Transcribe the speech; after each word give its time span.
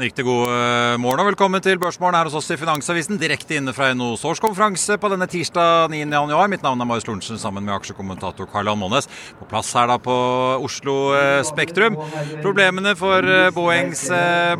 En 0.00 0.06
riktig 0.06 0.24
god 0.24 0.48
eh, 0.48 0.94
morgen 0.96 1.20
og 1.20 1.26
velkommen 1.28 1.60
til 1.60 1.76
Børsmorgen 1.76 2.16
her 2.16 2.24
hos 2.24 2.32
oss 2.38 2.46
i 2.54 2.56
Finansavisen. 2.56 3.18
Direkte 3.20 3.58
inne 3.58 3.74
fra 3.76 3.90
NHOs 3.92 4.22
årskonferanse 4.30 4.94
på 4.96 5.08
denne 5.12 5.26
tirsdag 5.28 5.92
9. 5.92 5.98
januar. 6.08 6.48
Mitt 6.48 6.62
navn 6.64 6.80
er 6.80 6.88
Marius 6.88 7.04
Lorentzen 7.04 7.36
sammen 7.36 7.66
med 7.66 7.74
aksjekommentator 7.74 8.48
Karl 8.48 8.70
Månes. 8.80 9.10
På 9.36 9.44
plass 9.50 9.74
her 9.76 9.90
da 9.92 9.98
på 10.00 10.14
Oslo 10.64 10.94
eh, 11.18 11.42
Spektrum. 11.44 11.98
Problemene 12.40 12.94
for 12.96 13.28
eh, 13.28 13.50
Boeings 13.52 14.06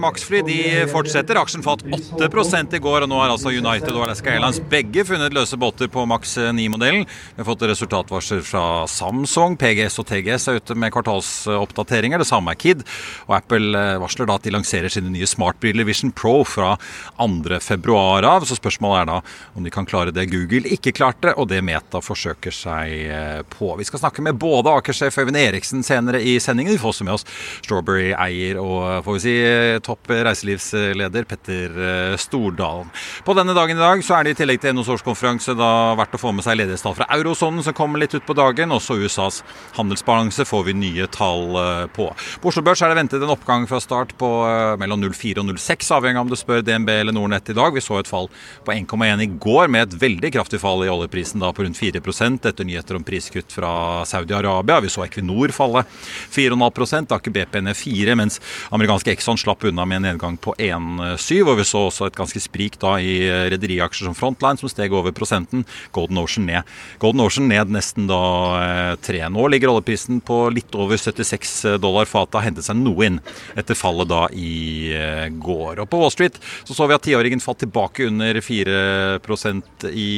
Maxfly 0.05 0.43
de 0.45 0.59
fortsetter. 0.93 1.41
Aksjen 1.41 1.65
falt 1.65 1.87
8 1.89 2.77
i 2.77 2.83
går, 2.85 3.07
og 3.07 3.09
nå 3.09 3.23
har 3.23 3.33
altså 3.33 3.55
United 3.55 3.97
og 3.97 4.11
Alaska 4.11 4.35
Airlines 4.35 4.61
begge 4.69 5.07
funnet 5.09 5.33
løse 5.33 5.57
båter 5.57 5.89
på 5.89 6.05
Max 6.05 6.37
9-modellen. 6.37 7.09
Vi 7.09 7.41
har 7.41 7.49
fått 7.49 7.65
resultatvarsler 7.73 8.45
fra 8.45 8.85
Samsung. 8.93 9.57
PGS 9.57 10.03
og 10.05 10.11
TGS 10.13 10.51
er 10.53 10.61
ute 10.61 10.77
med 10.77 10.93
kvartalsoppdateringer. 10.93 12.21
Det 12.21 12.29
samme 12.29 12.53
er 12.53 12.61
Kid. 12.61 12.85
Og 13.25 13.39
Apple 13.41 13.89
varsler 14.05 14.29
da 14.29 14.37
at 14.37 14.45
de 14.45 14.57
lanserer 14.59 14.93
sine 14.93 15.09
nye 15.09 15.30
smartbriller 15.31 15.89
Vision 15.89 16.13
Pro 16.13 16.41
fra 16.45 16.75
2.2 17.19 18.25
av. 18.27 18.45
Så 18.49 18.59
spørsmålet 18.59 19.03
er 19.03 19.11
da 19.11 19.21
om 19.55 19.65
de 19.65 19.73
kan 19.73 19.89
klare 19.89 20.15
det 20.15 20.29
Google 20.31 20.69
ikke 20.75 20.95
klarte, 20.97 21.35
og 21.37 21.49
det 21.51 21.63
Meta 21.67 22.01
forsøker 22.05 22.55
seg 22.55 22.95
eh, 23.11 23.41
på. 23.51 23.73
Vi 23.79 23.87
skal 23.89 24.03
snakke 24.05 24.25
med 24.25 24.39
både 24.41 24.73
Aker-sjef 24.81 25.19
Øyvind 25.21 25.39
Eriksen 25.41 25.85
senere 25.87 26.21
i 26.23 26.39
sendingen. 26.43 26.75
Vi 26.75 26.81
får 26.83 26.95
også 26.95 27.07
med 27.07 27.17
oss 27.17 27.27
Strawberry-eier 27.65 28.61
og 28.61 29.05
får 29.07 29.19
vi 29.19 29.23
si 29.25 29.35
topp 29.87 30.11
reiselivsleder 30.11 31.29
Petter 31.29 31.81
eh, 31.87 32.17
Stordalen. 32.21 32.91
På 33.27 33.37
denne 33.39 33.55
dagen 33.57 33.79
i 33.79 33.81
dag 33.83 34.05
så 34.07 34.19
er 34.19 34.27
det 34.27 34.35
i 34.35 34.41
tillegg 34.43 34.63
til 34.63 34.77
NHOs 34.77 34.93
årskonferanse 34.97 35.57
da 35.59 35.71
verdt 35.99 36.17
å 36.17 36.23
få 36.23 36.35
med 36.37 36.47
seg 36.47 36.59
ledighetstall 36.61 36.97
fra 36.99 37.09
eurosonen 37.17 37.65
som 37.67 37.77
kommer 37.77 38.03
litt 38.03 38.15
ut 38.17 38.27
på 38.27 38.37
dagen. 38.39 38.75
Også 38.75 38.99
USAs 39.01 39.43
handelsbalanse 39.79 40.47
får 40.49 40.67
vi 40.71 40.77
nye 40.79 41.09
tall 41.13 41.57
eh, 41.61 41.87
på. 41.97 42.11
På 42.41 42.53
Oslo 42.53 42.65
Børs 42.67 42.83
er 42.85 42.93
det 42.93 43.01
ventet 43.01 43.25
en 43.25 43.35
oppgang 43.35 43.69
fra 43.71 43.81
start 43.83 44.17
på 44.21 44.31
mellom 44.81 45.03
0,4 45.21 45.41
og 45.41 45.51
0,6, 45.53 45.91
avhengig 45.95 46.19
av 46.19 46.27
om 46.27 46.31
du 46.31 46.37
spør 46.39 46.63
DNB 46.65 46.89
eller 46.91 47.15
Nordnett 47.15 47.51
i 47.51 47.57
dag. 47.57 47.75
Vi 47.75 47.83
så 47.85 47.99
et 48.01 48.09
fall 48.09 48.29
på 48.65 48.73
1,1 48.73 49.23
i 49.25 49.29
går, 49.41 49.69
med 49.69 49.89
et 49.89 49.97
veldig 50.01 50.33
kraftig 50.35 50.61
fall 50.63 50.85
i 50.85 50.91
oljeprisen 50.91 51.41
da 51.43 51.53
på 51.53 51.65
rundt 51.65 51.79
4 51.79 52.01
etter 52.01 52.65
nyheter 52.65 52.97
om 52.97 53.05
priskutt 53.05 53.53
fra 53.53 54.05
Saudi-Arabia. 54.09 54.81
Vi 54.81 54.93
så 54.93 55.05
Equinor 55.05 55.53
falle 55.53 55.85
4,5 56.33 57.13
Aker 57.13 57.31
BP 57.31 57.61
ned 57.61 57.77
4 57.77 58.17
mens 58.17 58.41
amerikanske 58.71 59.13
Exxon 59.13 59.39
slapp 59.39 59.65
unna 59.65 59.85
med 59.85 60.01
en 60.01 60.09
nedgang 60.11 60.37
på 60.41 60.55
1,7. 60.59 61.43
Og 61.45 61.59
vi 61.61 61.67
så 61.69 61.85
også 61.89 62.09
et 62.09 62.19
ganske 62.19 62.41
sprik 62.41 62.79
da 62.81 62.97
i 63.01 63.21
rederiaksjer 63.53 64.09
som 64.09 64.17
Frontline, 64.17 64.61
som 64.61 64.71
steg 64.71 64.93
over 64.95 65.15
prosenten. 65.17 65.65
Golden 65.93 66.21
Ocean 66.23 66.47
ned. 66.49 66.69
Golden 67.03 67.25
Ocean 67.25 67.49
ned 67.51 67.73
nesten 67.75 68.09
da 68.11 68.97
3. 69.03 69.25
Nå 69.33 69.49
ligger 69.53 69.75
oljeprisen 69.75 70.21
på 70.25 70.43
litt 70.55 70.75
over 70.75 71.01
76 71.01 71.79
dollar 71.83 72.09
fatet, 72.09 72.39
har 72.39 72.49
hentet 72.49 72.67
seg 72.67 72.79
noe 72.79 73.07
inn 73.07 73.21
etter 73.59 73.79
fallet 73.79 74.09
da 74.11 74.27
i 74.33 74.91
går. 75.43 75.83
Og 75.83 75.91
På 75.91 76.01
Wall 76.03 76.13
Street 76.15 76.39
så, 76.65 76.75
så 76.75 76.89
vi 76.89 76.97
at 76.97 77.05
tiåringen 77.07 77.43
falt 77.43 77.63
tilbake 77.65 78.07
under 78.11 78.41
4 78.41 78.79
i, 79.91 80.11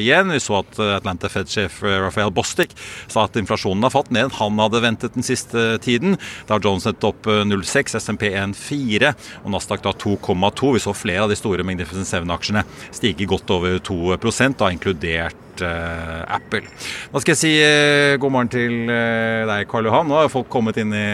igjen. 0.00 0.32
Vi 0.34 0.40
så 0.42 0.60
at 0.62 0.78
Atlanta 0.98 1.30
Fed-sjef 1.32 1.82
Rafael 1.82 2.32
Bostic 2.34 2.74
sa 3.06 3.24
at 3.26 3.36
inflasjonen 3.40 3.84
har 3.86 3.94
falt 3.94 4.12
ned 4.14 4.32
han 4.38 4.58
hadde 4.60 4.82
ventet 4.84 5.14
den 5.16 5.26
siste 5.26 5.78
tiden. 5.84 6.18
Da 6.48 6.56
har 6.56 6.64
Jones 6.64 6.86
opp 6.86 7.26
0,6, 7.26 7.98
SMP 8.00 8.28
1,4 8.32 9.14
og 9.44 9.54
Nasdaq 9.54 9.84
da 9.84 9.94
2,2. 9.94 10.74
Vi 10.76 10.84
så 10.84 10.96
flere 10.96 11.26
av 11.26 11.32
de 11.32 11.38
store 11.38 11.66
Magnificent 11.66 12.08
Seven-aksjene 12.10 12.64
stige 12.94 13.28
godt 13.30 13.50
over 13.54 13.80
2% 13.84 14.60
da 14.60 14.72
inkludert 14.74 15.43
Apple. 15.62 16.64
Da 17.12 17.22
skal 17.22 17.34
jeg 17.34 17.40
si 17.40 17.52
uh, 17.60 18.16
god 18.20 18.32
morgen 18.34 18.50
til 18.52 18.88
uh, 18.88 19.44
deg, 19.50 19.68
Karl 19.70 19.88
Johan. 19.88 20.08
Nå 20.10 20.18
har 20.18 20.32
folk 20.32 20.48
kommet 20.52 20.78
inn 20.80 20.94
i 20.96 21.04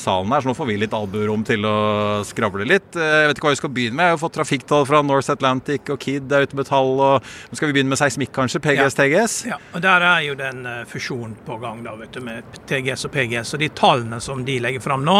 salen 0.00 0.32
her, 0.32 0.44
så 0.44 0.50
nå 0.50 0.56
får 0.56 0.68
vi 0.70 0.78
litt 0.80 0.96
albuerom 0.96 1.44
til 1.46 1.66
å 1.68 1.76
skravle 2.28 2.66
litt. 2.68 2.88
Uh, 2.96 3.04
jeg 3.04 3.30
vet 3.30 3.40
ikke 3.40 3.48
hva 3.48 3.54
vi 3.54 3.60
skal 3.60 3.74
begynne 3.74 3.98
med. 3.98 4.10
Jeg 4.10 4.16
har 4.16 4.22
fått 4.22 4.36
trafikktall 4.38 4.88
fra 4.88 5.02
North 5.04 5.32
Atlantic 5.34 5.92
og 5.92 6.00
Kid 6.02 6.32
er 6.32 6.48
ute 6.48 6.58
med 6.58 6.68
tall. 6.70 6.94
og 6.96 7.28
Nå 7.50 7.58
skal 7.58 7.70
vi 7.70 7.78
begynne 7.78 7.92
med 7.92 8.00
seismikk, 8.00 8.32
kanskje? 8.36 8.62
PGS, 8.64 8.96
ja. 8.96 9.04
TGS? 9.04 9.36
Ja, 9.52 9.60
og 9.74 9.84
Der 9.84 10.06
er 10.08 10.24
jo 10.26 10.38
den 10.38 10.64
fusjonen 10.88 11.36
på 11.46 11.58
gang 11.62 11.84
da, 11.86 11.96
vet 11.98 12.14
du, 12.16 12.22
med 12.24 12.58
TGS 12.70 13.08
og 13.08 13.14
PGS. 13.16 13.54
Og 13.56 13.64
De 13.64 13.70
tallene 13.76 14.22
som 14.24 14.44
de 14.46 14.58
legger 14.62 14.84
fram 14.84 15.04
nå, 15.06 15.18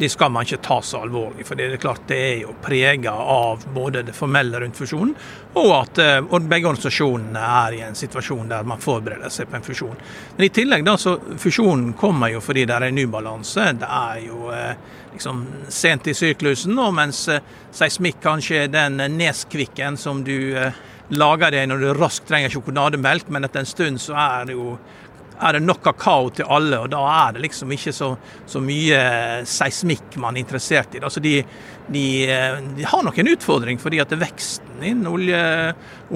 de 0.00 0.10
skal 0.10 0.32
man 0.32 0.48
ikke 0.48 0.62
ta 0.66 0.80
så 0.84 1.04
alvorlig. 1.04 1.46
For 1.48 1.58
det 1.58 1.68
er 1.68 1.82
klart 1.82 2.06
det 2.10 2.20
er 2.20 2.36
jo 2.44 2.56
prega 2.64 3.12
av 3.12 3.66
både 3.74 4.04
det 4.08 4.16
formelle 4.16 4.60
rundt 4.62 4.78
fusjonen, 4.78 5.14
og 5.58 5.70
at 5.74 5.98
og 6.22 6.46
begge 6.46 6.68
organisasjonene 6.68 7.40
er 7.42 7.74
i 7.74 7.80
en 7.82 7.96
situasjon 7.98 8.52
der 8.52 8.66
man 8.66 8.82
forbereder 8.82 9.32
seg 9.32 9.48
på 9.50 9.58
en 9.58 9.66
fusjon. 9.66 9.96
Men 10.36 10.46
i 10.46 10.52
tillegg 10.54 10.84
da, 10.86 10.94
så 11.00 11.16
Fusjonen 11.40 11.92
kommer 11.98 12.30
jo 12.30 12.42
fordi 12.44 12.66
det 12.68 12.76
er 12.76 12.86
en 12.88 13.00
ubalanse. 13.02 13.66
Det 13.80 13.88
er 13.88 14.20
jo 14.28 14.52
eh, 14.54 14.76
liksom 15.12 15.42
sent 15.68 16.06
i 16.06 16.14
syklusen, 16.14 16.78
og 16.78 16.94
mens 16.96 17.24
eh, 17.32 17.42
seismikk 17.74 18.22
kanskje 18.22 18.64
er 18.64 18.72
den 18.72 19.02
neskvikken 19.18 19.98
som 20.00 20.22
du 20.26 20.54
eh, 20.54 20.78
lager 21.10 21.54
deg 21.54 21.68
når 21.70 21.82
du 21.82 21.90
raskt 21.98 22.28
trenger 22.30 22.52
sjokolademelk, 22.54 23.30
men 23.34 23.46
etter 23.46 23.64
en 23.64 23.70
stund 23.70 24.02
så 24.02 24.14
er 24.14 24.50
det 24.50 24.58
jo 24.58 24.76
er 25.40 25.56
det 25.56 25.64
nok 25.64 25.82
kakao 25.84 26.30
til 26.34 26.48
alle, 26.48 26.78
og 26.84 26.90
da 26.92 27.00
er 27.08 27.36
det 27.36 27.44
liksom 27.46 27.72
ikke 27.74 27.92
så, 27.96 28.12
så 28.46 28.62
mye 28.64 29.00
seismikk 29.48 30.18
man 30.20 30.36
er 30.36 30.44
interessert 30.44 30.96
i. 30.96 31.02
Altså 31.04 31.22
de, 31.24 31.38
de, 31.90 32.04
de, 32.76 32.84
har 32.86 33.04
nok 33.06 33.18
en 33.18 33.30
utfordring, 33.32 33.80
fordi 33.82 34.00
at 34.02 34.12
veksten 34.20 34.84
innen 34.84 35.08
olje, 35.10 35.40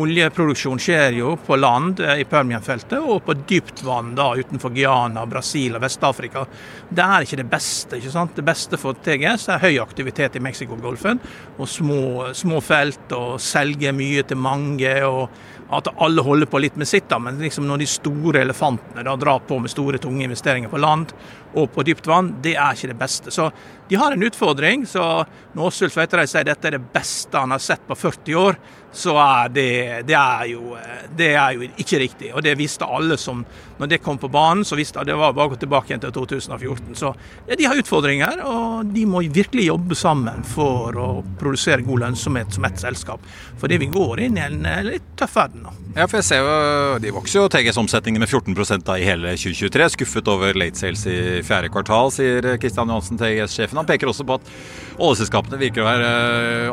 oljeproduksjon 0.00 0.80
skjer 0.80 1.18
jo 1.18 1.34
på 1.46 1.58
land 1.58 2.00
i 2.00 2.26
Permian-feltet 2.28 2.98
og 3.00 3.24
på 3.26 3.36
dypt 3.48 3.84
vann 3.86 4.14
da 4.18 4.30
utenfor 4.36 4.72
Guyana, 4.74 5.24
Brasil 5.30 5.76
og 5.76 5.84
Vest-Afrika. 5.84 6.44
Det 6.88 7.04
er 7.04 7.26
ikke 7.26 7.40
det 7.42 7.48
beste. 7.50 7.98
ikke 7.98 8.12
sant? 8.14 8.36
Det 8.36 8.46
beste 8.46 8.80
for 8.80 8.98
TGS 9.04 9.48
er 9.54 9.64
høy 9.64 9.80
aktivitet 9.82 10.38
i 10.38 10.44
Mexicogolfen 10.44 11.20
og 11.58 11.68
små, 11.70 12.30
små 12.36 12.60
felt 12.64 13.12
og 13.16 13.40
selge 13.42 13.92
mye 13.96 14.24
til 14.28 14.40
mange. 14.40 14.94
og 15.04 15.28
at 15.70 15.88
alle 16.02 16.22
holder 16.22 16.46
på 16.46 16.60
litt 16.60 16.76
med 16.76 16.88
sitt, 16.88 17.06
da, 17.08 17.18
men 17.18 17.38
liksom 17.40 17.66
når 17.68 17.80
de 17.80 17.86
store 17.88 18.42
elefantene 18.44 19.04
da 19.06 19.14
drar 19.16 19.40
på 19.48 19.58
med 19.62 19.72
store, 19.72 19.98
tunge 19.98 20.26
investeringer 20.26 20.68
på 20.68 20.80
land 20.80 21.14
og 21.54 21.70
på 21.72 21.84
dypt 21.86 22.08
vann, 22.10 22.34
det 22.44 22.56
er 22.58 22.76
ikke 22.76 22.90
det 22.92 22.98
beste. 23.00 23.32
Så 23.32 23.48
de 23.88 23.96
har 24.00 24.12
en 24.12 24.26
utfordring. 24.26 24.86
så 24.86 25.24
Når 25.54 25.70
Åshild 25.70 25.94
Tveitereid 25.94 26.30
sier 26.30 26.44
dette 26.44 26.68
er 26.68 26.76
det 26.76 26.92
beste 26.92 27.38
han 27.38 27.54
har 27.54 27.62
sett 27.62 27.86
på 27.86 27.96
40 27.96 28.40
år, 28.40 28.58
så 28.94 29.16
er 29.18 29.48
det, 29.48 30.02
det, 30.06 30.14
er 30.14 30.46
jo, 30.52 30.76
det 31.18 31.30
er 31.34 31.56
jo 31.56 31.66
ikke 31.82 31.98
riktig. 31.98 32.30
Og 32.34 32.44
det 32.46 32.54
visste 32.58 32.86
alle 32.86 33.18
som 33.20 33.44
Når 33.74 33.88
det 33.90 33.96
kom 34.04 34.18
på 34.22 34.28
banen, 34.30 34.62
så 34.62 34.76
visste 34.78 35.00
alle 35.00 35.10
det 35.10 35.16
var 35.18 35.32
bare 35.34 35.48
å 35.48 35.50
gå 35.50 35.56
tilbake 35.58 35.90
igjen 35.90 36.02
til 36.04 36.12
2014. 36.14 36.92
Så 36.94 37.08
ja, 37.48 37.56
de 37.58 37.64
har 37.66 37.80
utfordringer, 37.80 38.38
og 38.46 38.92
de 38.94 39.02
må 39.10 39.24
virkelig 39.34 39.64
jobbe 39.66 39.96
sammen 39.98 40.44
for 40.46 40.94
å 40.94 41.08
produsere 41.40 41.82
god 41.82 42.04
lønnsomhet 42.04 42.54
som 42.54 42.68
ett 42.68 42.78
selskap. 42.78 43.24
Fordi 43.58 43.80
vi 43.82 43.88
går 43.90 44.22
inn 44.28 44.38
i 44.38 44.44
en 44.44 44.62
litt 44.86 45.08
tøff 45.18 45.34
verden 45.40 45.66
nå. 45.66 45.74
Ja, 45.96 46.06
for 46.06 46.20
jeg 46.20 46.28
ser 46.28 46.46
jo, 46.46 46.54
De 47.02 47.10
vokser 47.14 47.40
jo 47.40 47.50
TGS-omsetningen 47.50 48.22
med 48.22 48.30
14 48.30 48.86
da 48.86 48.94
i 48.94 49.08
hele 49.08 49.34
2023. 49.34 49.90
Skuffet 49.96 50.30
over 50.30 50.54
late 50.54 50.78
sales 50.78 51.02
i 51.10 51.18
fjerde 51.42 51.74
kvartal, 51.74 52.14
sier 52.14 52.54
Kristian 52.62 52.94
Johansen, 52.94 53.18
TGS-sjefen. 53.18 53.82
Han 53.82 53.90
peker 53.90 54.14
også 54.14 54.26
på 54.26 54.38
at 54.38 54.54
oljeselskapene 54.98 55.60
virker 55.60 55.82
å 55.84 55.88
være 55.88 56.10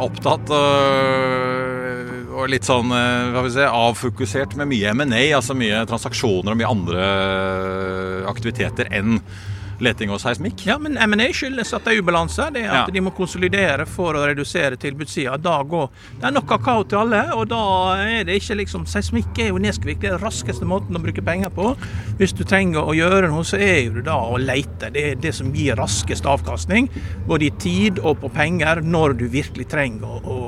opptatt. 0.02 0.52
og 0.54 1.80
og 2.42 2.50
litt 2.50 2.68
sånn 2.68 2.92
eh, 2.96 3.30
hva 3.34 3.44
vil 3.46 3.54
si, 3.54 3.66
avfokusert 3.66 4.56
med 4.60 4.72
mye 4.72 4.94
M&A, 4.96 5.24
altså 5.38 5.56
mye 5.58 5.84
transaksjoner 5.90 6.54
og 6.54 6.60
mye 6.60 6.72
andre 6.72 7.08
aktiviteter 8.32 8.90
enn 8.98 9.20
leting 9.82 10.12
og 10.14 10.22
seismikk. 10.22 10.66
Ja, 10.68 10.78
men 10.82 10.98
M&A 11.02 11.30
skyldes 11.36 11.74
at 11.76 11.86
det 11.86 11.96
er 11.96 12.04
ubalanse. 12.04 12.48
Det 12.54 12.64
er 12.66 12.72
at 12.72 12.90
ja. 12.90 12.96
de 12.96 13.04
må 13.04 13.14
konsolidere 13.16 13.88
for 13.90 14.18
å 14.18 14.24
redusere 14.30 14.80
tilbudssida. 14.82 15.38
Det 15.42 16.28
er 16.28 16.36
nok 16.36 16.48
kakao 16.50 16.86
til 16.86 17.02
alle, 17.02 17.24
og 17.36 17.48
da 17.52 17.62
er 18.06 18.28
det 18.28 18.40
ikke 18.42 18.60
liksom 18.62 18.88
Seismikk 18.92 19.38
er 19.40 19.52
jo 19.52 19.62
nedskvikk. 19.62 20.02
Det 20.02 20.10
er 20.10 20.18
den 20.18 20.26
raskeste 20.26 20.68
måten 20.68 20.98
å 20.98 21.04
bruke 21.04 21.24
penger 21.26 21.54
på. 21.56 21.72
Hvis 22.20 22.36
du 22.38 22.44
trenger 22.48 22.84
å 22.86 22.96
gjøre 22.98 23.32
noe, 23.32 23.46
så 23.48 23.60
er 23.62 23.86
jo 23.86 23.96
det 24.00 24.06
da 24.10 24.18
å 24.20 24.40
leite. 24.42 24.92
Det 24.94 25.06
er 25.12 25.22
det 25.22 25.34
som 25.38 25.54
gir 25.56 25.80
raskest 25.80 26.28
avkastning, 26.30 26.90
både 27.30 27.48
i 27.48 27.54
tid 27.62 28.02
og 28.02 28.20
på 28.24 28.32
penger, 28.34 28.84
når 28.86 29.18
du 29.22 29.26
virkelig 29.32 29.70
trenger 29.72 30.22
å 30.22 30.40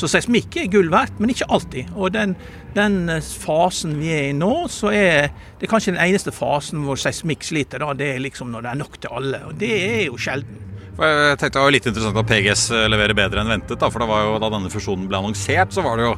Så 0.00 0.08
seismikk 0.08 0.56
er 0.56 0.70
gull 0.72 0.88
verdt, 0.88 1.18
men 1.20 1.32
ikke 1.34 1.48
alltid. 1.52 1.90
Og 1.92 2.14
den 2.14 2.32
den 2.76 3.08
eh, 3.08 3.20
fasen 3.44 3.96
vi 4.00 4.10
er 4.14 4.30
i 4.30 4.36
nå, 4.36 4.52
så 4.72 4.92
er 4.94 5.30
det 5.60 5.70
kanskje 5.70 5.94
den 5.94 6.02
eneste 6.04 6.34
fasen 6.34 6.84
hvor 6.86 7.00
seismikk 7.00 7.44
sliter. 7.46 7.82
Da, 7.82 7.94
det 7.96 8.14
er 8.14 8.24
liksom 8.24 8.52
når 8.54 8.66
det 8.66 8.72
er 8.72 8.82
nok 8.82 8.98
til 9.00 9.16
alle. 9.20 9.42
Og 9.50 9.58
det 9.60 9.72
er 9.80 10.02
jo 10.08 10.20
sjelden. 10.20 10.66
Jeg 11.00 11.36
tenkte 11.40 11.56
Det 11.56 11.64
var 11.64 11.72
litt 11.72 11.86
interessant 11.88 12.18
at 12.20 12.28
PGS 12.28 12.64
eh, 12.76 12.88
leverer 12.92 13.16
bedre 13.16 13.42
enn 13.42 13.54
ventet. 13.54 13.78
Da, 13.80 13.90
for 13.92 14.04
jo, 14.04 14.40
da 14.42 14.52
denne 14.52 14.72
fusjonen 14.72 15.08
ble 15.10 15.20
annonsert, 15.20 15.72
så 15.74 15.84
var 15.86 16.00
det 16.00 16.08
jo 16.10 16.16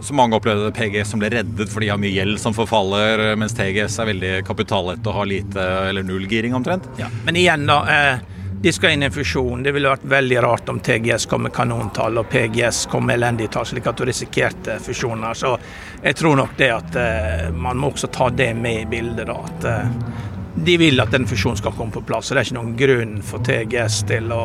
så 0.00 0.16
mange 0.16 0.36
opplevde 0.38 0.72
PGS 0.72 1.10
som 1.12 1.20
ble 1.20 1.28
reddet 1.34 1.68
fordi 1.68 1.88
de 1.88 1.92
har 1.92 2.00
mye 2.00 2.14
gjeld 2.14 2.40
som 2.40 2.54
forfaller, 2.56 3.34
mens 3.36 3.52
TGS 3.52 3.98
er 4.00 4.08
veldig 4.08 4.30
kapitallett 4.48 5.04
og 5.04 5.18
har 5.18 5.28
lite 5.28 5.66
eller 5.90 6.06
null 6.06 6.24
giring 6.30 6.56
omtrent. 6.56 6.88
Ja, 7.00 7.10
men 7.26 7.36
igjen, 7.36 7.66
da. 7.68 7.82
Eh, 7.84 8.39
de 8.62 8.72
skal 8.72 8.90
inn 8.90 9.02
i 9.02 9.06
en 9.06 9.12
fusjon. 9.12 9.62
Det 9.62 9.72
ville 9.72 9.88
vært 9.88 10.04
veldig 10.04 10.40
rart 10.44 10.68
om 10.68 10.80
TGS 10.84 11.24
kom 11.26 11.46
med 11.46 11.52
kanontall 11.56 12.20
og 12.20 12.28
PGS 12.28 12.82
kom 12.92 13.06
med 13.08 13.16
elendige 13.16 13.54
tall, 13.54 13.64
slik 13.66 13.86
at 13.88 13.96
du 13.96 14.04
risikerte 14.04 14.76
fusjoner. 14.84 15.34
Så 15.34 15.54
jeg 16.02 16.16
tror 16.18 16.36
nok 16.36 16.52
det 16.58 16.68
at 16.74 16.98
uh, 17.00 17.46
man 17.56 17.80
må 17.80 17.88
også 17.94 18.10
ta 18.12 18.28
det 18.28 18.52
med 18.54 18.82
i 18.82 18.88
bildet. 18.90 19.30
da, 19.30 19.38
at 19.48 19.64
uh, 19.64 20.26
De 20.54 20.76
vil 20.76 21.00
at 21.00 21.12
den 21.14 21.24
fusjonen 21.26 21.56
skal 21.56 21.72
komme 21.72 21.94
på 21.94 22.04
plass. 22.04 22.28
så 22.28 22.36
Det 22.36 22.42
er 22.42 22.50
ikke 22.50 22.58
noen 22.58 22.76
grunn 22.76 23.14
for 23.24 23.46
TGS 23.48 24.02
til 24.12 24.28
å, 24.36 24.42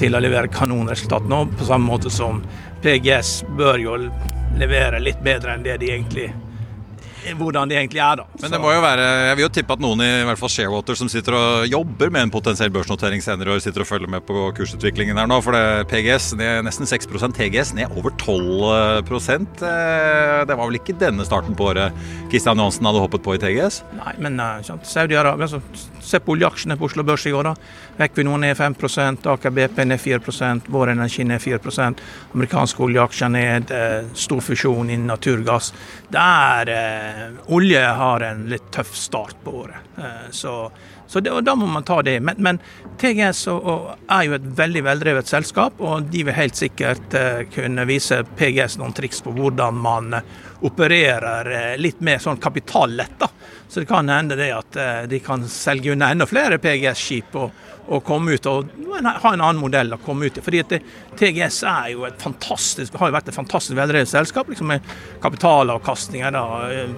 til 0.00 0.16
å 0.16 0.22
levere 0.24 0.48
kanonresultat 0.48 1.28
nå, 1.28 1.44
på 1.58 1.68
samme 1.68 1.92
måte 1.92 2.10
som 2.10 2.40
PGS 2.82 3.42
bør 3.58 3.84
jo 3.84 3.98
levere 4.56 5.00
litt 5.00 5.20
bedre 5.20 5.52
enn 5.52 5.68
det 5.68 5.76
de 5.84 5.92
egentlig 5.92 6.30
hvordan 7.38 7.70
det 7.70 7.78
egentlig 7.78 8.02
er. 8.02 8.22
da. 8.22 8.26
Men 8.42 8.54
det 8.54 8.60
må 8.62 8.72
jo 8.72 8.82
være, 8.82 9.06
Jeg 9.28 9.36
vil 9.36 9.44
jo 9.46 9.52
tippe 9.58 9.76
at 9.76 9.82
noen 9.82 10.02
i, 10.04 10.10
i 10.22 10.26
hvert 10.28 10.40
fall 10.40 10.52
Sharewater 10.52 10.98
som 10.98 11.10
sitter 11.12 11.36
og 11.38 11.66
jobber 11.70 12.12
med 12.12 12.26
en 12.26 12.34
potensiell 12.34 12.72
børsnotering 12.74 13.22
senere 13.24 13.50
i 13.50 13.54
år, 13.56 13.62
sitter 13.64 13.84
og 13.84 13.88
følger 13.88 14.10
med 14.10 14.24
på 14.26 14.48
kursutviklingen 14.56 15.18
her 15.18 15.30
nå. 15.30 15.40
For 15.44 15.56
det 15.56 15.88
PGS 15.92 16.32
ned 16.40 16.66
nesten 16.66 16.88
6% 16.88 17.36
TGS 17.38 17.74
ned 17.78 17.94
over 17.96 18.14
12 18.20 18.42
eh, 19.02 20.42
Det 20.48 20.56
var 20.56 20.66
vel 20.66 20.80
ikke 20.80 20.98
denne 20.98 21.26
starten 21.28 21.56
på 21.58 21.70
året 21.70 21.94
Kristian 22.32 22.58
Johansen 22.58 22.86
hadde 22.88 23.02
hoppet 23.02 23.24
på 23.24 23.36
i 23.36 23.40
TGS? 23.42 23.82
Nei, 23.98 24.14
men 24.24 24.40
uh, 24.40 24.58
Saudi-Arabia 24.62 25.48
altså, 25.48 25.60
Se 26.12 26.20
på 26.20 26.36
oljeaksjene 26.36 26.76
på 26.76 26.90
Oslo 26.90 27.06
Børs 27.08 27.26
i 27.26 27.34
går. 27.34 27.50
da. 27.50 27.54
Equinor 28.04 28.38
ned 28.42 28.56
5 28.56 28.76
Aker 29.34 29.50
BP 29.50 29.84
ned 29.84 30.00
4 30.00 30.20
Vår 30.66 30.90
Energi 30.92 31.24
ned 31.24 31.42
4 31.42 31.58
Amerikanske 32.34 32.82
oljeaksjer 32.82 33.28
ned. 33.28 33.72
Uh, 33.72 34.12
stor 34.14 34.40
fusjon 34.40 34.90
innen 34.90 35.08
naturgass. 35.08 35.72
Er 36.12 36.68
uh, 36.68 36.82
Eh, 36.92 37.30
olje 37.46 37.80
har 37.80 38.20
en 38.20 38.46
litt 38.50 38.70
tøff 38.70 38.94
start 38.96 39.36
på 39.44 39.50
året. 39.50 39.76
Eh, 39.98 40.30
så, 40.30 40.70
så 41.06 41.20
det, 41.20 41.34
da 41.40 41.54
må 41.54 41.66
man 41.66 41.84
ta 41.84 42.00
det. 42.02 42.18
Men, 42.20 42.38
men 42.38 42.60
TGS 43.00 43.46
og, 43.52 43.66
og 43.72 44.12
er 44.12 44.26
jo 44.28 44.36
et 44.38 44.48
veldig 44.62 44.84
veldrevet 44.88 45.30
selskap, 45.30 45.80
og 45.80 46.08
de 46.12 46.24
vil 46.28 46.36
helt 46.36 46.58
sikkert 46.58 47.16
eh, 47.18 47.44
kunne 47.54 47.86
vise 47.88 48.22
PGS 48.38 48.78
noen 48.80 48.96
triks 48.96 49.22
på 49.24 49.34
hvordan 49.36 49.80
man 49.82 50.18
opererer 50.68 51.52
uh, 51.52 51.66
litt 51.80 52.00
mer 52.00 52.22
sånn 52.22 52.40
kapitallett. 52.42 53.18
da. 53.18 53.28
Så 53.68 53.80
det 53.80 53.88
kan 53.88 54.08
hende 54.08 54.36
det 54.36 54.50
at 54.54 54.78
uh, 54.78 55.02
de 55.08 55.20
kan 55.24 55.44
selge 55.48 55.92
unna 55.94 56.12
enda 56.12 56.28
flere 56.28 56.60
PGS-skip. 56.62 57.36
og 57.36 57.70
og, 57.86 58.02
komme 58.06 58.36
ut 58.36 58.46
og 58.46 58.68
ha 59.02 59.32
en 59.32 59.42
annen 59.42 59.60
modell 59.60 59.92
å 59.94 59.98
komme 60.02 60.28
ut 60.28 60.38
i. 60.38 60.44
Fordi 60.44 60.60
at 60.62 60.74
det, 60.74 60.80
TGS 61.18 61.62
er 61.68 61.88
jo 61.92 62.06
et 62.06 62.22
fantastisk, 62.22 62.94
har 62.98 63.10
jo 63.10 63.16
vært 63.16 63.30
et 63.32 63.36
fantastisk 63.36 63.76
veldrevet 63.76 64.08
selskap 64.08 64.48
liksom 64.50 64.70
med 64.70 64.86
kapitalavkastninger 65.22 66.34
da, 66.34 66.44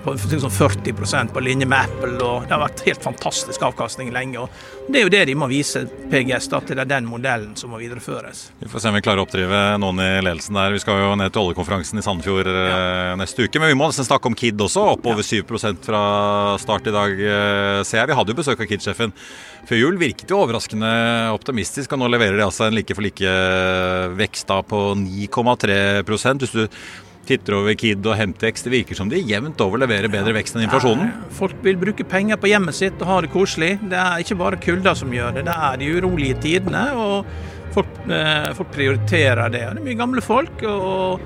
på 0.05 0.15
liksom 0.19 0.53
40% 0.53 1.35
på 1.35 1.45
linje 1.45 1.69
med 1.71 1.89
Apple. 1.89 2.15
og 2.21 2.47
Det 2.47 2.55
har 2.55 2.63
vært 2.67 2.85
helt 2.89 3.05
fantastisk 3.05 3.65
avkastning 3.67 4.13
lenge. 4.15 4.45
og 4.45 4.93
Det 4.93 5.01
er 5.01 5.07
jo 5.07 5.15
det 5.15 5.25
de 5.31 5.39
må 5.39 5.49
vise 5.51 5.87
PGS, 6.13 6.51
da, 6.53 6.61
til 6.61 6.79
det 6.79 6.85
er 6.87 6.93
den 6.97 7.09
modellen 7.09 7.55
som 7.59 7.73
må 7.73 7.81
videreføres. 7.83 8.47
Vi 8.61 8.71
får 8.71 8.85
se 8.85 8.93
om 8.93 8.99
vi 8.99 9.05
klarer 9.05 9.23
å 9.23 9.27
oppdrive 9.27 9.63
noen 9.81 10.03
i 10.05 10.11
ledelsen 10.25 10.61
der. 10.61 10.77
Vi 10.77 10.85
skal 10.85 11.01
jo 11.01 11.15
ned 11.19 11.33
til 11.33 11.49
oljekonferansen 11.49 12.01
i 12.01 12.05
Sandefjord 12.05 12.51
ja. 12.51 12.75
Eh, 12.75 13.15
neste 13.19 13.49
uke. 13.49 13.54
Men 13.61 13.71
vi 13.71 13.79
må 13.79 13.89
nesten 13.89 14.07
snakke 14.07 14.31
om 14.31 14.37
Kid 14.39 14.61
også. 14.61 14.83
Oppover 14.97 15.23
ja. 15.23 15.43
7% 15.45 15.87
fra 15.87 16.03
start 16.63 16.91
i 16.91 16.95
dag, 16.95 17.15
eh, 17.15 17.81
ser 17.87 18.03
jeg. 18.03 18.11
Vi 18.11 18.19
hadde 18.19 18.35
jo 18.35 18.41
besøk 18.41 18.61
av 18.61 18.69
Kid-sjefen 18.71 19.15
før 19.69 19.81
jul. 19.81 19.99
Virket 20.01 20.31
jo 20.31 20.43
overraskende 20.43 20.91
optimistisk, 21.35 21.95
og 21.95 22.03
nå 22.03 22.11
leverer 22.13 22.41
de 22.41 22.47
altså 22.47 22.69
en 22.69 22.77
like 22.77 22.97
for 22.97 23.07
like 23.07 23.35
vekst 24.19 24.51
da 24.51 24.61
på 24.67 24.85
9,3 24.99 26.03
Hvis 26.05 26.55
du 26.55 26.69
titter 27.25 27.57
over 27.57 27.77
Kid 27.79 28.05
og 28.05 28.19
Hemtex, 28.19 28.65
det 28.67 28.73
virker 28.75 28.99
som 28.99 29.09
de 29.09 29.23
jevnt 29.25 29.61
over 29.65 29.81
leverer 29.81 30.13
bedre 30.13 30.35
vekst 30.37 30.59
enn 30.59 30.67
inflasjonen. 30.67 31.13
Folk 31.39 31.57
vil 31.65 31.79
bruke 31.81 32.05
penger 32.05 32.41
på 32.41 32.51
hjemmet 32.51 32.77
sitt 32.77 33.01
og 33.01 33.09
ha 33.09 33.21
det 33.25 33.33
koselig. 33.33 33.79
Det 33.81 34.01
er 34.01 34.25
ikke 34.25 34.39
bare 34.41 34.61
kulda 34.61 34.95
som 34.99 35.13
gjør 35.15 35.39
det, 35.39 35.47
det 35.49 35.57
er 35.71 35.81
de 35.81 35.93
urolige 35.97 36.41
tidene. 36.45 36.87
og 36.95 37.53
Folk, 37.75 37.95
eh, 38.07 38.53
folk 38.55 38.71
prioriterer 38.71 39.51
det. 39.51 39.65
Det 39.65 39.81
er 39.81 39.87
mye 39.89 39.99
gamle 39.99 40.23
folk. 40.23 40.63
og 40.63 41.21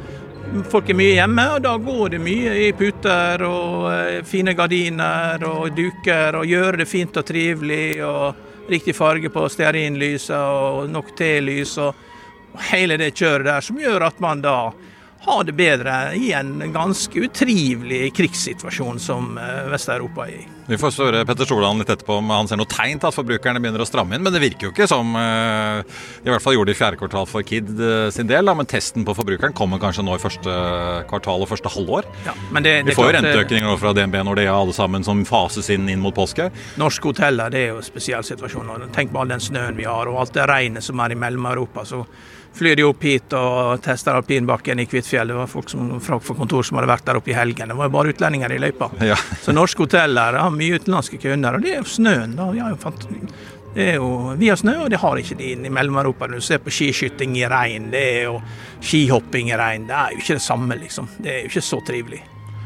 Folk 0.49 0.89
er 0.89 0.97
mye 0.97 1.15
hjemme, 1.19 1.45
og 1.55 1.63
da 1.63 1.75
går 1.77 2.15
det 2.15 2.19
mye 2.25 2.53
i 2.65 2.69
puter 2.77 3.43
og 3.45 3.89
eh, 3.93 4.21
fine 4.25 4.55
gardiner 4.57 5.43
og 5.45 5.75
duker, 5.77 6.39
og 6.41 6.49
gjøre 6.49 6.81
det 6.81 6.87
fint 6.89 7.17
og 7.21 7.27
trivelig, 7.29 8.01
og 8.05 8.69
riktig 8.69 8.95
farge 8.97 9.29
på 9.33 9.45
stearinlyset 9.53 10.37
og 10.37 10.89
nok 10.93 11.13
telys 11.17 11.77
og 11.81 11.97
hele 12.71 12.97
det 13.01 13.13
kjøret 13.17 13.49
der, 13.49 13.65
som 13.65 13.81
gjør 13.81 14.09
at 14.09 14.21
man 14.25 14.41
da 14.45 14.57
ha 15.27 15.43
det 15.43 15.53
bedre 15.59 15.95
i 16.15 16.31
en 16.37 16.61
ganske 16.73 17.25
utrivelig 17.27 18.13
krigssituasjon 18.17 19.01
som 19.03 19.35
eh, 19.39 19.67
Vest-Europa 19.73 20.29
er 20.29 20.37
i. 20.39 20.47
Vi 20.69 20.77
får 20.77 20.93
spørre 20.93 21.23
Petter 21.25 21.49
Stordalen 21.49 21.81
litt 21.81 21.91
etterpå 21.91 22.19
om 22.21 22.31
han 22.31 22.49
ser 22.49 22.61
noe 22.61 22.69
tegn 22.69 23.01
til 23.01 23.09
at 23.09 23.17
forbrukerne 23.17 23.61
begynner 23.63 23.83
å 23.83 23.87
stramme 23.89 24.15
inn. 24.15 24.25
Men 24.25 24.35
det 24.35 24.43
virker 24.43 24.69
jo 24.69 24.73
ikke 24.75 24.87
som 24.91 25.17
eh, 25.17 25.81
i 26.23 26.29
hvert 26.29 26.45
fall 26.45 26.55
gjorde 26.59 26.71
det 26.71 26.77
i 26.77 26.81
fjerde 26.81 27.01
kvartal 27.01 27.27
for 27.31 27.47
Kid 27.47 27.73
eh, 27.73 28.11
sin 28.15 28.31
del. 28.31 28.53
Men 28.55 28.69
testen 28.69 29.07
på 29.09 29.17
forbrukeren 29.17 29.57
kommer 29.57 29.83
kanskje 29.83 30.05
nå 30.07 30.15
i 30.15 30.23
første 30.23 30.55
kvartal 31.11 31.45
og 31.45 31.51
første 31.51 31.73
halvår. 31.73 32.09
Ja, 32.29 32.37
det, 32.61 32.77
Vi 32.91 32.97
får 32.99 33.11
jo 33.11 33.17
renteøkninger 33.19 33.83
fra 33.83 33.95
DNB 33.97 34.21
når 34.29 34.43
det 34.43 34.47
er 34.47 34.55
alle 34.55 34.77
sammen 34.77 35.07
som 35.07 35.25
fases 35.29 35.73
inn 35.75 35.89
inn 35.89 36.05
mot 36.05 36.15
påske. 36.15 36.51
Norske 36.79 37.11
hoteller 37.11 37.51
det 37.53 37.65
er 37.65 37.71
jo 37.73 37.83
en 37.83 37.89
spesiell 37.89 38.27
situasjon. 38.29 38.91
Tenk 38.95 39.15
på 39.15 39.23
all 39.25 39.33
den 39.33 39.43
snøen 39.43 39.79
vi 39.79 39.89
har 39.89 40.11
og 40.11 40.21
alt 40.23 40.37
det 40.37 40.47
regnet 40.53 40.85
som 40.85 41.01
er 41.01 41.17
i 41.17 41.19
Mellom-Europa. 41.19 41.89
så 41.89 42.05
flyr 42.55 42.77
de 42.77 42.87
opp 42.89 43.05
hit 43.07 43.35
og 43.37 43.83
tester 43.85 44.17
alpinbakken 44.19 44.81
i 44.83 44.87
Kvitfjell. 44.89 45.31
Det 45.31 45.37
var 45.39 45.51
folk 45.51 45.71
som, 45.71 45.93
fra 46.03 46.19
kontor 46.21 46.67
som 46.67 46.79
hadde 46.79 46.91
vært 46.91 47.07
der 47.07 47.21
oppe 47.21 47.33
i 47.33 47.37
helgen. 47.37 47.71
Det 47.71 47.77
var 47.79 47.91
jo 47.91 47.95
bare 47.95 48.15
utlendinger 48.15 48.55
i 48.55 48.59
løypa. 48.63 48.91
Ja. 49.05 49.19
Så 49.43 49.55
norske 49.55 49.85
hoteller 49.85 50.41
har 50.41 50.55
mye 50.55 50.81
utenlandske 50.81 51.21
kunder. 51.23 51.59
Og 51.59 51.65
det 51.65 51.77
er 51.77 51.83
jo 51.83 51.93
snøen. 51.93 52.35
da. 52.39 52.51
Vi 52.55 52.63
har 52.65 52.75
jo 52.75 52.81
fant 52.83 53.09
det 53.79 53.85
er 53.93 53.99
jo, 54.01 54.33
vi 54.41 54.49
har 54.49 54.57
snø, 54.59 54.73
og 54.83 54.89
det 54.91 54.99
har 54.99 55.19
ikke 55.21 55.37
de 55.39 55.53
i 55.53 55.71
Mellom-Europa. 55.71 56.27
Når 56.27 56.41
du 56.41 56.47
ser 56.47 56.59
på 56.65 56.73
skiskyting 56.73 57.37
i 57.39 57.45
regn, 57.47 57.91
det 57.93 58.01
er 58.15 58.25
jo 58.25 58.41
skihopping 58.81 59.53
i 59.53 59.59
regn. 59.61 59.85
Det 59.87 59.95
er 59.95 60.17
jo 60.17 60.23
ikke 60.25 60.39
det 60.39 60.43
samme, 60.43 60.79
liksom. 60.81 61.07
Det 61.21 61.31
er 61.31 61.45
jo 61.45 61.53
ikke 61.53 61.63
så 61.63 61.79
trivelig. 61.87 62.19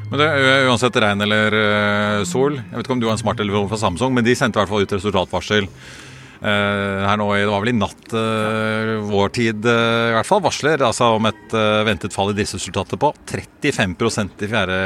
Men 0.08 0.20
det 0.20 0.28
er 0.28 0.70
Uansett 0.70 0.96
regn 1.02 1.24
eller 1.24 1.56
uh, 1.56 2.22
sol, 2.28 2.56
jeg 2.60 2.78
vet 2.78 2.86
ikke 2.86 2.94
om 2.96 3.02
du 3.02 3.08
har 3.10 3.16
en 3.16 3.20
smarttelefon 3.20 3.68
fra 3.68 3.80
Samsung, 3.80 4.14
men 4.14 4.24
de 4.24 4.36
sendte 4.38 4.56
i 4.56 4.62
hvert 4.62 4.72
fall 4.72 4.86
ut 4.86 4.96
resultatvarsel 4.96 5.68
Eh, 5.68 6.01
her 6.42 7.18
nå, 7.20 7.28
Det 7.38 7.46
var 7.46 7.62
vel 7.62 7.70
i 7.70 7.76
natt 7.76 8.14
eh, 8.18 8.92
vår 9.06 9.32
tid 9.36 9.66
eh, 9.70 10.10
i 10.10 10.14
hvert 10.16 10.26
fall, 10.26 10.42
varsler 10.42 10.82
altså 10.82 11.12
om 11.16 11.28
et 11.30 11.54
ventet 11.86 12.14
fall 12.14 12.32
i 12.32 12.36
driftsresultatet 12.36 12.98
på 12.98 13.12
35% 13.30 14.42
i 14.42 14.48
fjerde 14.50 14.78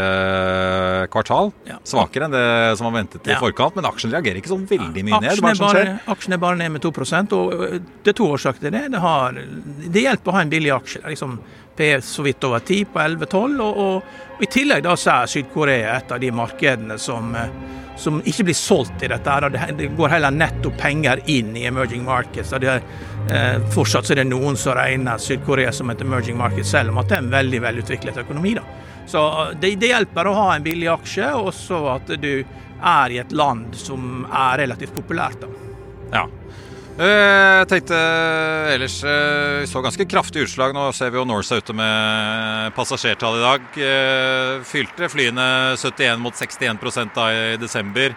kvartal. 1.12 1.52
Ja. 1.68 1.78
Svakere 1.86 2.28
enn 2.28 2.34
det 2.34 2.46
som 2.76 2.90
var 2.90 2.98
ventet 2.98 3.28
i 3.28 3.32
ja. 3.32 3.40
forkant, 3.40 3.78
men 3.78 3.88
aksjen 3.88 4.12
reagerer 4.12 4.42
ikke 4.42 4.52
sånn 4.52 4.66
veldig 4.68 5.06
mye 5.06 5.22
ned. 5.24 5.30
Aksjen 5.32 5.48
er, 5.48 5.62
bare, 5.62 5.84
aksjen 6.12 6.36
er 6.36 6.42
bare 6.42 6.60
ned 6.60 6.74
med 6.76 6.84
2% 6.84 7.36
og 7.36 7.54
det 8.04 8.12
er 8.12 8.18
to 8.20 8.28
årsaker 8.36 8.66
til 8.66 8.76
det. 8.76 8.84
Det, 8.92 9.00
har, 9.02 9.40
det 9.86 10.04
hjelper 10.04 10.32
å 10.32 10.36
ha 10.36 10.44
en 10.44 10.52
billig 10.52 10.74
aksje. 10.76 11.02
Liksom 11.08 11.38
P 11.76 11.88
så 12.02 12.24
vidt 12.24 12.44
over 12.44 12.60
10 12.60 12.92
på 12.92 13.00
11-12. 13.00 13.56
Og, 13.64 13.64
og, 13.64 13.96
og, 14.36 14.44
i 14.44 14.48
tillegg 14.52 14.84
da 14.84 14.96
så 15.00 15.22
er 15.22 15.32
Syd-Korea 15.32 15.96
et 15.96 16.12
av 16.12 16.20
de 16.20 16.32
markedene 16.34 16.98
som 17.00 17.32
som 17.96 18.20
ikke 18.24 18.44
blir 18.44 18.54
solgt 18.54 19.02
i 19.02 19.08
dette. 19.08 19.30
her. 19.30 19.72
Det 19.76 19.86
går 19.96 20.08
heller 20.08 20.30
netto 20.30 20.70
penger 20.70 21.20
inn 21.26 21.56
i 21.56 21.64
emerging 21.66 22.04
markets. 22.04 22.50
Det 22.50 22.68
er, 22.68 22.82
eh, 23.30 23.58
fortsatt 23.74 24.10
er 24.10 24.22
det 24.22 24.26
noen 24.26 24.56
som 24.56 24.76
regner 24.76 25.18
Syd-Korea 25.18 25.72
som 25.72 25.90
et 25.90 26.00
emerging 26.00 26.36
market, 26.36 26.66
selv 26.66 26.90
om 26.90 26.98
at 26.98 27.08
det 27.08 27.18
er 27.18 27.24
en 27.24 27.30
veldig 27.30 27.60
velutviklet 27.62 28.16
økonomi. 28.16 28.54
Da. 28.54 28.62
Så 29.06 29.18
eh, 29.18 29.54
det, 29.60 29.74
det, 29.80 29.92
hjelper 29.94 30.26
å 30.26 30.34
ha 30.34 30.54
en 30.54 30.62
billig 30.62 30.88
aksje, 30.92 31.32
og 31.34 31.54
så 31.54 31.82
at 31.96 32.12
du 32.20 32.44
er 32.76 33.10
i 33.10 33.18
et 33.18 33.32
land 33.32 33.74
som 33.74 34.26
er 34.30 34.58
relativt 34.58 34.94
populært. 34.94 35.40
Da. 35.40 35.48
Ja. 36.12 36.26
Eh, 36.96 37.56
Jeg 37.60 37.68
tenkte 37.68 37.96
ellers 38.72 38.94
eh, 39.04 39.60
Vi 39.60 39.68
så 39.68 39.82
ganske 39.84 40.06
kraftig 40.08 40.46
utslag. 40.46 40.72
Nå 40.72 40.88
ser 40.96 41.12
vi 41.12 41.20
jo 41.20 41.26
Norse 41.28 41.58
ute 41.60 41.76
med 41.76 42.72
passasjertall 42.76 43.36
i 43.36 43.44
dag. 43.44 43.66
Eh, 43.76 44.64
Fylte 44.64 45.10
flyene 45.12 45.76
71 45.76 46.22
mot 46.24 46.36
61 46.36 47.12
da 47.14 47.28
i 47.32 47.56
desember 47.60 48.16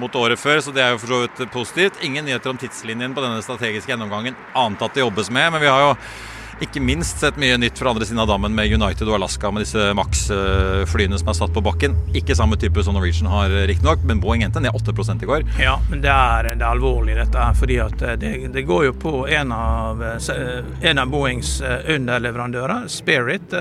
mot 0.00 0.14
året 0.16 0.38
før, 0.38 0.60
så 0.62 0.72
det 0.72 0.84
er 0.84 0.92
jo 0.94 1.00
for 1.02 1.10
så 1.12 1.18
vidt 1.24 1.40
positivt. 1.52 1.96
Ingen 2.06 2.24
nyheter 2.28 2.52
om 2.52 2.60
tidslinjen 2.60 3.12
på 3.16 3.24
denne 3.24 3.42
strategiske 3.42 3.90
gjennomgangen, 3.90 4.36
annet 4.56 4.84
at 4.86 4.94
det 4.94 5.02
jobbes 5.02 5.32
med. 5.34 5.50
Men 5.52 5.64
vi 5.64 5.68
har 5.68 5.82
jo 5.82 5.90
ikke 6.64 6.80
minst 6.84 7.18
sett 7.22 7.36
mye 7.40 7.56
nytt 7.60 7.78
fra 7.80 7.90
andre 7.92 8.06
siden 8.06 8.20
av 8.22 8.28
dammen 8.30 8.54
med 8.54 8.72
United 8.72 9.08
og 9.08 9.16
Alaska 9.16 9.50
med 9.54 9.64
disse 9.64 9.90
Max-flyene 9.96 11.18
som 11.20 11.30
er 11.32 11.36
satt 11.38 11.54
på 11.56 11.62
bakken. 11.64 11.94
Ikke 12.16 12.36
samme 12.38 12.58
type 12.60 12.82
som 12.84 12.96
Norwegian 12.96 13.30
har, 13.32 13.52
riktignok, 13.70 14.02
men 14.08 14.20
Boeing 14.22 14.44
endte 14.46 14.60
ned 14.62 14.74
8 14.76 15.16
i 15.22 15.28
går. 15.30 15.46
Ja, 15.62 15.78
men 15.90 16.02
det 16.04 16.10
er, 16.12 16.50
det 16.54 16.60
er 16.64 16.68
alvorlig 16.70 17.16
dette 17.18 17.38
her, 17.46 17.54
fordi 17.56 17.78
at 17.84 18.02
eh, 18.02 18.16
det, 18.20 18.32
det 18.54 18.66
går 18.68 18.84
jo 18.90 18.92
på 19.06 19.14
en 19.28 19.52
av, 19.56 20.02
eh, 20.04 20.60
en 20.90 20.98
av 21.04 21.10
Boeings 21.12 21.60
eh, 21.60 21.94
underleverandører, 21.96 22.88
Spirit. 22.92 23.54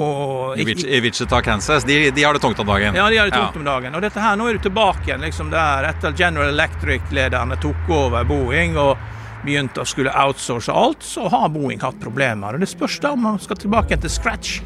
Og 0.00 0.58
I 0.60 0.64
Wich- 0.64 0.86
I 0.86 1.00
Wichita, 1.02 1.40
Kansas. 1.42 1.84
De, 1.84 2.10
de 2.14 2.22
har 2.24 2.32
det 2.36 2.40
tungt 2.40 2.58
om 2.62 2.66
dagen. 2.66 2.94
Ja, 2.94 3.08
de 3.10 3.18
har 3.18 3.26
det 3.26 3.36
tungt 3.36 3.56
om 3.56 3.64
dagen. 3.66 3.94
Og 3.94 4.02
dette 4.04 4.20
her, 4.22 4.36
nå 4.38 4.46
er 4.48 4.58
du 4.60 4.62
tilbake 4.68 5.08
igjen 5.08 5.24
liksom 5.24 5.50
der 5.50 5.88
etter 5.90 6.14
General 6.16 6.52
Electric-lederne 6.52 7.58
tok 7.60 7.90
over 7.90 8.24
Boeing 8.28 8.76
og 8.78 8.96
begynte 9.44 9.82
å 9.82 9.88
skulle 9.88 10.12
outsource 10.12 10.72
alt, 10.72 11.04
så 11.06 11.28
har 11.32 11.48
Boeing 11.52 11.80
hatt 11.82 12.00
problemer. 12.02 12.54
Og 12.54 12.60
Det 12.60 12.70
spørs 12.70 13.00
da 13.00 13.14
om 13.16 13.24
man 13.28 13.40
skal 13.42 13.60
tilbake 13.60 13.98
til 14.00 14.12
scratch. 14.12 14.60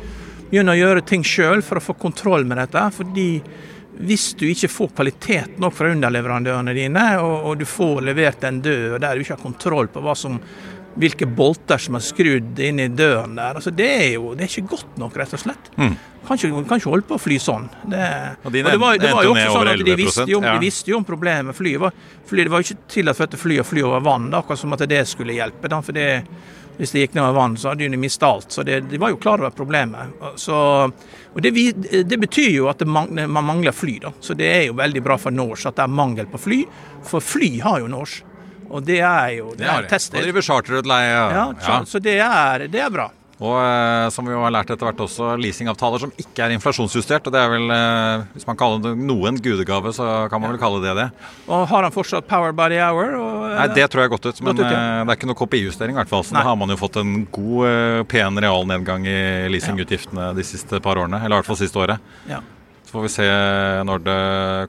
Begynne 0.50 0.74
å 0.74 0.78
gjøre 0.78 1.06
ting 1.06 1.24
sjøl 1.26 1.62
for 1.64 1.80
å 1.80 1.84
få 1.84 1.96
kontroll 1.98 2.44
med 2.48 2.60
dette. 2.62 2.90
fordi 2.94 3.28
hvis 3.94 4.32
du 4.34 4.48
ikke 4.48 4.68
får 4.68 4.88
kvalitet 4.96 5.58
nok 5.62 5.74
fra 5.76 5.90
underleverandørene 5.94 6.74
dine, 6.74 7.04
og, 7.22 7.34
og 7.46 7.58
du 7.60 7.64
får 7.68 8.02
levert 8.02 8.42
en 8.44 8.58
og 8.58 8.96
der 9.00 9.14
du 9.14 9.22
ikke 9.22 9.36
har 9.36 9.42
kontroll 9.42 9.90
på 9.92 10.02
hva 10.02 10.16
som 10.18 10.40
hvilke 11.00 11.26
bolter 11.26 11.80
som 11.80 11.98
er 11.98 12.04
skrudd 12.04 12.58
inn 12.62 12.80
i 12.82 12.88
døren 12.88 13.36
der. 13.38 13.58
Altså, 13.58 13.72
det 13.74 13.88
er 13.90 14.10
jo 14.16 14.34
det 14.34 14.46
er 14.46 14.52
ikke 14.52 14.74
godt 14.76 14.98
nok, 15.00 15.16
rett 15.18 15.34
og 15.34 15.42
slett. 15.42 15.70
Kan, 15.74 16.38
ikke, 16.38 16.64
kan 16.68 16.80
ikke 16.80 16.92
holde 16.92 17.06
på 17.08 17.18
å 17.18 17.20
fly 17.20 17.38
sånn. 17.42 17.68
Det, 17.90 18.04
Og 18.46 18.54
de 18.54 18.62
det 18.64 18.76
var, 18.80 18.98
det 19.00 19.12
var 19.12 19.26
jo 19.26 19.34
også 19.34 19.48
sånn 19.58 19.72
at 19.74 19.84
de 19.84 19.96
visste 19.98 20.26
jo, 20.30 20.40
ja. 20.40 20.54
de 20.54 20.64
visste 20.64 20.92
jo 20.92 21.00
om 21.00 21.06
problemet 21.06 21.50
med 21.50 21.58
flyet. 21.58 21.80
Var, 21.82 21.96
flyet. 22.30 22.46
Det 22.46 22.54
var 22.54 22.62
jo 22.62 22.68
ikke 22.70 22.92
tillatt 22.94 23.18
for 23.18 23.28
dette 23.28 23.40
flyet 23.42 23.64
å 23.64 23.68
fly 23.68 23.84
over 23.84 24.04
vann, 24.06 24.30
da, 24.32 24.40
akkurat 24.40 24.62
som 24.62 24.76
at 24.76 24.86
det 24.88 25.02
skulle 25.10 25.36
hjelpe. 25.36 25.68
Da, 25.68 25.82
for 25.84 25.96
det, 25.96 26.08
hvis 26.78 26.94
det 26.94 27.04
gikk 27.04 27.18
ned 27.18 27.26
over 27.26 27.38
vann, 27.38 27.56
så 27.60 27.72
hadde 27.72 27.90
de 27.92 28.00
mista 28.00 28.30
alt. 28.30 28.54
Så 28.54 28.64
det, 28.66 28.80
de 28.90 29.00
var 29.02 29.12
jo 29.12 29.20
klar 29.20 29.42
over 29.42 29.52
problemet. 29.54 30.16
Så, 30.40 30.56
og 31.34 31.44
det, 31.44 31.52
det 32.08 32.20
betyr 32.22 32.52
jo 32.54 32.70
at 32.72 32.80
det 32.80 32.88
mangler, 32.88 33.28
man 33.30 33.50
mangler 33.50 33.76
fly, 33.76 33.98
da. 34.06 34.14
Så 34.24 34.36
det 34.38 34.48
er 34.50 34.62
jo 34.70 34.78
veldig 34.80 35.02
bra 35.04 35.18
for 35.20 35.34
Norse 35.34 35.68
at 35.68 35.76
det 35.78 35.84
er 35.84 35.98
mangel 36.00 36.30
på 36.30 36.40
fly. 36.46 36.62
For 37.04 37.24
fly 37.24 37.58
har 37.66 37.82
jo 37.84 37.90
Norse. 37.92 38.30
Og 38.71 38.85
det 38.85 39.00
er 39.00 39.37
jo 39.38 39.50
Det 39.52 39.59
det 39.64 39.68
er 39.73 39.88
testet. 39.90 40.18
Og 40.21 40.25
driver 40.28 40.42
charterutleie. 40.42 41.11
Ja, 41.12 41.52
Ja. 41.61 41.83
så 41.85 42.00
det 42.02 42.18
er, 42.21 42.66
det 42.68 42.80
er 42.80 42.90
bra. 42.90 43.11
Og 43.44 43.56
eh, 43.59 44.09
som 44.14 44.25
vi 44.25 44.30
jo 44.30 44.38
har 44.44 44.52
lært 44.54 44.71
etter 44.71 44.87
hvert 44.87 45.00
også, 45.02 45.33
leasingavtaler 45.42 45.99
som 46.04 46.12
ikke 46.16 46.44
er 46.47 46.52
inflasjonsjustert. 46.54 47.26
Og 47.26 47.33
det 47.35 47.40
er 47.42 47.50
vel, 47.50 47.66
eh, 47.75 48.23
hvis 48.33 48.47
man 48.47 48.56
kaller 48.56 48.78
det 48.80 48.92
noen 48.97 49.40
gudegave, 49.42 49.90
så 49.92 50.30
kan 50.30 50.40
man 50.40 50.52
vel 50.54 50.61
kalle 50.62 50.78
det 50.85 50.94
det. 51.00 51.09
Og 51.50 51.66
har 51.68 51.83
han 51.83 51.92
fortsatt 51.92 52.28
power 52.30 52.52
by 52.54 52.68
the 52.71 52.78
hour? 52.80 53.11
Og, 53.18 53.50
Nei, 53.59 53.66
det 53.75 53.88
tror 53.90 54.04
jeg 54.06 54.11
godt 54.14 54.26
ut, 54.30 54.40
men 54.40 54.54
ut, 54.54 54.62
ja. 54.62 54.71
eh, 54.71 55.02
det 55.02 55.11
er 55.11 55.18
ikke 55.18 55.30
noe 55.33 55.40
KPI-justering 55.42 55.99
i 55.99 55.99
hvert 55.99 56.09
fall. 56.14 56.23
Så 56.25 56.33
Nei. 56.33 56.44
da 56.44 56.49
har 56.52 56.56
man 56.62 56.71
jo 56.71 56.78
fått 56.78 56.97
en 57.02 57.26
god, 57.35 57.66
eh, 57.68 58.02
pen 58.14 58.38
realnedgang 58.47 59.04
i 59.11 59.18
leasingutgiftene 59.50 60.30
de 60.38 60.47
siste 60.47 60.80
par 60.80 60.94
årene. 61.02 61.18
Eller 61.25 61.35
i 61.35 61.42
hvert 61.42 61.50
fall 61.50 61.59
siste 61.61 61.83
året. 61.83 61.99
ja. 62.30 62.38
Får 62.94 63.02
vi 63.02 63.10
se 63.10 63.24
når 63.88 64.02
det 64.06 64.18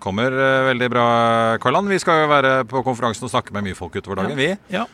kommer. 0.02 0.34
Veldig 0.72 0.88
bra, 0.90 1.08
Karland. 1.62 1.92
Vi 1.94 2.00
skal 2.02 2.24
jo 2.24 2.30
være 2.32 2.54
på 2.66 2.82
konferansen 2.88 3.28
og 3.28 3.34
snakke 3.36 3.54
med 3.54 3.68
mye 3.68 3.78
folk 3.78 3.94
utover 4.00 4.24
dagen, 4.24 4.38
vi. 4.40 4.56
ja. 4.74 4.88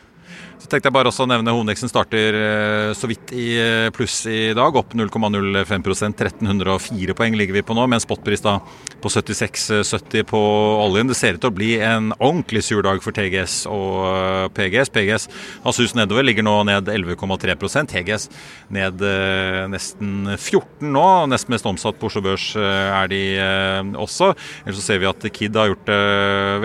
Så 0.62 0.70
tenkte 0.70 0.88
jeg 0.88 0.94
bare 0.94 1.10
også 1.10 1.24
å 1.24 1.30
nevne 1.30 1.50
hovedindeksen 1.50 1.90
starter 1.90 2.36
eh, 2.38 2.90
så 2.94 3.08
vidt 3.10 3.32
i 3.34 3.46
eh, 3.58 3.88
pluss 3.94 4.20
i 4.30 4.52
dag, 4.54 4.76
opp 4.78 4.94
0,05% 4.94 6.22
1304 6.22 7.16
poeng 7.18 7.34
ligger 7.38 7.56
vi 7.56 7.64
på 7.66 7.74
nå, 7.74 7.88
med 7.90 7.98
en 7.98 8.04
spotpris 8.04 8.44
da 8.44 8.58
på 9.02 9.10
76,70 9.10 10.22
på 10.30 10.40
oljen. 10.84 11.10
Det 11.10 11.16
ser 11.18 11.34
ut 11.34 11.42
til 11.42 11.50
å 11.50 11.56
bli 11.56 11.72
en 11.82 12.12
ordentlig 12.18 12.62
sur 12.66 12.84
dag 12.86 13.02
for 13.02 13.14
TGS 13.16 13.64
og 13.70 13.96
eh, 14.06 14.46
PGS. 14.54 14.92
PGS 14.94 15.28
har 15.64 15.76
sus 15.76 15.96
nedover, 15.98 16.26
ligger 16.26 16.46
nå 16.46 16.54
ned 16.68 16.90
11,3% 16.92 17.90
TGS 17.90 18.28
ned 18.74 19.02
eh, 19.02 19.64
nesten 19.72 20.30
14 20.36 20.92
nå. 20.94 21.06
Nest 21.32 21.50
mest 21.50 21.66
omsatt 21.68 21.98
på 21.98 22.10
Oslo 22.10 22.22
Børs 22.28 22.52
eh, 22.54 23.00
er 23.00 23.10
de 23.10 23.22
eh, 23.42 23.92
også. 23.98 24.30
Ellers 24.62 24.78
så 24.78 24.86
ser 24.86 25.02
vi 25.02 25.10
at 25.10 25.26
Kid 25.34 25.58
har 25.58 25.72
gjort 25.72 25.90
det 25.90 26.00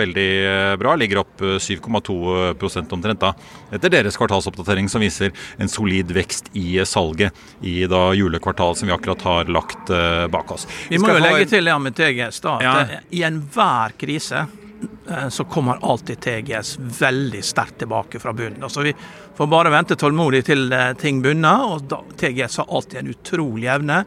veldig 0.04 0.30
eh, 0.54 0.76
bra, 0.80 0.94
ligger 0.98 1.24
opp 1.24 1.42
eh, 1.42 1.58
7,2% 1.58 2.94
omtrent 2.94 3.26
da 3.26 3.34
etter 3.72 3.90
deres 3.92 4.16
kvartalsoppdatering 4.16 4.88
som 4.88 5.00
viser 5.04 5.32
en 5.58 5.68
solid 5.68 6.12
vekst 6.16 6.50
i 6.58 6.78
salget 6.88 7.32
i 7.62 7.86
da 7.90 8.12
julekvartalet 8.16 8.76
som 8.80 8.88
vi 8.88 8.94
akkurat 8.94 9.22
har 9.22 9.44
lagt 9.52 9.90
eh, 9.90 10.26
bak 10.32 10.50
oss. 10.54 10.66
Vi 10.88 10.98
må 10.98 11.08
jo 11.12 11.18
legge 11.22 11.42
en- 11.44 11.48
til 11.48 11.64
det 11.64 11.76
med 11.80 11.94
TGS 11.98 12.40
da, 12.40 12.56
at 12.56 12.62
Ja. 12.62 12.80
eh, 12.80 13.00
i 13.10 13.22
enhver 13.28 13.92
krise 13.98 14.46
eh, 15.10 15.28
så 15.28 15.44
kommer 15.48 15.78
alltid 15.82 16.20
TGS 16.20 16.76
veldig 16.78 17.42
sterkt 17.44 17.78
tilbake 17.78 18.20
fra 18.20 18.32
bunnen. 18.32 18.62
Altså 18.62 18.82
Vi 18.82 18.94
får 19.36 19.46
bare 19.50 19.70
vente 19.70 19.96
tålmodig 19.96 20.44
til 20.44 20.68
ting 20.98 21.22
bunner, 21.22 21.64
og 21.74 21.88
da, 21.88 22.00
TGS 22.16 22.56
har 22.56 22.66
alltid 22.70 23.00
en 23.00 23.14
utrolig 23.14 23.68
evne 23.70 24.04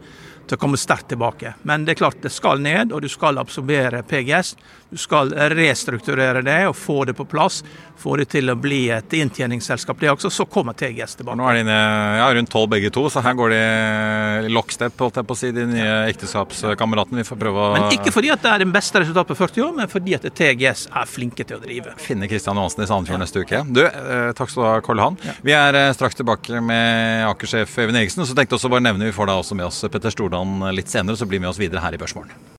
til 0.48 0.58
å 0.58 0.60
komme 0.60 0.76
sterkt 0.78 1.08
tilbake. 1.14 1.54
Men 1.64 1.86
det 1.86 1.94
er 1.94 2.00
klart 2.02 2.22
det 2.22 2.32
skal 2.34 2.60
ned, 2.60 2.92
og 2.92 3.02
du 3.02 3.08
skal 3.08 3.38
absorbere 3.40 4.02
PGS. 4.04 4.56
Du 4.92 5.00
skal 5.00 5.32
restrukturere 5.56 6.42
det 6.44 6.58
og 6.68 6.76
få 6.76 7.06
det 7.08 7.14
på 7.16 7.24
plass. 7.26 7.62
Få 8.02 8.18
det 8.20 8.26
til 8.34 8.52
å 8.52 8.58
bli 8.60 8.90
et 8.92 9.14
inntjeningsselskap, 9.16 10.00
det 10.02 10.10
også. 10.12 10.32
Så 10.34 10.46
kommer 10.52 10.76
TGS 10.76 11.16
tilbake. 11.20 11.38
Nå 11.40 11.48
er 11.48 11.62
de 11.62 11.76
ja, 11.76 12.26
rundt 12.36 12.52
tolv 12.52 12.74
begge 12.74 12.92
to, 12.92 13.06
så 13.14 13.24
her 13.24 13.38
går 13.40 13.54
de 13.54 14.52
lockstep, 14.52 14.98
holdt 15.00 15.22
jeg 15.22 15.30
på 15.30 15.38
å 15.38 15.40
si, 15.40 15.54
de 15.56 15.64
nye 15.70 15.96
ekteskapskameratene. 16.12 17.22
Vi 17.22 17.30
får 17.30 17.40
prøve 17.40 17.64
å 17.64 17.72
Men 17.78 17.88
ikke 17.96 18.12
fordi 18.12 18.34
at 18.36 18.44
det 18.44 18.52
er 18.52 18.66
det 18.66 18.70
beste 18.74 19.04
resultatet 19.04 19.32
på 19.32 19.40
40 19.40 19.66
år, 19.68 19.74
men 19.80 19.92
fordi 19.96 20.18
at 20.20 20.28
TGS 20.28 20.86
er 20.92 21.10
flinke 21.10 21.48
til 21.48 21.62
å 21.62 21.64
drive. 21.64 21.96
finne 22.02 22.28
Kristian 22.28 22.60
Johansen 22.60 22.84
i 22.84 22.92
Sandefjord 22.92 23.24
neste 23.24 23.46
uke. 23.46 23.64
Du, 23.72 23.84
eh, 23.86 24.32
takk 24.36 24.52
skal 24.52 24.64
du 24.64 24.70
ha, 24.74 24.78
Karl 24.84 25.06
Han. 25.08 25.20
Vi 25.46 25.56
er 25.56 25.78
eh, 25.86 25.94
straks 25.96 26.20
tilbake 26.20 26.60
med 26.60 27.30
Aker-sjef 27.32 27.78
Even 27.80 27.96
Eriksen. 27.96 28.26
Så 28.28 28.36
tenkte 28.36 28.58
jeg 28.58 28.60
også 28.60 28.74
bare 28.76 28.84
nevne 28.92 29.08
vi 29.08 29.16
får 29.16 29.32
da 29.32 29.40
også 29.40 29.56
med 29.56 29.72
oss 29.72 29.86
Petter 29.88 30.12
Stordalen 30.12 30.68
litt 30.76 30.92
senere, 30.92 31.16
så 31.16 31.30
blir 31.30 31.40
vi 31.40 31.48
med 31.48 31.56
oss 31.56 31.62
videre 31.62 31.86
her 31.86 31.96
i 31.96 32.02
Børsmorgen. 32.02 32.60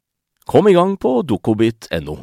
Kom 0.45 0.67
i 0.67 0.73
gang 0.73 0.97
på 0.97 1.21
dokobit.no. 1.21 2.17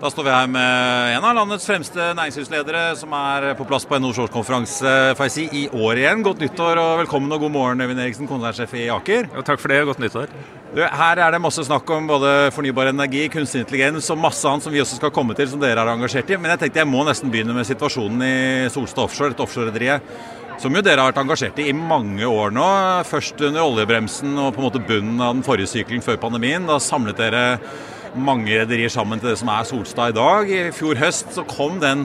Da 0.00 0.08
står 0.08 0.24
vi 0.24 0.32
her 0.32 0.46
med 0.48 1.14
en 1.18 1.24
av 1.28 1.34
landets 1.36 1.66
fremste 1.68 2.06
næringslivsledere 2.16 2.94
som 2.96 3.12
er 3.12 3.50
på 3.58 3.66
plass 3.68 3.84
på 3.84 3.98
NHOs 4.00 4.22
årskonferanse 4.24 4.92
si, 5.28 5.44
i 5.52 5.66
år 5.68 6.00
igjen. 6.00 6.22
Godt 6.24 6.40
nyttår 6.40 6.80
og 6.80 6.92
velkommen 7.02 7.36
og 7.36 7.44
god 7.44 7.52
morgen, 7.52 7.84
Øyvind 7.84 8.00
Eriksen, 8.00 8.30
konsernsjef 8.30 8.72
i 8.80 8.86
Aker. 8.94 9.28
Jo, 9.28 9.44
takk 9.44 9.60
for 9.60 9.68
det, 9.68 9.82
godt 9.90 10.00
nyttår. 10.00 10.32
Du, 10.72 10.80
her 10.80 11.20
er 11.20 11.36
det 11.36 11.42
masse 11.44 11.66
snakk 11.68 11.92
om 11.92 12.08
både 12.08 12.32
fornybar 12.56 12.88
energi, 12.94 13.26
kunstig 13.28 13.60
intelligens 13.66 14.08
og 14.08 14.22
masse 14.24 14.48
annet 14.48 14.64
som 14.64 14.72
vi 14.72 14.80
også 14.80 14.96
skal 15.02 15.12
komme 15.12 15.36
til, 15.36 15.50
som 15.52 15.60
dere 15.60 15.84
er 15.84 15.92
engasjert 15.92 16.32
i. 16.32 16.40
Men 16.40 16.54
jeg 16.54 16.64
tenkte 16.64 16.80
jeg 16.80 16.88
må 16.88 17.04
nesten 17.04 17.32
begynne 17.32 17.56
med 17.56 17.68
situasjonen 17.68 18.24
i 18.24 18.36
Solstad 18.72 19.04
Offshore, 19.04 19.36
et 19.36 19.44
offshorerederiet 19.44 20.39
som 20.60 20.74
jo 20.76 20.82
dere 20.84 21.00
har 21.00 21.08
vært 21.08 21.22
engasjert 21.22 21.60
i 21.62 21.70
i 21.70 21.76
mange 21.76 22.26
år 22.28 22.52
nå. 22.52 22.66
Først 23.08 23.40
under 23.46 23.64
oljebremsen 23.64 24.34
og 24.36 24.52
på 24.52 24.60
en 24.60 24.66
måte 24.66 24.82
bunnen 24.84 25.22
av 25.22 25.32
den 25.32 25.46
forrige 25.46 25.70
sykelen 25.72 26.04
før 26.04 26.20
pandemien. 26.20 26.66
Da 26.68 26.76
samlet 26.82 27.16
dere 27.20 27.44
mange 28.12 28.52
rederier 28.52 28.92
sammen 28.92 29.22
til 29.22 29.32
det 29.32 29.38
som 29.40 29.48
er 29.54 29.64
Solstad 29.68 30.12
i 30.12 30.18
dag. 30.18 30.50
I 30.52 30.74
fjor 30.76 31.00
høst 31.00 31.32
så 31.36 31.46
kom 31.48 31.78
den 31.80 32.04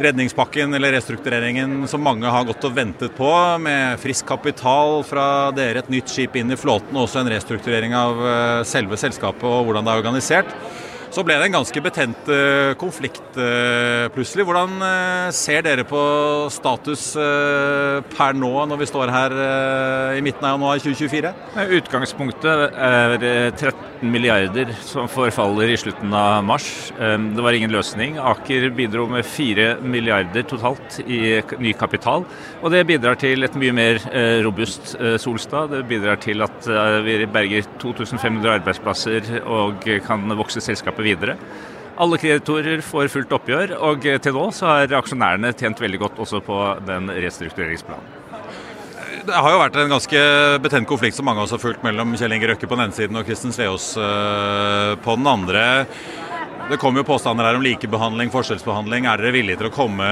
redningspakken 0.00 0.72
eller 0.72 0.94
restruktureringen 0.96 1.82
som 1.90 2.00
mange 2.00 2.30
har 2.32 2.46
gått 2.48 2.64
og 2.64 2.72
ventet 2.72 3.12
på, 3.18 3.28
med 3.60 4.00
frisk 4.00 4.24
kapital 4.30 5.02
fra 5.04 5.26
dere, 5.52 5.82
et 5.82 5.90
nytt 5.92 6.08
skip 6.08 6.38
inn 6.40 6.54
i 6.54 6.56
flåten 6.56 6.96
og 6.96 7.04
også 7.04 7.20
en 7.20 7.28
restrukturering 7.34 7.92
av 7.98 8.22
eh, 8.24 8.60
selve 8.64 8.96
selskapet 8.96 9.44
og 9.44 9.68
hvordan 9.68 9.84
det 9.84 9.92
er 9.92 10.00
organisert. 10.00 10.56
Så 11.10 11.24
ble 11.26 11.34
det 11.40 11.48
en 11.48 11.56
ganske 11.56 11.80
betent 11.82 12.28
uh, 12.30 12.70
konflikt 12.78 13.34
uh, 13.34 14.06
plutselig. 14.14 14.44
Hvordan 14.46 14.76
uh, 14.78 15.32
ser 15.34 15.64
dere 15.66 15.82
på 15.88 16.00
status 16.54 17.08
per 18.10 18.36
nå, 18.38 18.50
når 18.70 18.78
vi 18.78 18.86
står 18.88 19.10
her 19.10 19.32
i 20.14 20.20
midten 20.22 20.44
av 20.46 20.54
januar 20.54 20.80
2024? 20.82 21.30
Utgangspunktet 21.80 22.76
er 22.76 23.16
13 23.56 24.06
milliarder 24.10 24.70
som 24.86 25.08
forfaller 25.10 25.72
i 25.72 25.78
slutten 25.80 26.12
av 26.16 26.44
mars. 26.46 26.68
Det 26.96 27.44
var 27.44 27.56
ingen 27.56 27.72
løsning. 27.74 28.18
Aker 28.22 28.68
bidro 28.76 29.06
med 29.10 29.26
4 29.26 29.68
milliarder 29.82 30.46
totalt 30.48 31.00
i 31.04 31.40
ny 31.62 31.74
kapital. 31.78 32.26
Og 32.60 32.74
det 32.74 32.84
bidrar 32.88 33.18
til 33.20 33.46
et 33.46 33.58
mye 33.60 33.74
mer 33.76 34.00
robust 34.44 34.94
Solstad. 35.22 35.74
Det 35.74 35.84
bidrar 35.90 36.20
til 36.22 36.44
at 36.46 36.70
vi 37.06 37.18
berger 37.30 37.68
2500 37.82 38.60
arbeidsplasser 38.60 39.32
og 39.44 39.88
kan 40.06 40.38
vokse 40.38 40.62
selskapet 40.64 40.99
selskapet 41.00 41.04
videre. 41.04 41.36
Alle 42.00 42.16
kreditorer 42.16 42.80
får 42.80 43.10
fullt 43.12 43.32
oppgjør, 43.32 43.76
og 43.76 44.00
til 44.02 44.32
nå 44.32 44.50
så 44.52 44.66
har 44.66 44.94
aksjonærene 45.00 45.52
tjent 45.52 45.80
veldig 45.80 46.00
godt 46.00 46.18
også 46.18 46.40
på 46.40 46.76
den 46.86 47.10
restruktureringsplanen. 47.10 48.18
Det 49.20 49.36
har 49.36 49.52
jo 49.52 49.60
vært 49.60 49.76
en 49.76 49.90
ganske 49.92 50.20
betent 50.64 50.88
konflikt 50.88 51.14
som 51.14 51.26
mange 51.26 51.42
av 51.42 51.44
oss 51.44 51.52
har 51.52 51.60
fulgt 51.60 51.82
mellom 51.84 52.14
Kjell 52.16 52.32
Inge 52.32 52.48
Røkke 52.48 52.66
på 52.66 52.74
den 52.74 52.86
ene 52.86 52.96
siden 52.96 53.18
og 53.20 53.26
Kristin 53.26 53.52
Sveås 53.52 53.92
eh, 54.00 54.96
på 55.04 55.16
den 55.18 55.28
andre. 55.28 55.64
Det 56.70 56.78
kommer 56.80 57.02
jo 57.02 57.08
påstander 57.10 57.44
her 57.44 57.58
om 57.58 57.64
likebehandling, 57.66 58.30
forskjellsbehandling. 58.32 59.04
Er 59.10 59.20
dere 59.20 59.34
villige 59.34 59.60
til 59.60 59.68
å 59.68 59.74
komme 59.74 60.06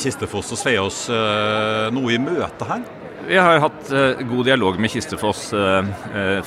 Kistefoss 0.00 0.54
og 0.56 0.62
Sveås 0.62 1.02
eh, 1.12 1.90
noe 1.92 2.14
i 2.14 2.22
møte 2.22 2.70
her? 2.70 2.86
Vi 3.28 3.36
har 3.36 3.60
hatt 3.60 3.92
eh, 3.92 4.24
god 4.30 4.48
dialog 4.48 4.80
med 4.80 4.94
Kistefoss 4.94 5.50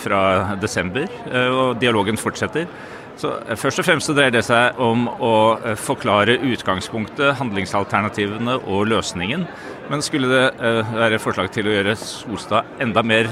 fra 0.01 0.23
desember, 0.63 1.05
og 1.53 1.77
dialogen 1.83 2.17
fortsetter. 2.17 2.65
Så 3.19 3.33
eh, 3.45 3.57
Først 3.59 3.81
og 3.81 3.87
fremst 3.87 4.11
dreier 4.15 4.33
det 4.33 4.45
seg 4.47 4.79
om 4.81 5.07
å 5.11 5.35
eh, 5.59 5.75
forklare 5.79 6.39
utgangspunktet, 6.51 7.35
handlingsalternativene 7.41 8.57
og 8.61 8.87
løsningen. 8.91 9.45
Men 9.91 10.03
skulle 10.05 10.29
det 10.29 10.43
uh, 10.61 10.87
være 10.95 11.17
forslag 11.19 11.49
til 11.51 11.67
å 11.67 11.71
gjøre 11.73 11.97
Solstad 11.99 12.77
enda 12.79 13.01
mer 13.03 13.27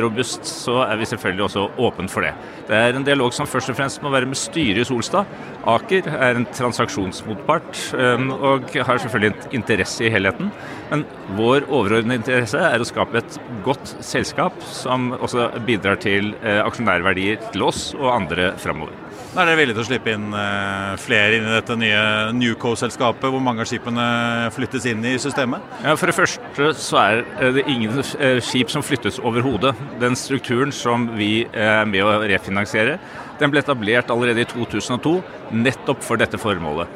robust, 0.00 0.46
så 0.48 0.78
er 0.86 0.96
vi 0.96 1.08
selvfølgelig 1.10 1.44
også 1.44 1.64
åpen 1.84 2.08
for 2.08 2.24
det. 2.24 2.30
Det 2.70 2.78
er 2.78 2.96
en 2.96 3.04
dialog 3.04 3.34
som 3.36 3.48
først 3.50 3.74
og 3.74 3.76
fremst 3.76 4.00
må 4.00 4.12
være 4.14 4.30
med 4.30 4.38
styret 4.40 4.80
i 4.80 4.88
Solstad. 4.88 5.28
Aker 5.68 6.08
er 6.14 6.38
en 6.38 6.46
transaksjonsmotpart 6.56 7.82
og 7.98 8.72
har 8.88 9.02
selvfølgelig 9.02 9.52
interesse 9.58 10.06
i 10.06 10.12
helheten. 10.14 10.48
Men 10.88 11.04
vår 11.36 11.66
overordnede 11.66 12.22
interesse 12.22 12.62
er 12.70 12.80
å 12.80 12.88
skape 12.88 13.20
et 13.20 13.36
godt 13.66 13.92
selskap 14.00 14.56
som 14.64 15.10
også 15.18 15.50
bidrar 15.68 16.00
til 16.00 16.32
aksjonærverdier 16.40 17.50
til 17.52 17.68
oss 17.68 17.90
og 17.98 18.14
andre 18.14 18.54
framover. 18.62 19.07
Er 19.36 19.44
dere 19.44 19.58
villige 19.58 19.76
til 19.76 19.84
å 19.84 19.86
slippe 19.90 20.12
inn 20.16 20.30
eh, 20.32 20.94
flere 21.02 21.36
inn 21.36 21.44
i 21.44 21.52
dette 21.52 21.74
nye 21.76 21.98
Newco-selskapet, 22.34 23.28
hvor 23.28 23.42
mange 23.44 23.60
av 23.60 23.68
skipene 23.68 24.06
flyttes 24.56 24.86
inn 24.88 25.04
i 25.04 25.12
systemet? 25.20 25.62
Ja, 25.84 25.92
For 26.00 26.08
det 26.08 26.16
første 26.16 26.70
så 26.80 27.00
er 27.02 27.52
det 27.54 27.66
ingen 27.68 28.00
eh, 28.00 28.40
skip 28.42 28.72
som 28.72 28.82
flyttes 28.82 29.20
overhodet. 29.20 29.74
Den 30.00 30.16
strukturen 30.18 30.72
som 30.72 31.10
vi 31.20 31.44
er 31.52 31.84
med 31.86 32.08
å 32.08 32.16
refinansiere, 32.24 32.96
den 33.38 33.52
ble 33.52 33.60
etablert 33.62 34.10
allerede 34.10 34.42
i 34.42 34.48
2002 34.48 35.18
nettopp 35.54 36.02
for 36.08 36.18
dette 36.18 36.40
formålet. 36.40 36.88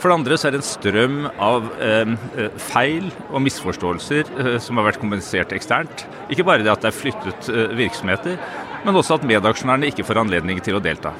For 0.00 0.10
det 0.10 0.16
andre 0.18 0.36
så 0.36 0.48
er 0.48 0.56
det 0.56 0.60
en 0.60 0.68
strøm 0.68 1.22
av 1.40 1.70
eh, 1.80 2.50
feil 2.72 3.08
og 3.30 3.40
misforståelser 3.46 4.28
eh, 4.28 4.52
som 4.64 4.80
har 4.80 4.90
vært 4.90 5.00
kompensert 5.04 5.52
eksternt. 5.56 6.04
Ikke 6.32 6.44
bare 6.48 6.64
det 6.64 6.72
at 6.72 6.84
det 6.84 6.90
er 6.92 7.00
flyttet 7.04 7.48
eh, 7.52 7.72
virksomheter, 7.78 8.36
men 8.84 8.96
også 8.96 9.20
at 9.20 9.28
medaksjonærene 9.28 9.92
ikke 9.92 10.08
får 10.08 10.24
anledning 10.24 10.60
til 10.64 10.80
å 10.80 10.84
delta. 10.84 11.14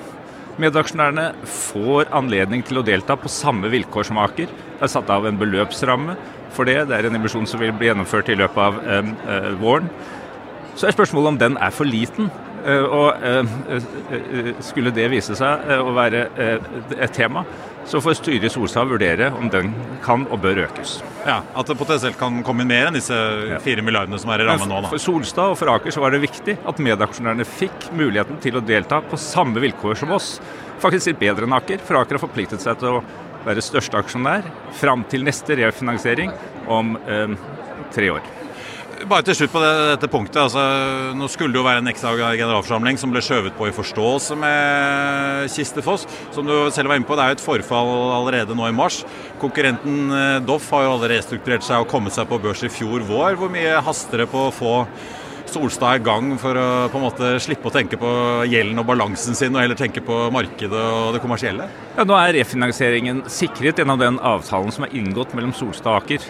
Medaksjonærene 0.57 1.31
får 1.45 2.09
anledning 2.17 2.63
til 2.65 2.81
å 2.81 2.85
delta 2.87 3.17
på 3.21 3.29
samme 3.29 3.69
vilkår 3.73 4.09
som 4.09 4.21
Aker. 4.23 4.49
Det 4.49 4.87
er 4.87 4.93
satt 4.93 5.11
av 5.13 5.27
en 5.29 5.37
beløpsramme 5.37 6.17
for 6.57 6.69
det. 6.69 6.79
Det 6.89 6.97
er 6.97 7.09
en 7.09 7.19
emisjon 7.19 7.49
som 7.49 7.61
vil 7.61 7.75
bli 7.77 7.91
gjennomført 7.91 8.31
i 8.33 8.39
løpet 8.41 8.63
av 8.63 8.79
eh, 8.81 9.11
eh, 9.35 9.51
våren. 9.61 9.91
Så 10.77 10.89
er 10.89 10.97
spørsmålet 10.97 11.35
om 11.35 11.41
den 11.41 11.59
er 11.61 11.75
for 11.77 11.89
liten. 11.89 12.31
Eh, 12.65 12.85
og 12.89 13.21
eh, 13.21 14.55
skulle 14.65 14.95
det 14.97 15.11
vise 15.13 15.37
seg 15.37 15.69
å 15.77 15.93
være 15.97 16.25
et 16.97 17.13
tema, 17.17 17.45
så 17.87 18.01
får 18.03 18.17
styret 18.19 18.45
i 18.49 18.51
Solstad 18.51 18.89
vurdere 18.91 19.29
om 19.39 19.49
den 19.53 19.71
kan 20.05 20.25
og 20.33 20.41
bør 20.43 20.65
økes. 20.65 20.99
Ja, 21.27 21.41
At 21.55 21.69
det 21.71 21.77
potensielt 21.79 22.19
kan 22.19 22.41
komme 22.47 22.65
inn 22.65 22.71
mer 22.71 22.89
enn 22.89 22.99
disse 22.99 23.17
fire 23.65 23.85
milliardene 23.87 24.19
som 24.19 24.33
er 24.35 24.43
i 24.43 24.49
rammen 24.49 24.71
nå? 24.71 24.81
Da. 24.85 24.91
For 24.91 25.03
Solstad 25.03 25.55
og 25.55 25.59
for 25.61 25.71
Aker 25.75 25.95
så 25.95 26.03
var 26.03 26.15
det 26.15 26.25
viktig 26.25 26.57
at 26.67 26.83
medaksjonærene 26.83 27.47
fikk 27.47 27.91
muligheten 27.97 28.41
til 28.43 28.59
å 28.59 28.65
delta 28.65 29.01
på 29.07 29.21
samme 29.21 29.63
vilkår 29.63 30.01
som 30.03 30.15
oss. 30.17 30.37
Faktisk 30.83 31.13
litt 31.13 31.23
bedre 31.23 31.47
enn 31.47 31.57
Aker, 31.57 31.83
for 31.87 32.01
Aker 32.01 32.19
har 32.19 32.27
forpliktet 32.27 32.65
seg 32.65 32.81
til 32.83 32.99
å 32.99 33.05
være 33.47 33.63
største 33.63 33.99
aksjonær 34.01 34.49
fram 34.75 35.07
til 35.11 35.23
neste 35.27 35.55
refinansiering 35.61 36.35
om 36.67 36.97
eh, 37.07 37.39
tre 37.95 38.11
år. 38.17 38.46
Bare 39.05 39.27
til 39.27 39.37
slutt 39.37 39.53
på 39.53 39.61
det, 39.61 39.73
dette 39.91 40.09
punktet. 40.09 40.39
Altså, 40.41 40.63
nå 41.19 41.29
skulle 41.29 41.53
det 41.53 41.61
jo 41.61 41.67
være 41.67 41.83
en 41.83 41.91
ekstra 41.91 42.15
generalforsamling 42.17 42.97
som 43.01 43.13
ble 43.13 43.21
skjøvet 43.25 43.57
på 43.59 43.69
i 43.69 43.75
forståelse 43.77 44.39
med 44.41 45.53
Kistefoss. 45.53 46.07
Som 46.33 46.49
du 46.49 46.55
selv 46.73 46.89
var 46.89 46.97
inne 46.97 47.09
på, 47.09 47.19
det 47.19 47.27
er 47.27 47.35
jo 47.35 47.37
et 47.37 47.45
forfall 47.45 47.93
allerede 48.17 48.57
nå 48.57 48.71
i 48.71 48.77
mars. 48.77 49.03
Konkurrenten 49.43 50.17
eh, 50.17 50.39
Doff 50.49 50.71
har 50.73 50.87
jo 50.87 50.95
allerede 50.95 51.21
restrukturert 51.21 51.67
seg 51.67 51.85
og 51.85 51.93
kommet 51.93 52.17
seg 52.17 52.29
på 52.31 52.41
børs 52.41 52.65
i 52.65 52.73
fjor 52.73 53.05
vår. 53.05 53.37
Hvor 53.37 53.53
mye 53.53 53.85
haster 53.85 54.25
det 54.25 54.31
på 54.33 54.49
å 54.49 54.55
få 54.55 54.75
Solstad 55.47 56.01
i 56.01 56.03
gang 56.03 56.33
for 56.43 56.59
å 56.59 56.67
på 56.91 56.99
en 56.99 57.05
måte 57.05 57.29
slippe 57.41 57.71
å 57.71 57.73
tenke 57.73 57.99
på 58.01 58.09
gjelden 58.51 58.81
og 58.83 58.89
balansen 58.89 59.37
sin, 59.39 59.55
og 59.55 59.63
heller 59.63 59.79
tenke 59.79 60.03
på 60.05 60.27
markedet 60.35 60.75
og 60.75 61.15
det 61.15 61.23
kommersielle? 61.23 61.69
Ja, 61.95 62.05
Nå 62.09 62.17
er 62.19 62.35
refinansieringen 62.41 63.23
sikret 63.31 63.79
gjennom 63.79 64.01
den 64.01 64.19
avtalen 64.19 64.75
som 64.75 64.89
er 64.89 64.97
inngått 64.99 65.37
mellom 65.39 65.55
Solstad 65.57 65.93
og 65.95 66.03
Aker. 66.03 66.27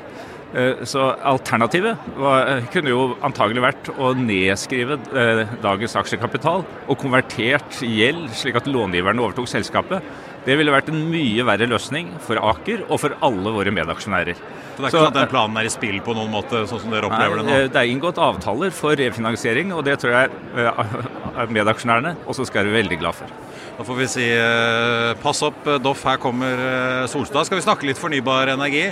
Eh, 0.57 0.85
så 0.85 1.11
alternativet 1.23 1.97
var, 2.17 2.47
eh, 2.49 2.65
kunne 2.73 2.89
jo 2.89 3.01
antagelig 3.27 3.61
vært 3.61 3.91
å 4.01 4.15
nedskrive 4.17 4.97
eh, 5.13 5.43
dagens 5.61 5.97
aksjekapital 6.01 6.65
og 6.65 6.97
konvertert 6.97 7.83
gjeld, 7.85 8.31
slik 8.33 8.57
at 8.57 8.71
långiverne 8.71 9.21
overtok 9.21 9.51
selskapet. 9.53 10.07
Det 10.47 10.57
ville 10.57 10.73
vært 10.73 10.89
en 10.89 11.03
mye 11.11 11.45
verre 11.45 11.69
løsning 11.69 12.09
for 12.25 12.41
Aker 12.41 12.87
og 12.87 13.03
for 13.03 13.17
alle 13.27 13.53
våre 13.53 13.75
medaksjonærer. 13.75 14.39
Så 14.39 14.81
det 14.81 14.87
er 14.87 14.89
ikke 14.89 14.95
sånn 14.97 15.11
at 15.11 15.19
den 15.19 15.33
planen 15.35 15.61
er 15.61 15.69
i 15.69 15.75
spill 15.75 16.01
på 16.07 16.15
noen 16.17 16.33
måte, 16.33 16.65
sånn 16.71 16.81
som 16.87 16.95
dere 16.95 17.11
opplever 17.11 17.43
nei, 17.43 17.45
det 17.45 17.61
nå? 17.67 17.73
Det 17.75 17.83
er 17.83 17.93
inngått 17.93 18.23
avtaler 18.23 18.73
for 18.73 18.97
refinansiering, 18.97 19.75
og 19.77 19.85
det 19.85 19.99
tror 20.01 20.15
jeg 20.15 20.71
medaksjonærene 21.59 22.17
også 22.25 22.49
skal 22.49 22.65
være 22.65 22.79
veldig 22.79 23.01
glad 23.03 23.19
for. 23.19 23.37
Da 23.77 23.85
får 23.85 23.95
vi 23.95 24.07
si 24.09 24.25
eh, 24.33 25.15
pass 25.21 25.43
opp, 25.45 25.67
eh, 25.69 25.77
Doff, 25.85 26.05
her 26.09 26.17
kommer 26.17 26.61
eh, 26.65 27.07
Solstad. 27.13 27.45
Skal 27.45 27.59
vi 27.59 27.65
snakke 27.65 27.85
litt 27.85 27.99
fornybar 28.01 28.49
energi? 28.55 28.87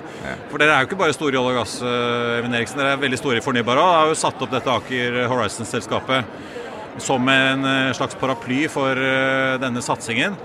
For 0.51 0.61
dere 0.61 0.75
er 0.75 0.85
jo 0.85 0.91
ikke 0.91 0.99
bare 1.01 1.15
store 1.17 1.39
i 1.39 1.41
olje 1.41 1.55
og 1.55 1.61
gass, 1.63 1.77
Øyvind 1.81 2.59
Eriksen. 2.59 2.83
Dere 2.83 2.91
er 2.93 3.01
veldig 3.01 3.21
store 3.21 3.41
i 3.41 3.45
fornybar 3.45 3.81
òg. 3.81 3.93
Har 3.95 4.13
jo 4.13 4.19
satt 4.21 4.45
opp 4.45 4.53
dette 4.53 4.75
Aker 4.75 5.23
Horizons-selskapet 5.33 7.01
som 7.01 7.31
en 7.33 7.65
slags 7.97 8.15
paraply 8.21 8.67
for 8.71 9.01
denne 9.59 9.81
satsingen. 9.83 10.37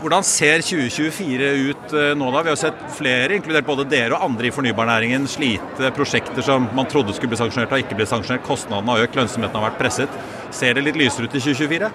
Hvordan 0.00 0.24
ser 0.24 0.64
2024 0.64 1.50
ut 1.68 1.94
nå 2.16 2.30
da? 2.32 2.42
Vi 2.42 2.50
har 2.50 2.58
sett 2.58 2.80
flere, 2.96 3.36
inkludert 3.36 3.68
både 3.68 3.84
dere 3.92 4.16
og 4.16 4.24
andre 4.24 4.48
i 4.48 4.54
fornybarnæringen, 4.56 5.28
slite 5.30 5.92
prosjekter 5.94 6.42
som 6.42 6.66
man 6.74 6.88
trodde 6.90 7.12
skulle 7.14 7.36
bli 7.36 7.42
sanksjonert 7.42 7.76
og 7.76 7.84
ikke 7.84 8.00
ble 8.00 8.08
sanksjonert. 8.08 8.46
Kostnadene 8.48 8.96
har 8.96 9.04
økt, 9.04 9.20
lønnsomheten 9.20 9.60
har 9.60 9.68
vært 9.68 9.78
presset. 9.84 10.18
Ser 10.56 10.74
det 10.74 10.88
litt 10.88 10.98
lysere 10.98 11.28
ut 11.28 11.36
i 11.36 11.44
2024? 11.44 11.92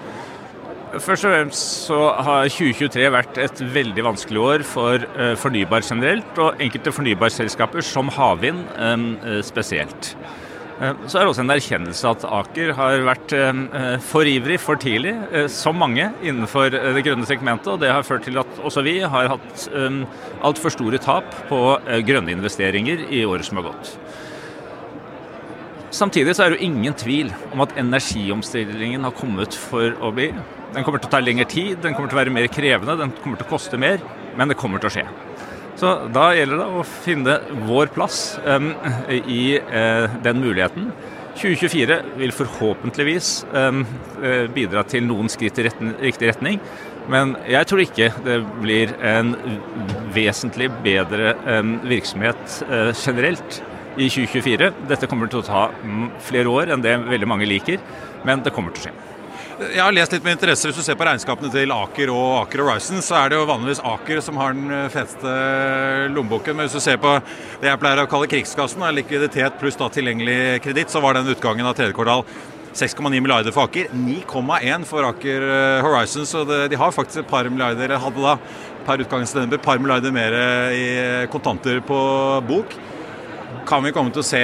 Først 1.02 1.26
og 1.26 1.32
fremst 1.32 1.86
så 1.88 1.98
har 2.24 2.48
2023 2.48 3.06
vært 3.12 3.38
et 3.42 3.60
veldig 3.74 4.04
vanskelig 4.06 4.40
år 4.40 4.64
for 4.66 5.02
eh, 5.02 5.34
fornybar 5.38 5.84
generelt, 5.84 6.38
og 6.40 6.62
enkelte 6.62 6.92
fornybarselskaper 6.94 7.84
som 7.84 8.08
havvind 8.14 8.62
eh, 8.78 9.40
spesielt. 9.44 10.12
Eh, 10.80 10.94
Så 11.04 11.18
er 11.18 11.24
det 11.26 11.32
også 11.32 11.44
en 11.44 11.52
erkjennelse 11.52 12.12
at 12.12 12.26
Aker 12.38 12.72
har 12.78 13.04
vært 13.08 13.34
for 14.06 14.28
ivrig 14.28 14.58
for 14.62 14.80
tidlig, 14.80 15.14
som 15.52 15.76
mange 15.80 16.08
innenfor 16.22 16.70
det 16.72 17.04
grønne 17.04 17.28
segmentet. 17.28 17.72
og 17.74 17.80
Det 17.80 17.92
har 17.92 18.06
ført 18.06 18.24
til 18.24 18.38
at 18.40 18.60
også 18.62 18.84
vi 18.86 18.98
har 19.00 19.32
hatt 19.34 19.68
altfor 20.44 20.72
store 20.72 21.00
tap 21.02 21.28
på 21.50 21.60
grønne 22.08 22.36
investeringer 22.36 23.08
i 23.10 23.24
året 23.24 23.48
som 23.48 23.60
har 23.60 23.72
gått. 23.72 23.96
Samtidig 25.96 26.34
så 26.36 26.44
er 26.44 26.52
det 26.52 26.58
jo 26.58 26.66
ingen 26.66 26.94
tvil 26.98 27.30
om 27.54 27.62
at 27.64 27.72
energiomstillingen 27.80 29.06
har 29.06 29.14
kommet 29.16 29.54
for 29.56 29.94
å 30.04 30.10
bli. 30.12 30.28
Den 30.76 30.84
kommer 30.84 31.00
til 31.00 31.08
å 31.08 31.14
ta 31.14 31.22
lengre 31.24 31.46
tid, 31.48 31.78
den 31.80 31.94
kommer 31.96 32.10
til 32.12 32.18
å 32.18 32.20
være 32.20 32.32
mer 32.36 32.50
krevende, 32.52 32.98
den 33.00 33.14
kommer 33.22 33.40
til 33.40 33.46
å 33.46 33.52
koste 33.54 33.78
mer, 33.80 34.02
men 34.36 34.50
det 34.52 34.58
kommer 34.60 34.82
til 34.82 34.90
å 34.90 34.94
skje. 34.98 35.04
Så 35.80 35.92
da 36.12 36.30
gjelder 36.36 36.60
det 36.60 36.66
å 36.68 36.82
finne 37.04 37.36
vår 37.68 37.88
plass 37.94 38.18
um, 38.44 38.74
i 39.12 39.56
uh, 39.56 40.18
den 40.24 40.42
muligheten. 40.44 40.90
2024 41.36 41.96
vil 42.16 42.32
forhåpentligvis 42.32 43.30
um, 43.52 43.82
eh, 44.24 44.46
bidra 44.48 44.80
til 44.88 45.04
noen 45.04 45.28
skritt 45.28 45.58
i 45.60 45.66
retten, 45.66 45.90
riktig 46.00 46.30
retning. 46.30 46.62
Men 47.12 47.34
jeg 47.44 47.68
tror 47.68 47.82
ikke 47.82 48.08
det 48.24 48.38
blir 48.62 48.94
en 49.04 49.34
vesentlig 50.16 50.70
bedre 50.84 51.34
um, 51.44 51.76
virksomhet 51.84 52.56
uh, 52.70 52.88
generelt 52.96 53.60
i 53.96 54.08
2024. 54.08 54.72
Dette 54.88 55.08
kommer 55.12 55.28
til 55.28 55.42
å 55.42 55.48
ta 55.48 55.66
mm, 55.76 56.08
flere 56.24 56.56
år 56.56 56.72
enn 56.72 56.84
det 56.84 56.96
veldig 57.04 57.28
mange 57.28 57.48
liker, 57.52 57.84
men 58.24 58.40
det 58.44 58.56
kommer 58.56 58.72
til 58.72 58.86
å 58.86 58.88
skje. 58.88 58.96
Jeg 59.56 59.80
har 59.80 59.94
lest 59.96 60.12
litt 60.12 60.24
med 60.24 60.34
interesse. 60.36 60.68
Hvis 60.68 60.76
du 60.76 60.84
ser 60.84 60.98
på 61.00 61.04
regnskapene 61.08 61.48
til 61.48 61.70
Aker 61.72 62.10
og 62.12 62.42
Aker 62.42 62.60
Horizon, 62.60 62.98
så 63.00 63.14
er 63.22 63.30
det 63.32 63.38
jo 63.38 63.46
vanligvis 63.48 63.78
Aker 63.88 64.18
som 64.20 64.36
har 64.36 64.52
den 64.52 64.68
eh, 64.68 64.88
feteste 64.92 65.30
lommeboken. 66.12 66.58
Men 66.58 66.66
hvis 66.66 66.76
du 66.76 66.84
ser 66.84 66.98
på 67.00 67.14
det 67.62 67.70
jeg 67.70 67.80
pleier 67.80 68.02
å 68.02 68.10
kalle 68.10 68.28
krigskassen, 68.28 68.84
likviditet 68.92 69.56
pluss 69.56 69.78
da 69.80 69.88
tilgjengelig 69.88 70.60
kreditt, 70.66 70.92
så 70.92 71.00
var 71.00 71.16
den 71.16 71.32
utgangen 71.32 71.64
av 71.64 71.72
tredje 71.78 71.96
kvartal 71.96 72.26
6,9 72.76 73.08
milliarder 73.14 73.56
for 73.56 73.70
Aker, 73.70 73.88
9,1 73.96 74.84
for 74.90 75.08
Aker 75.08 75.48
eh, 75.48 75.86
Horizon. 75.86 76.28
Så 76.28 76.44
det, 76.44 76.66
de 76.74 76.80
har 76.82 76.92
faktisk 76.92 77.22
et 77.24 77.30
par 77.30 77.48
milliarder, 77.48 77.96
hadde 78.02 78.26
da 78.26 78.36
per 78.84 79.06
utgangen 79.06 79.40
av 79.40 79.56
et 79.56 79.64
par 79.64 79.80
milliarder 79.80 80.12
mer 80.12 80.36
i 80.76 80.84
kontanter 81.32 81.80
på 81.88 82.02
bok. 82.44 82.76
Kan 83.66 83.82
vi 83.82 83.90
komme 83.90 84.12
til 84.14 84.22
å 84.22 84.26
se 84.26 84.40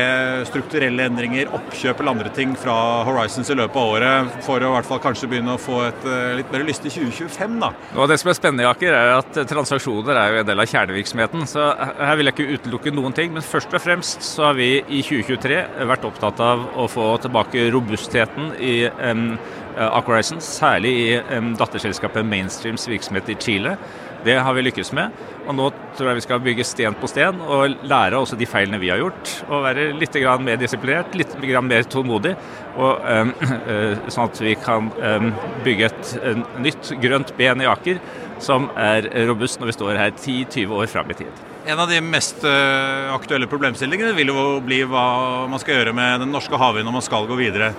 strukturelle 0.48 1.04
endringer, 1.06 1.50
oppkjøp 1.54 2.00
eller 2.00 2.16
andre 2.16 2.30
ting 2.34 2.56
fra 2.58 2.74
Horizons 3.06 3.52
i 3.52 3.54
løpet 3.54 3.78
av 3.78 3.92
året, 3.94 4.32
for 4.42 4.58
å 4.58 4.72
i 4.72 4.74
hvert 4.74 4.88
fall 4.88 5.02
kanskje 5.04 5.28
begynne 5.30 5.54
å 5.54 5.60
få 5.62 5.78
et 5.86 6.06
eh, 6.10 6.32
litt 6.40 6.50
mer 6.50 6.64
lystig 6.66 6.90
2025, 6.96 7.54
da? 7.62 7.70
Og 7.94 8.10
Det 8.10 8.18
som 8.18 8.32
er 8.32 8.38
spennende 8.38 8.66
Aker, 8.66 8.96
er 8.98 9.12
at 9.20 9.38
transaksjoner 9.46 10.18
er 10.18 10.34
jo 10.34 10.42
en 10.42 10.50
del 10.50 10.64
av 10.64 10.70
kjernevirksomheten. 10.72 11.46
Så 11.46 11.68
her 11.70 12.18
vil 12.18 12.32
jeg 12.32 12.34
ikke 12.34 12.58
utelukke 12.58 12.94
noen 12.96 13.14
ting. 13.14 13.30
Men 13.36 13.46
først 13.46 13.70
og 13.70 13.84
fremst 13.84 14.26
så 14.26 14.48
har 14.48 14.58
vi 14.58 14.72
i 14.82 15.04
2023 15.06 15.62
vært 15.92 16.06
opptatt 16.08 16.42
av 16.42 16.66
å 16.74 16.88
få 16.90 17.12
tilbake 17.22 17.68
robustheten 17.70 18.56
i 18.58 18.76
um, 18.90 19.28
Aker 19.76 20.16
Horizons, 20.16 20.50
særlig 20.58 20.96
i 20.98 21.10
um, 21.30 21.54
datterselskapet 21.60 22.26
Mainstreams 22.26 22.90
virksomhet 22.90 23.30
i 23.30 23.38
Chile. 23.38 23.78
Det 24.24 24.38
har 24.38 24.54
vi 24.54 24.64
lykkes 24.66 24.92
med. 24.96 25.14
Og 25.42 25.56
nå 25.58 25.68
tror 25.96 26.10
jeg 26.10 26.20
vi 26.20 26.24
skal 26.24 26.42
bygge 26.42 26.66
sten 26.66 26.96
på 26.98 27.10
sten 27.10 27.40
og 27.42 27.76
lære 27.90 28.20
også 28.20 28.38
de 28.38 28.46
feilene 28.46 28.78
vi 28.82 28.92
har 28.92 29.00
gjort. 29.02 29.32
Og 29.48 29.64
være 29.66 29.88
litt 29.98 30.18
mer 30.40 30.60
disiplinert, 30.60 31.14
litt 31.18 31.34
mer 31.40 31.82
tålmodig. 31.82 32.36
Og, 32.76 33.00
um, 33.02 33.32
sånn 34.14 34.28
at 34.30 34.42
vi 34.42 34.54
kan 34.54 34.92
um, 34.94 35.32
bygge 35.64 35.90
et, 35.90 36.12
nytt 36.62 36.92
grønt 37.02 37.34
ben 37.36 37.60
i 37.60 37.68
Aker 37.68 37.98
som 38.42 38.70
er 38.78 39.06
robust 39.28 39.60
når 39.60 39.70
vi 39.70 39.74
står 39.76 39.98
her 39.98 40.12
10-20 40.14 40.76
år 40.78 40.90
fram 40.90 41.10
i 41.10 41.18
tid. 41.22 41.42
En 41.62 41.78
av 41.78 41.86
de 41.90 42.00
mest 42.02 42.42
eh, 42.42 43.10
aktuelle 43.14 43.46
problemstillingene 43.46 44.16
vil 44.16 44.32
jo 44.32 44.46
bli 44.66 44.80
hva 44.82 45.04
man 45.50 45.62
skal 45.62 45.78
gjøre 45.78 45.92
med 45.94 46.24
den 46.24 46.32
norske 46.34 46.58
havvinden 46.58 46.90
når 46.90 46.96
man 46.96 47.04
skal 47.06 47.28
gå 47.30 47.38
videre. 47.38 47.70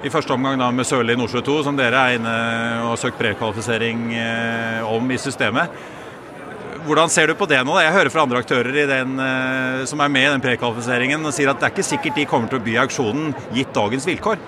I 0.00 0.08
første 0.08 0.32
omgang 0.32 0.56
da 0.56 0.70
med 0.72 0.86
Sørli 0.88 1.12
Nordsjø 1.12 1.42
2, 1.44 1.54
som 1.66 1.76
dere 1.76 2.00
er 2.00 2.16
inne 2.16 2.36
og 2.86 2.94
har 2.94 3.00
søkt 3.02 3.18
prekvalifisering 3.20 4.06
eh, 4.16 4.86
om 4.88 5.10
i 5.12 5.18
systemet. 5.20 5.74
Hvordan 6.86 7.12
ser 7.12 7.28
du 7.28 7.34
på 7.36 7.48
det 7.50 7.58
nå? 7.68 7.74
Jeg 7.84 7.92
hører 7.92 8.12
fra 8.14 8.24
andre 8.24 8.40
aktører 8.40 8.78
den, 8.88 9.12
eh, 9.20 9.82
som 9.90 10.00
er 10.00 10.14
med 10.14 10.24
i 10.24 10.30
den 10.32 10.44
prekvalifiseringen 10.46 11.28
og 11.28 11.36
sier 11.36 11.52
at 11.52 11.60
det 11.60 11.68
er 11.68 11.74
ikke 11.74 11.86
sikkert 11.90 12.16
de 12.16 12.26
kommer 12.32 12.48
til 12.48 12.62
å 12.62 12.64
by 12.64 12.78
auksjonen 12.86 13.36
gitt 13.52 13.76
dagens 13.76 14.08
vilkår. 14.08 14.40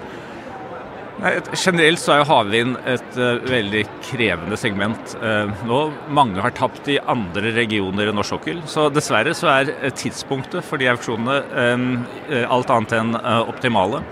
Nei, 1.20 1.36
generelt 1.52 2.00
så 2.00 2.16
er 2.16 2.22
jo 2.22 2.30
havvind 2.32 2.80
et 2.88 3.20
uh, 3.20 3.44
veldig 3.46 3.84
krevende 4.08 4.56
segment 4.58 5.12
uh, 5.20 5.52
nå. 5.68 5.84
Mange 6.10 6.42
har 6.42 6.56
tapt 6.56 6.88
i 6.90 6.96
andre 6.98 7.52
regioner 7.54 8.10
i 8.10 8.16
norsk 8.16 8.34
sokkel. 8.34 8.64
Så 8.66 8.88
dessverre 8.90 9.36
så 9.38 9.52
er 9.52 9.70
tidspunktet 9.94 10.66
for 10.66 10.82
de 10.82 10.90
auksjonene 10.90 11.36
uh, 11.52 12.42
alt 12.56 12.74
annet 12.74 12.96
enn 12.98 13.14
optimale. 13.44 14.02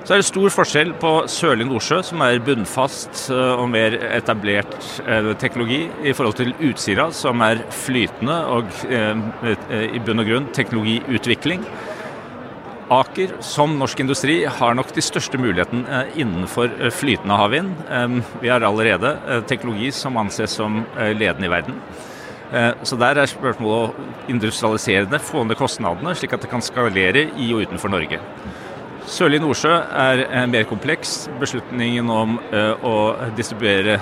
Så 0.00 0.14
er 0.16 0.22
det 0.22 0.26
stor 0.30 0.48
forskjell 0.48 0.94
på 0.98 1.10
Sørlig 1.28 1.66
Nordsjø, 1.68 1.98
som 2.08 2.22
er 2.24 2.40
bunnfast 2.42 3.26
og 3.36 3.66
mer 3.70 3.94
etablert 4.08 4.72
teknologi, 5.38 5.82
i 6.08 6.14
forhold 6.16 6.38
til 6.38 6.54
Utsira, 6.70 7.10
som 7.14 7.42
er 7.44 7.60
flytende 7.82 8.38
og 8.48 8.70
i 8.88 10.00
bunn 10.00 10.22
og 10.22 10.30
grunn 10.30 10.48
teknologiutvikling. 10.56 11.66
Aker, 12.90 13.36
som 13.44 13.76
norsk 13.78 14.00
industri, 14.02 14.40
har 14.50 14.74
nok 14.74 14.90
de 14.96 15.04
største 15.04 15.38
mulighetene 15.38 16.06
innenfor 16.18 16.72
flytende 16.96 17.36
havvind. 17.38 17.76
Vi 18.40 18.50
har 18.50 18.64
allerede 18.66 19.42
teknologi 19.52 19.92
som 19.94 20.18
anses 20.18 20.56
som 20.58 20.80
ledende 20.96 21.46
i 21.46 21.52
verden. 21.52 21.76
Så 22.82 22.98
der 22.98 23.20
er 23.20 23.30
spørsmålet 23.30 23.92
å 23.92 24.32
industrialisere 24.32 25.06
det, 25.12 25.22
få 25.22 25.44
ned 25.46 25.60
kostnadene, 25.60 26.16
slik 26.18 26.34
at 26.34 26.42
det 26.42 26.50
kan 26.50 26.64
skalere 26.64 27.28
i 27.38 27.52
og 27.54 27.68
utenfor 27.68 27.92
Norge. 27.92 28.18
Sørlig 29.10 29.40
Nordsjø 29.42 29.72
er 29.74 30.46
mer 30.46 30.66
kompleks. 30.70 31.24
Beslutningen 31.40 32.10
om 32.14 32.36
å 32.86 32.94
distribuere 33.34 33.96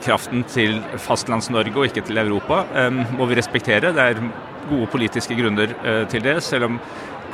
kraften 0.00 0.44
til 0.48 0.78
Fastlands-Norge 1.04 1.76
og 1.76 1.90
ikke 1.90 2.04
til 2.08 2.20
Europa 2.22 2.62
må 2.90 3.28
vi 3.28 3.36
respektere. 3.36 3.92
Det 3.92 4.06
er 4.06 4.22
gode 4.70 4.88
politiske 4.92 5.36
grunner 5.36 5.74
til 6.08 6.24
det, 6.24 6.38
selv 6.46 6.70
om 6.70 6.80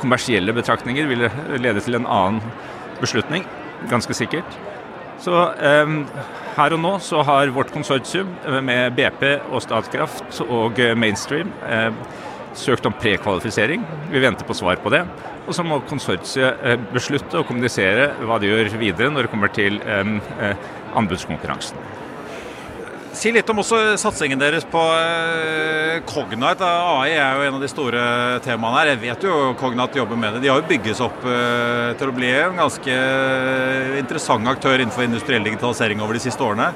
kommersielle 0.01 0.53
betraktninger 0.53 1.07
ville 1.07 1.31
lede 1.61 1.83
til 1.85 1.99
en 1.99 2.09
annen 2.09 2.41
beslutning, 3.01 3.45
ganske 3.89 4.15
sikkert. 4.17 4.59
Så 5.21 5.35
eh, 5.61 5.95
her 6.57 6.75
og 6.75 6.81
nå 6.81 6.95
så 7.03 7.21
har 7.25 7.53
vårt 7.53 7.71
konsortium 7.73 8.31
med 8.65 8.97
BP 8.97 9.23
og 9.51 9.61
Statkraft 9.61 10.41
og 10.47 10.81
Mainstream 10.97 11.53
eh, 11.67 11.91
søkt 12.57 12.85
om 12.89 12.95
prekvalifisering. 12.97 13.85
Vi 14.11 14.23
venter 14.23 14.47
på 14.47 14.57
svar 14.57 14.81
på 14.83 14.91
det. 14.93 15.05
Og 15.47 15.55
så 15.57 15.65
må 15.65 15.81
konsortiet 15.89 16.61
eh, 16.63 16.77
beslutte 16.93 17.39
og 17.39 17.47
kommunisere 17.49 18.11
hva 18.25 18.37
de 18.41 18.51
gjør 18.51 18.75
videre 18.81 19.11
når 19.13 19.27
det 19.27 19.33
kommer 19.33 19.51
til 19.55 19.81
anbudskonkurransen. 20.97 21.79
Si 23.11 23.27
litt 23.35 23.49
om 23.51 23.59
også 23.59 23.97
satsingen 23.99 24.39
deres 24.39 24.63
på 24.71 24.79
eh, 24.95 25.97
Cognite. 26.07 26.63
AI 26.63 27.11
er 27.11 27.35
jo 27.35 27.43
en 27.43 27.57
av 27.57 27.63
de 27.63 27.69
store 27.69 28.03
temaene 28.45 28.77
her. 28.77 28.91
Jeg 28.93 29.01
vet 29.01 29.25
jo 29.27 29.39
Cognite 29.59 29.99
jobber 29.99 30.19
med 30.19 30.37
det. 30.37 30.45
De 30.45 30.51
har 30.51 30.61
jo 30.61 30.69
bygges 30.69 31.01
opp 31.03 31.25
eh, 31.27 31.91
til 31.99 32.07
å 32.07 32.15
bli 32.15 32.29
en 32.31 32.61
ganske 32.61 32.95
interessant 33.99 34.47
aktør 34.47 34.79
innenfor 34.79 35.03
industriell 35.03 35.43
digitalisering 35.43 35.99
over 35.99 36.15
de 36.15 36.23
siste 36.23 36.45
årene. 36.45 36.71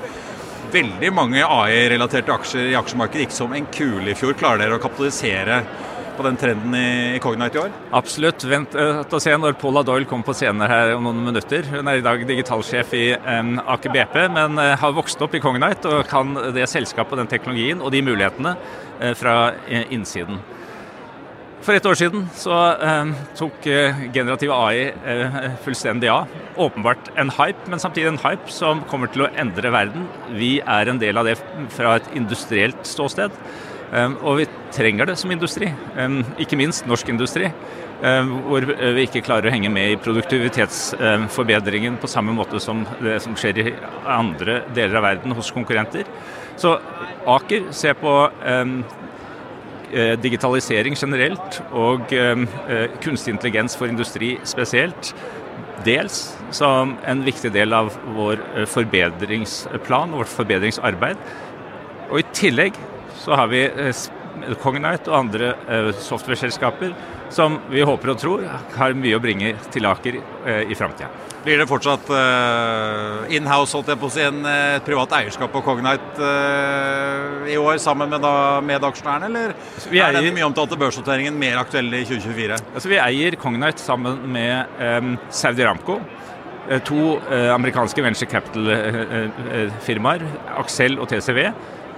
Veldig 0.74 1.12
mange 1.14 1.44
AI-relaterte 1.46 2.34
aksjer 2.34 2.72
i 2.72 2.78
aksjemarkedet 2.80 3.26
gikk 3.26 3.36
som 3.36 3.54
en 3.56 3.68
kule 3.74 4.12
i 4.12 4.16
fjor. 4.18 4.34
Klarer 4.40 4.66
dere 4.66 4.80
å 4.80 4.82
kapitalisere 4.82 5.60
på 6.16 6.24
den 6.24 6.38
trenden 6.40 6.76
i, 6.80 7.20
Cognite 7.24 7.60
i 7.60 7.62
år? 7.66 7.76
Absolutt. 7.96 8.46
Vent 8.50 8.76
og 8.80 9.04
til 9.12 9.20
å 9.20 9.22
se 9.24 9.36
når 9.38 9.58
Paula 9.62 9.84
Doyle 9.86 10.08
kommer 10.10 10.28
på 10.30 10.36
scenen 10.38 10.64
her 10.72 10.96
om 10.96 11.06
noen 11.10 11.24
minutter. 11.28 11.68
Hun 11.70 11.92
er 11.92 12.00
i 12.00 12.06
dag 12.06 12.24
digitalsjef 12.28 12.96
i 12.96 13.06
um, 13.20 13.56
Aker 13.76 13.94
BP, 13.94 14.18
men 14.36 14.60
uh, 14.62 14.74
har 14.80 14.96
vokst 14.96 15.22
opp 15.22 15.36
i 15.36 15.44
Cognite 15.44 15.92
og 15.92 16.10
kan 16.10 16.34
det 16.56 16.70
selskapet, 16.72 17.20
den 17.20 17.32
teknologien 17.32 17.84
og 17.84 17.94
de 17.96 18.04
mulighetene 18.06 18.56
fra 19.20 19.52
innsiden. 19.92 20.38
For 21.66 21.74
et 21.74 21.88
år 21.90 21.98
siden 21.98 22.28
så 22.38 22.54
eh, 22.78 23.12
tok 23.34 23.64
eh, 23.66 24.02
generativ 24.14 24.52
AI 24.54 24.84
eh, 24.94 25.38
fullstendig 25.66 26.12
av. 26.14 26.30
Åpenbart 26.62 27.08
en 27.18 27.32
hype, 27.34 27.64
men 27.72 27.82
samtidig 27.82 28.12
en 28.12 28.20
hype 28.22 28.52
som 28.54 28.84
kommer 28.92 29.10
til 29.10 29.24
å 29.26 29.30
endre 29.42 29.72
verden. 29.74 30.04
Vi 30.38 30.60
er 30.62 30.92
en 30.92 31.00
del 31.02 31.18
av 31.18 31.26
det 31.26 31.40
fra 31.74 31.96
et 31.98 32.12
industrielt 32.14 32.86
ståsted. 32.86 33.34
Eh, 33.90 34.14
og 34.22 34.44
vi 34.44 34.46
trenger 34.76 35.10
det 35.10 35.16
som 35.18 35.34
industri. 35.34 35.72
Eh, 35.74 36.20
ikke 36.46 36.60
minst 36.62 36.86
norsk 36.86 37.10
industri. 37.10 37.50
Eh, 37.50 38.30
hvor 38.46 38.68
vi 38.70 39.08
ikke 39.08 39.24
klarer 39.26 39.50
å 39.50 39.56
henge 39.56 39.72
med 39.74 39.96
i 39.96 39.98
produktivitetsforbedringen 40.06 41.98
på 41.98 42.12
samme 42.12 42.36
måte 42.38 42.62
som 42.62 42.84
det 43.00 43.18
som 43.26 43.34
skjer 43.40 43.64
i 43.64 43.74
andre 44.06 44.60
deler 44.76 45.00
av 45.02 45.08
verden 45.08 45.34
hos 45.34 45.50
konkurrenter. 45.56 46.06
Så 46.62 46.78
Aker 47.26 47.72
ser 47.74 47.98
på 47.98 48.14
digitalisering 50.20 50.98
generelt 51.00 51.62
og 51.72 52.12
eh, 52.14 52.44
eh, 52.70 52.86
kunstig 53.04 53.36
intelligens 53.36 53.78
for 53.78 53.92
industri 53.92 54.36
spesielt. 54.44 55.14
Dels 55.86 56.34
som 56.56 56.96
en 57.06 57.24
viktig 57.26 57.52
del 57.54 57.74
av 57.76 57.94
vår 58.16 58.42
forbedringsplan 58.72 60.14
og 60.14 60.24
vårt 60.24 60.34
forbedringsarbeid. 60.34 61.20
Og 62.10 62.22
i 62.22 62.28
tillegg 62.34 62.78
så 63.22 63.38
har 63.38 63.52
vi 63.52 63.68
Cognite 64.62 65.12
og 65.12 65.20
andre 65.20 65.54
software-selskaper 66.00 66.96
som 67.34 67.58
vi 67.72 67.82
håper 67.86 68.14
og 68.14 68.20
tror 68.22 68.44
har 68.76 68.94
mye 68.98 69.18
å 69.18 69.22
bringe 69.24 69.56
til 69.74 69.88
Aker 69.90 70.20
i 70.66 70.78
framtida. 70.78 71.10
Blir 71.46 71.60
det 71.62 71.68
fortsatt 71.70 72.08
uh, 72.10 73.26
in-house, 73.30 73.76
holdt 73.78 73.92
jeg 73.92 74.00
på 74.02 74.08
å 74.10 74.14
si, 74.14 74.24
en, 74.26 74.40
privat 74.86 75.12
eierskap 75.20 75.52
på 75.54 75.62
Cognite 75.66 76.30
i 77.52 77.58
år 77.62 77.78
sammen 77.82 78.10
med 78.10 78.24
da, 78.26 78.62
medaksjonærene, 78.66 79.30
eller 79.30 79.54
vi 79.92 80.02
er 80.02 80.16
den 80.16 80.34
mye 80.34 80.48
omtalte 80.48 80.78
børsnoteringen 80.80 81.38
mer 81.38 81.60
aktuell 81.62 81.92
i 81.94 82.02
2024? 82.08 82.58
Altså, 82.74 82.90
vi 82.90 83.02
eier 83.02 83.38
Cognite 83.42 83.82
sammen 83.84 84.26
med 84.34 84.82
um, 84.82 85.18
Saudi 85.30 85.66
Ramco. 85.66 86.00
To 86.90 87.20
amerikanske 87.54 88.02
venture 88.02 88.26
capital-firmaer, 88.26 90.24
Axel 90.58 90.98
og 90.98 91.12
TCV, 91.12 91.52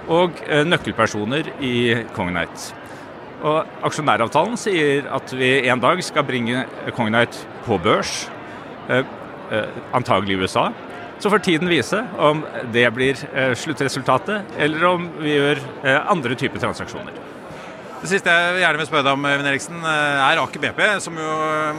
og 0.08 0.40
nøkkelpersoner 0.66 1.52
i 1.60 1.74
Cognite. 2.16 2.74
Og 3.44 3.84
Aksjonæravtalen 3.86 4.56
sier 4.58 5.06
at 5.14 5.30
vi 5.36 5.52
en 5.68 5.82
dag 5.82 6.00
skal 6.02 6.26
bringe 6.26 6.64
Cognite 6.96 7.46
på 7.66 7.78
børs. 7.82 8.24
Eh, 9.50 9.64
antagelig 9.92 10.34
i 10.34 10.36
USA. 10.36 10.72
Så 11.18 11.30
får 11.30 11.38
tiden 11.38 11.68
vise 11.68 12.02
om 12.18 12.42
det 12.72 12.84
blir 12.94 13.16
eh, 13.32 13.54
sluttresultatet, 13.56 14.52
eller 14.60 14.84
om 14.84 15.08
vi 15.18 15.38
gjør 15.38 15.60
eh, 15.82 16.10
andre 16.12 16.36
typer 16.36 16.60
transaksjoner. 16.62 17.16
Det 17.98 18.10
siste 18.12 18.30
jeg 18.30 18.60
gjerne 18.60 18.78
vil 18.78 18.86
spørre 18.86 19.06
deg 19.08 19.16
om, 19.16 19.24
Even 19.26 19.48
Eriksen, 19.50 19.80
er 19.82 20.38
Aker 20.38 20.62
BP, 20.62 20.82
som 21.02 21.16
jo 21.18 21.30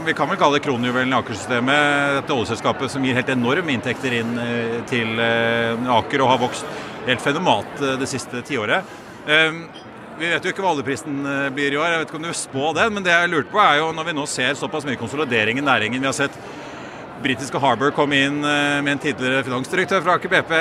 vi 0.03 0.15
kan 0.17 0.27
vel 0.27 0.39
kalle 0.41 0.59
kronjuvelen 0.59 1.13
i 1.13 1.15
Aker-systemet. 1.15 2.17
Dette 2.17 2.35
oljeselskapet 2.35 2.91
som 2.91 3.05
gir 3.05 3.15
helt 3.15 3.31
enorme 3.31 3.71
inntekter 3.71 4.17
inn 4.17 4.33
til 4.91 5.13
Aker 5.21 6.25
og 6.25 6.33
har 6.33 6.41
vokst 6.41 6.67
helt 7.07 7.23
fenomenalt 7.23 7.79
det 7.99 8.09
siste 8.09 8.41
tiåret. 8.45 8.83
Vi 10.19 10.27
vet 10.27 10.43
jo 10.43 10.51
ikke 10.51 10.63
hva 10.63 10.73
oljeprisen 10.73 11.21
blir 11.55 11.71
i 11.71 11.79
år, 11.79 11.93
jeg 11.93 12.01
vet 12.01 12.09
ikke 12.09 12.17
om 12.19 12.25
du 12.25 12.29
vil 12.31 12.37
spå 12.37 12.71
det. 12.75 12.89
Men 12.91 13.05
det 13.05 13.13
jeg 13.13 13.31
lurte 13.31 13.53
på 13.53 13.61
er 13.63 13.77
jo 13.79 13.91
når 13.95 14.09
vi 14.09 14.15
nå 14.17 14.25
ser 14.27 14.57
såpass 14.59 14.87
mye 14.87 14.99
konsolidering 14.99 15.61
i 15.61 15.63
næringen. 15.63 16.01
Vi 16.01 16.09
har 16.09 16.17
sett 16.17 16.35
britiske 17.23 17.59
Harbour 17.59 17.91
komme 17.95 18.19
inn 18.25 18.39
eh, 18.43 18.79
med 18.83 18.93
en 18.93 19.01
tidligere 19.03 19.43
finansdirektør 19.43 20.03
fra 20.05 20.15
Aker 20.17 20.31
BP 20.31 20.53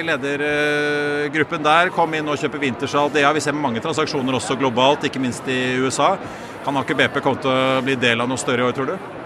i 0.00 0.04
ledergruppen 0.06 1.64
der. 1.64 1.92
Kom 1.96 2.14
inn 2.16 2.28
og 2.28 2.38
kjøpe 2.40 2.60
Wintershall. 2.62 3.12
Det 3.14 3.24
har 3.24 3.34
vi 3.36 3.44
sett 3.44 3.56
mange 3.56 3.82
transaksjoner 3.84 4.36
også 4.36 4.58
globalt, 4.60 5.06
ikke 5.08 5.22
minst 5.22 5.48
i 5.50 5.60
USA. 5.80 6.14
Kan 6.66 6.78
Aker 6.80 6.98
BP 6.98 7.20
komme 7.24 7.42
til 7.42 7.52
å 7.52 7.82
bli 7.84 7.96
del 8.00 8.22
av 8.22 8.30
noe 8.30 8.40
større 8.40 8.64
i 8.64 8.68
år, 8.68 8.76
tror 8.76 8.92
du? 8.92 9.21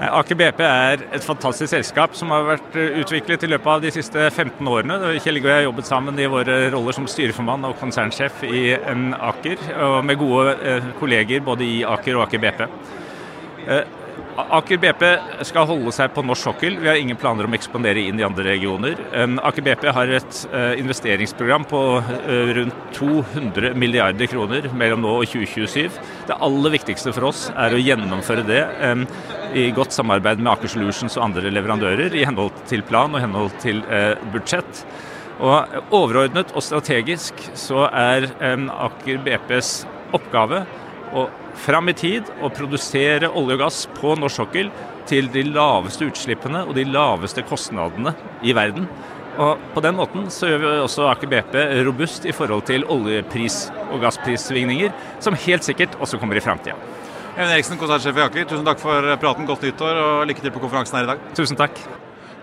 Eh, 0.00 0.08
Aker 0.08 0.38
BP 0.38 0.60
er 0.64 1.02
et 1.12 1.24
fantastisk 1.24 1.74
selskap 1.74 2.14
som 2.16 2.32
har 2.32 2.46
vært 2.54 2.76
eh, 2.80 2.96
utviklet 3.02 3.44
i 3.44 3.50
løpet 3.52 3.72
av 3.74 3.82
de 3.84 3.92
siste 3.92 4.30
15 4.30 4.70
årene. 4.72 4.98
Kjell 5.20 5.40
Inge 5.40 5.50
og 5.50 5.52
jeg 5.52 5.58
har 5.58 5.66
jobbet 5.68 5.90
sammen 5.90 6.20
i 6.20 6.28
våre 6.30 6.58
roller 6.72 6.96
som 6.96 7.08
styreformann 7.10 7.68
og 7.68 7.76
konsernsjef 7.80 8.44
i 8.48 8.70
en 8.78 9.10
Aker, 9.12 9.60
og 9.90 10.00
med 10.08 10.20
gode 10.20 10.80
kolleger 11.00 11.44
både 11.44 11.66
i 11.66 11.80
Aker 11.84 12.16
og 12.16 12.28
Aker 12.28 12.44
BP. 12.46 12.62
Aker 14.40 14.78
BP 14.80 15.02
skal 15.48 15.66
holde 15.68 15.92
seg 15.94 16.12
på 16.14 16.22
norsk 16.24 16.48
sokkel. 16.48 16.78
Vi 16.80 16.88
har 16.88 16.98
ingen 16.98 17.18
planer 17.20 17.46
om 17.46 17.52
å 17.52 17.58
ekspandere 17.58 18.02
inn 18.06 18.20
i 18.20 18.24
andre 18.26 18.46
regioner. 18.46 18.96
Aker 19.44 19.64
BP 19.66 19.86
har 19.96 20.12
et 20.16 20.40
eh, 20.48 20.78
investeringsprogram 20.80 21.66
på 21.70 21.82
eh, 22.00 22.52
rundt 22.60 22.96
200 22.96 23.74
milliarder 23.78 24.30
kroner 24.30 24.70
mellom 24.72 25.04
nå 25.04 25.14
og 25.20 25.28
2027. 25.28 26.00
Det 26.30 26.38
aller 26.48 26.76
viktigste 26.76 27.14
for 27.16 27.30
oss 27.32 27.48
er 27.52 27.74
å 27.74 27.82
gjennomføre 27.82 28.46
det 28.48 28.62
i 29.54 29.70
godt 29.74 29.94
samarbeid 29.94 30.40
med 30.42 30.52
Aker 30.52 30.70
Solutions 30.70 31.16
og 31.18 31.24
andre 31.28 31.50
leverandører, 31.52 32.14
i 32.14 32.26
henhold 32.26 32.52
til 32.70 32.84
plan 32.86 33.14
og 33.14 33.22
henhold 33.22 33.54
til 33.62 33.82
eh, 33.90 34.14
budsjett. 34.32 34.84
Og 35.40 35.94
Overordnet 35.96 36.52
og 36.52 36.62
strategisk 36.62 37.38
så 37.58 37.86
er 37.88 38.28
Aker 38.40 39.22
BPs 39.24 39.72
oppgave 40.16 40.64
å 41.16 41.26
fram 41.60 41.90
i 41.90 41.96
tid 41.96 42.28
å 42.44 42.50
produsere 42.54 43.30
olje 43.36 43.56
og 43.56 43.62
gass 43.64 43.80
på 43.96 44.14
norsk 44.18 44.42
sokkel 44.42 44.70
til 45.10 45.30
de 45.32 45.42
laveste 45.48 46.06
utslippene 46.06 46.62
og 46.66 46.76
de 46.78 46.86
laveste 46.86 47.42
kostnadene 47.48 48.14
i 48.46 48.54
verden. 48.56 48.86
Og 49.40 49.58
På 49.74 49.80
den 49.82 49.96
måten 49.96 50.26
så 50.32 50.50
gjør 50.50 50.62
vi 50.62 50.70
også 50.84 51.08
Aker 51.08 51.30
BP 51.30 51.54
robust 51.86 52.26
i 52.28 52.34
forhold 52.36 52.66
til 52.68 52.84
oljepris- 52.84 53.68
og 53.90 54.02
gassprissvingninger, 54.04 54.92
som 55.22 55.38
helt 55.46 55.66
sikkert 55.66 55.96
også 56.02 56.20
kommer 56.20 56.36
i 56.36 56.44
framtida. 56.44 56.76
Even 57.40 57.54
Eriksen, 57.54 57.78
konsertsjef 57.80 58.18
i 58.18 58.20
Aker, 58.20 58.44
tusen 58.50 58.66
takk 58.66 58.80
for 58.82 59.06
praten. 59.16 59.46
Godt 59.48 59.62
nyttår 59.64 59.96
og 59.96 60.26
lykke 60.28 60.42
til 60.44 60.52
på 60.52 60.60
konferansen 60.60 60.98
her 60.98 61.06
i 61.06 61.08
dag. 61.08 61.20
Tusen 61.38 61.56
takk. 61.56 61.78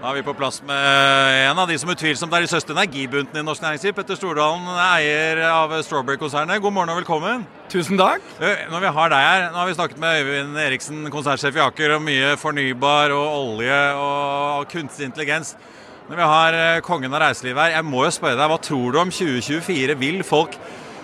Da 0.02 0.08
er 0.10 0.16
vi 0.16 0.24
på 0.26 0.34
plass 0.34 0.58
med 0.66 1.42
en 1.52 1.60
av 1.62 1.70
de 1.70 1.76
som 1.78 1.92
utvilsomt 1.94 2.34
er 2.34 2.42
de 2.42 2.50
største 2.50 2.74
energibuntene 2.74 3.44
i 3.44 3.46
norsk 3.46 3.62
næringsliv. 3.62 3.94
Petter 3.94 4.18
Stordalen, 4.18 4.66
eier 4.88 5.44
av 5.52 5.76
Strawberry-konsernet. 5.86 6.58
God 6.64 6.74
morgen 6.74 6.94
og 6.96 6.98
velkommen. 7.04 7.46
Tusen 7.70 8.02
takk. 8.02 8.26
Når 8.42 8.88
vi 8.88 8.96
har 8.96 9.14
deg 9.14 9.28
her, 9.28 9.46
Nå 9.52 9.62
har 9.62 9.70
vi 9.70 9.78
snakket 9.78 10.02
med 10.02 10.24
Øyvind 10.24 10.58
Eriksen, 10.66 11.06
konsernsjef 11.14 11.62
i 11.62 11.64
Aker, 11.68 11.94
om 12.00 12.10
mye 12.10 12.34
fornybar 12.42 13.14
og 13.14 13.38
olje 13.44 13.80
og 14.02 14.66
kunstig 14.74 15.12
intelligens. 15.12 15.54
Når 16.10 16.24
vi 16.24 16.32
har 16.34 16.58
eh, 16.58 16.82
kongen 16.82 17.14
av 17.14 17.22
reiselivet 17.28 17.68
her, 17.68 17.78
jeg 17.78 17.86
må 17.86 18.02
jo 18.08 18.18
spørre 18.18 18.40
deg, 18.42 18.50
hva 18.50 18.58
tror 18.66 18.98
du 18.98 19.02
om 19.06 19.14
2024? 19.14 20.00
Vil 20.02 20.26
folk 20.26 20.58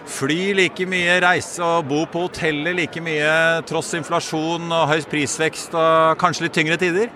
fly 0.09 0.53
like 0.57 0.85
mye, 0.89 1.19
reise 1.23 1.63
og 1.63 1.87
bo 1.89 2.03
på 2.09 2.25
hotellet 2.25 2.75
like 2.77 3.03
mye, 3.03 3.61
tross 3.69 3.93
inflasjon 3.97 4.71
og 4.71 4.89
høy 4.91 5.03
prisvekst 5.09 5.75
og 5.77 6.17
kanskje 6.21 6.47
litt 6.47 6.57
tyngre 6.57 6.79
tider? 6.81 7.11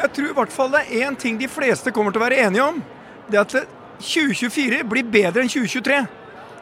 Jeg 0.00 0.12
tror 0.16 0.30
i 0.30 0.36
hvert 0.38 0.54
fall 0.54 0.72
det 0.72 0.84
er 0.86 1.08
én 1.08 1.18
ting 1.18 1.38
de 1.38 1.48
fleste 1.50 1.92
kommer 1.94 2.14
til 2.14 2.22
å 2.22 2.26
være 2.26 2.40
enige 2.46 2.66
om. 2.66 2.80
Det 3.30 3.38
er 3.38 3.44
at 3.44 3.76
2024 4.00 4.82
blir 4.88 5.08
bedre 5.12 5.44
enn 5.44 5.52
2023. 5.52 6.00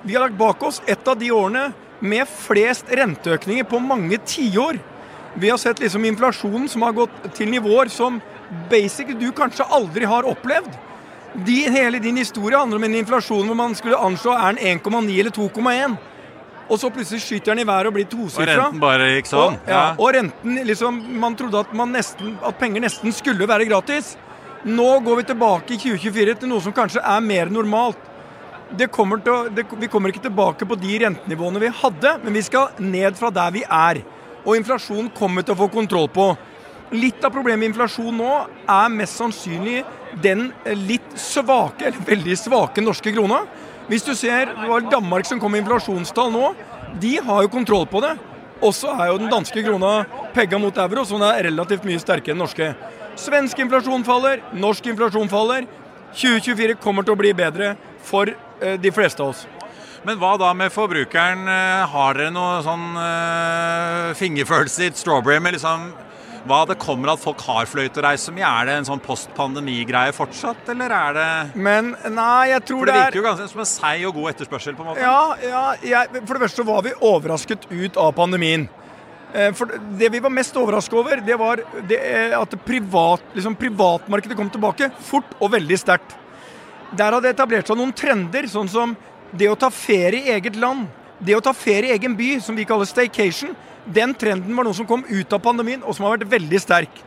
Vi 0.05 0.15
har 0.15 0.27
lagt 0.27 0.39
bak 0.39 0.63
oss 0.67 0.83
et 0.87 1.09
av 1.09 1.19
de 1.19 1.31
årene 1.35 1.69
med 2.01 2.29
flest 2.31 2.91
renteøkninger 2.95 3.67
på 3.67 3.81
mange 3.83 4.19
tiår. 4.27 4.79
Vi 5.39 5.51
har 5.51 5.59
sett 5.61 5.81
liksom 5.83 6.07
inflasjonen 6.09 6.69
som 6.71 6.85
har 6.87 6.97
gått 6.97 7.15
til 7.37 7.51
nivåer 7.53 7.91
som 7.93 8.21
basic 8.71 9.13
du 9.21 9.29
kanskje 9.37 9.67
aldri 9.75 10.07
har 10.09 10.27
opplevd. 10.27 10.88
De, 11.47 11.57
hele 11.71 12.01
din 12.03 12.17
historie 12.17 12.59
handler 12.59 12.81
om 12.81 12.87
en 12.89 12.95
inflasjon 12.99 13.47
hvor 13.47 13.59
man 13.59 13.75
skulle 13.79 13.99
anslå 13.99 14.35
er 14.35 14.57
den 14.57 14.81
1,9 14.81 15.19
eller 15.21 15.35
2,1. 15.35 15.99
Og 16.69 16.81
så 16.81 16.91
plutselig 16.93 17.23
skyter 17.25 17.55
den 17.55 17.63
i 17.63 17.69
været 17.69 17.89
og 17.89 17.95
blir 17.97 18.09
tosifra. 18.11 18.45
Og 18.45 18.59
renten 18.61 18.81
bare 18.83 19.13
gikk 19.15 19.31
sånn? 19.31 19.57
Og, 19.57 19.71
ja, 19.73 19.85
og 19.97 20.11
renten 20.17 20.59
liksom 20.69 20.99
Man 21.21 21.37
trodde 21.39 21.63
at, 21.65 21.71
man 21.77 21.95
nesten, 21.97 22.35
at 22.45 22.59
penger 22.61 22.85
nesten 22.85 23.15
skulle 23.17 23.49
være 23.49 23.69
gratis. 23.69 24.17
Nå 24.69 24.89
går 25.07 25.21
vi 25.21 25.25
tilbake 25.31 25.77
i 25.77 25.81
2024 25.81 26.37
til 26.43 26.51
noe 26.51 26.65
som 26.65 26.75
kanskje 26.77 27.01
er 27.01 27.25
mer 27.25 27.53
normalt. 27.53 28.05
Kommer 28.93 29.23
å, 29.33 29.39
det, 29.49 29.65
vi 29.81 29.89
kommer 29.89 30.13
ikke 30.13 30.27
tilbake 30.27 30.67
på 30.69 30.77
de 30.77 30.99
rentenivåene 31.07 31.63
vi 31.63 31.71
hadde, 31.73 32.19
men 32.25 32.37
vi 32.37 32.43
skal 32.45 32.75
ned 32.83 33.17
fra 33.17 33.31
der 33.33 33.55
vi 33.55 33.63
er. 33.65 34.03
Og 34.45 34.59
inflasjonen 34.59 35.09
kommer 35.17 35.47
til 35.47 35.57
å 35.57 35.61
få 35.63 35.71
kontroll 35.73 36.11
på. 36.13 36.33
Litt 36.95 37.25
av 37.25 37.35
problemet 37.35 37.61
med 37.61 37.71
inflasjon 37.73 38.17
nå 38.17 38.33
er 38.65 38.93
mest 38.95 39.19
sannsynlig 39.21 39.83
den 40.23 40.49
litt 40.89 41.19
svake, 41.21 41.91
eller 41.91 42.07
veldig 42.07 42.37
svake 42.41 42.85
norske 42.85 43.13
krona. 43.13 43.43
Hvis 43.89 44.07
du 44.07 44.15
ser 44.17 44.55
det 44.55 44.69
var 44.69 44.87
Danmark 44.89 45.29
som 45.29 45.41
kom 45.41 45.53
med 45.53 45.65
inflasjonstall 45.65 46.33
nå, 46.33 46.53
de 47.01 47.19
har 47.25 47.45
jo 47.45 47.53
kontroll 47.53 47.85
på 47.89 48.01
det. 48.05 48.15
Også 48.65 48.91
er 48.91 49.13
jo 49.13 49.21
den 49.21 49.31
danske 49.33 49.63
krona 49.63 49.93
pegga 50.35 50.59
mot 50.61 50.81
euro, 50.81 51.05
så 51.05 51.19
den 51.19 51.29
er 51.29 51.45
relativt 51.51 51.85
mye 51.87 52.01
sterkere 52.01 52.35
enn 52.35 52.43
norske. 52.43 52.73
Svensk 53.19 53.61
inflasjon 53.63 54.07
faller, 54.07 54.43
norsk 54.57 54.89
inflasjon 54.93 55.31
faller. 55.31 55.69
2024 56.17 56.79
kommer 56.81 57.05
til 57.05 57.15
å 57.15 57.21
bli 57.21 57.35
bedre 57.37 57.75
for 58.05 58.33
eh, 58.33 58.77
de 58.81 58.93
fleste 58.95 59.23
av 59.23 59.35
oss. 59.35 59.45
Men 60.07 60.17
hva 60.21 60.37
da 60.41 60.55
med 60.57 60.73
forbrukeren? 60.73 61.45
Eh, 61.53 61.85
har 61.93 62.17
dere 62.17 62.33
noe 62.33 62.63
sånn 62.65 62.87
uh, 62.97 64.15
fingerfølelse 64.17 64.89
i 64.89 64.93
strawberry 64.97 65.41
med 65.43 65.59
liksom 65.59 65.91
hva 66.49 66.63
det 66.69 66.79
kommer 66.81 67.13
at 67.13 67.21
folk 67.23 67.43
har 67.47 67.69
fløytereise 67.71 68.29
så 68.29 68.35
mye. 68.35 68.49
Er 68.49 68.69
det 68.69 68.77
en 68.81 68.89
sånn 68.89 69.03
post-pandemi-greie 69.05 70.15
fortsatt, 70.17 70.69
eller 70.73 70.95
er 70.97 71.19
det 71.19 71.29
Men 71.69 71.93
nei, 72.15 72.49
jeg 72.55 72.65
tror 72.71 72.89
det 72.89 72.95
er 72.95 72.99
For 72.99 72.99
det 72.99 73.05
virker 73.05 73.19
er 73.19 73.21
jo 73.21 73.27
ganske 73.29 73.49
som 73.53 73.63
en 73.65 73.71
seig 73.75 74.09
og 74.09 74.19
god 74.19 74.33
etterspørsel, 74.33 74.77
på 74.79 74.85
en 74.85 74.91
måte. 74.93 75.05
Ja, 75.05 75.21
ja 75.45 75.65
jeg, 75.85 76.25
for 76.25 76.35
det 76.35 76.45
første 76.47 76.67
var 76.69 76.85
vi 76.87 76.97
overrasket 77.13 77.69
ut 77.71 78.01
av 78.01 78.13
pandemien. 78.19 78.69
Eh, 79.33 79.53
For 79.53 79.67
Det 79.99 80.09
vi 80.13 80.23
var 80.25 80.33
mest 80.33 80.57
overrasket 80.57 80.97
over, 80.97 81.21
det 81.25 81.37
var 81.39 81.61
det, 81.89 81.99
eh, 81.99 82.39
at 82.39 82.55
privat, 82.65 83.23
liksom 83.35 83.57
privatmarkedet 83.57 84.37
kom 84.37 84.51
tilbake 84.51 84.91
fort 85.05 85.37
og 85.41 85.53
veldig 85.53 85.79
sterkt. 85.79 86.17
Der 86.97 87.13
hadde 87.13 87.29
det 87.29 87.37
etablert 87.37 87.69
seg 87.69 87.77
noen 87.77 87.93
trender, 87.93 88.49
sånn 88.49 88.69
som 88.69 88.97
det 89.37 89.51
å 89.51 89.59
ta 89.59 89.69
ferie 89.69 90.25
i 90.25 90.33
eget 90.39 90.57
land. 90.57 90.89
Det 91.19 91.35
å 91.35 91.43
ta 91.43 91.53
ferie 91.57 91.91
i 91.91 91.97
egen 91.97 92.15
by, 92.19 92.37
som 92.41 92.57
vi 92.57 92.67
kaller 92.69 92.87
staycation. 92.87 93.55
Den 93.85 94.15
trenden 94.15 94.55
var 94.55 94.67
noe 94.67 94.77
som 94.77 94.87
kom 94.87 95.05
ut 95.09 95.33
av 95.33 95.43
pandemien, 95.43 95.83
og 95.83 95.97
som 95.97 96.07
har 96.07 96.19
vært 96.19 96.31
veldig 96.31 96.61
sterk. 96.63 97.01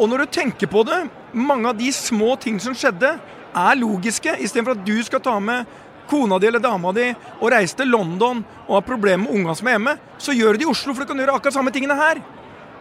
Og 0.00 0.08
når 0.10 0.24
du 0.24 0.34
tenker 0.34 0.68
på 0.68 0.82
det, 0.88 1.04
mange 1.32 1.68
av 1.70 1.78
de 1.78 1.88
små 1.94 2.34
ting 2.40 2.58
som 2.60 2.76
skjedde, 2.76 3.14
er 3.52 3.80
logiske. 3.80 4.34
Istedenfor 4.40 4.76
at 4.76 4.84
du 4.84 4.96
skal 5.04 5.22
ta 5.24 5.38
med 5.40 5.68
kona 6.10 6.38
di 6.40 6.48
eller 6.48 6.60
dama 6.60 6.92
di 6.92 7.06
og 7.38 7.50
reise 7.52 7.76
til 7.78 7.92
London 7.92 8.42
og 8.66 8.74
ha 8.74 8.80
problemer 8.84 9.24
med 9.24 9.36
unga 9.36 9.54
som 9.56 9.68
er 9.68 9.76
hjemme, 9.76 9.96
så 10.18 10.34
gjør 10.36 10.56
du 10.56 10.62
det 10.62 10.66
i 10.66 10.70
Oslo, 10.72 10.92
for 10.92 11.04
du 11.04 11.12
kan 11.12 11.20
gjøre 11.22 11.36
akkurat 11.38 11.56
samme 11.56 11.72
tingene 11.72 11.96
her. 11.96 12.20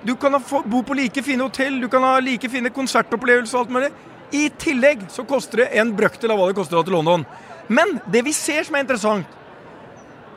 Du 0.04 0.16
kan 0.20 0.36
bo 0.42 0.82
på 0.82 0.98
like 0.98 1.24
fine 1.24 1.46
hotell, 1.46 1.78
du 1.80 1.88
kan 1.92 2.04
ha 2.04 2.16
like 2.20 2.50
fine 2.50 2.72
konsertopplevelser 2.74 3.60
og 3.60 3.66
alt 3.66 3.76
mulig. 3.76 3.92
I 4.32 4.48
tillegg 4.60 5.06
så 5.12 5.24
koster 5.28 5.64
det 5.64 5.70
en 5.80 5.92
brøkdel 5.96 6.32
av 6.34 6.40
hva 6.40 6.50
det 6.50 6.58
koster 6.58 6.80
å 6.80 6.82
dra 6.82 6.90
til 6.90 6.98
London. 6.98 7.26
Men 7.72 8.00
det 8.12 8.24
vi 8.26 8.34
ser 8.36 8.66
som 8.66 8.76
er 8.76 8.86
interessant, 8.86 9.28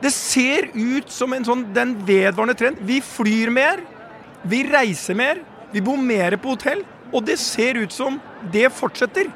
det 0.02 0.10
ser 0.12 0.68
ut 0.74 1.10
som 1.12 1.32
en 1.32 1.46
sånn, 1.46 1.66
den 1.74 1.94
vedvarende 2.06 2.56
trend. 2.58 2.80
Vi 2.84 3.00
flyr 3.04 3.52
mer, 3.54 3.82
vi 4.42 4.64
reiser 4.68 5.16
mer, 5.18 5.40
vi 5.72 5.82
bor 5.84 6.00
mer 6.00 6.36
på 6.40 6.54
hotell, 6.54 6.84
og 7.12 7.24
det 7.28 7.38
ser 7.40 7.78
ut 7.80 7.94
som 7.94 8.18
det 8.52 8.68
fortsetter. 8.74 9.30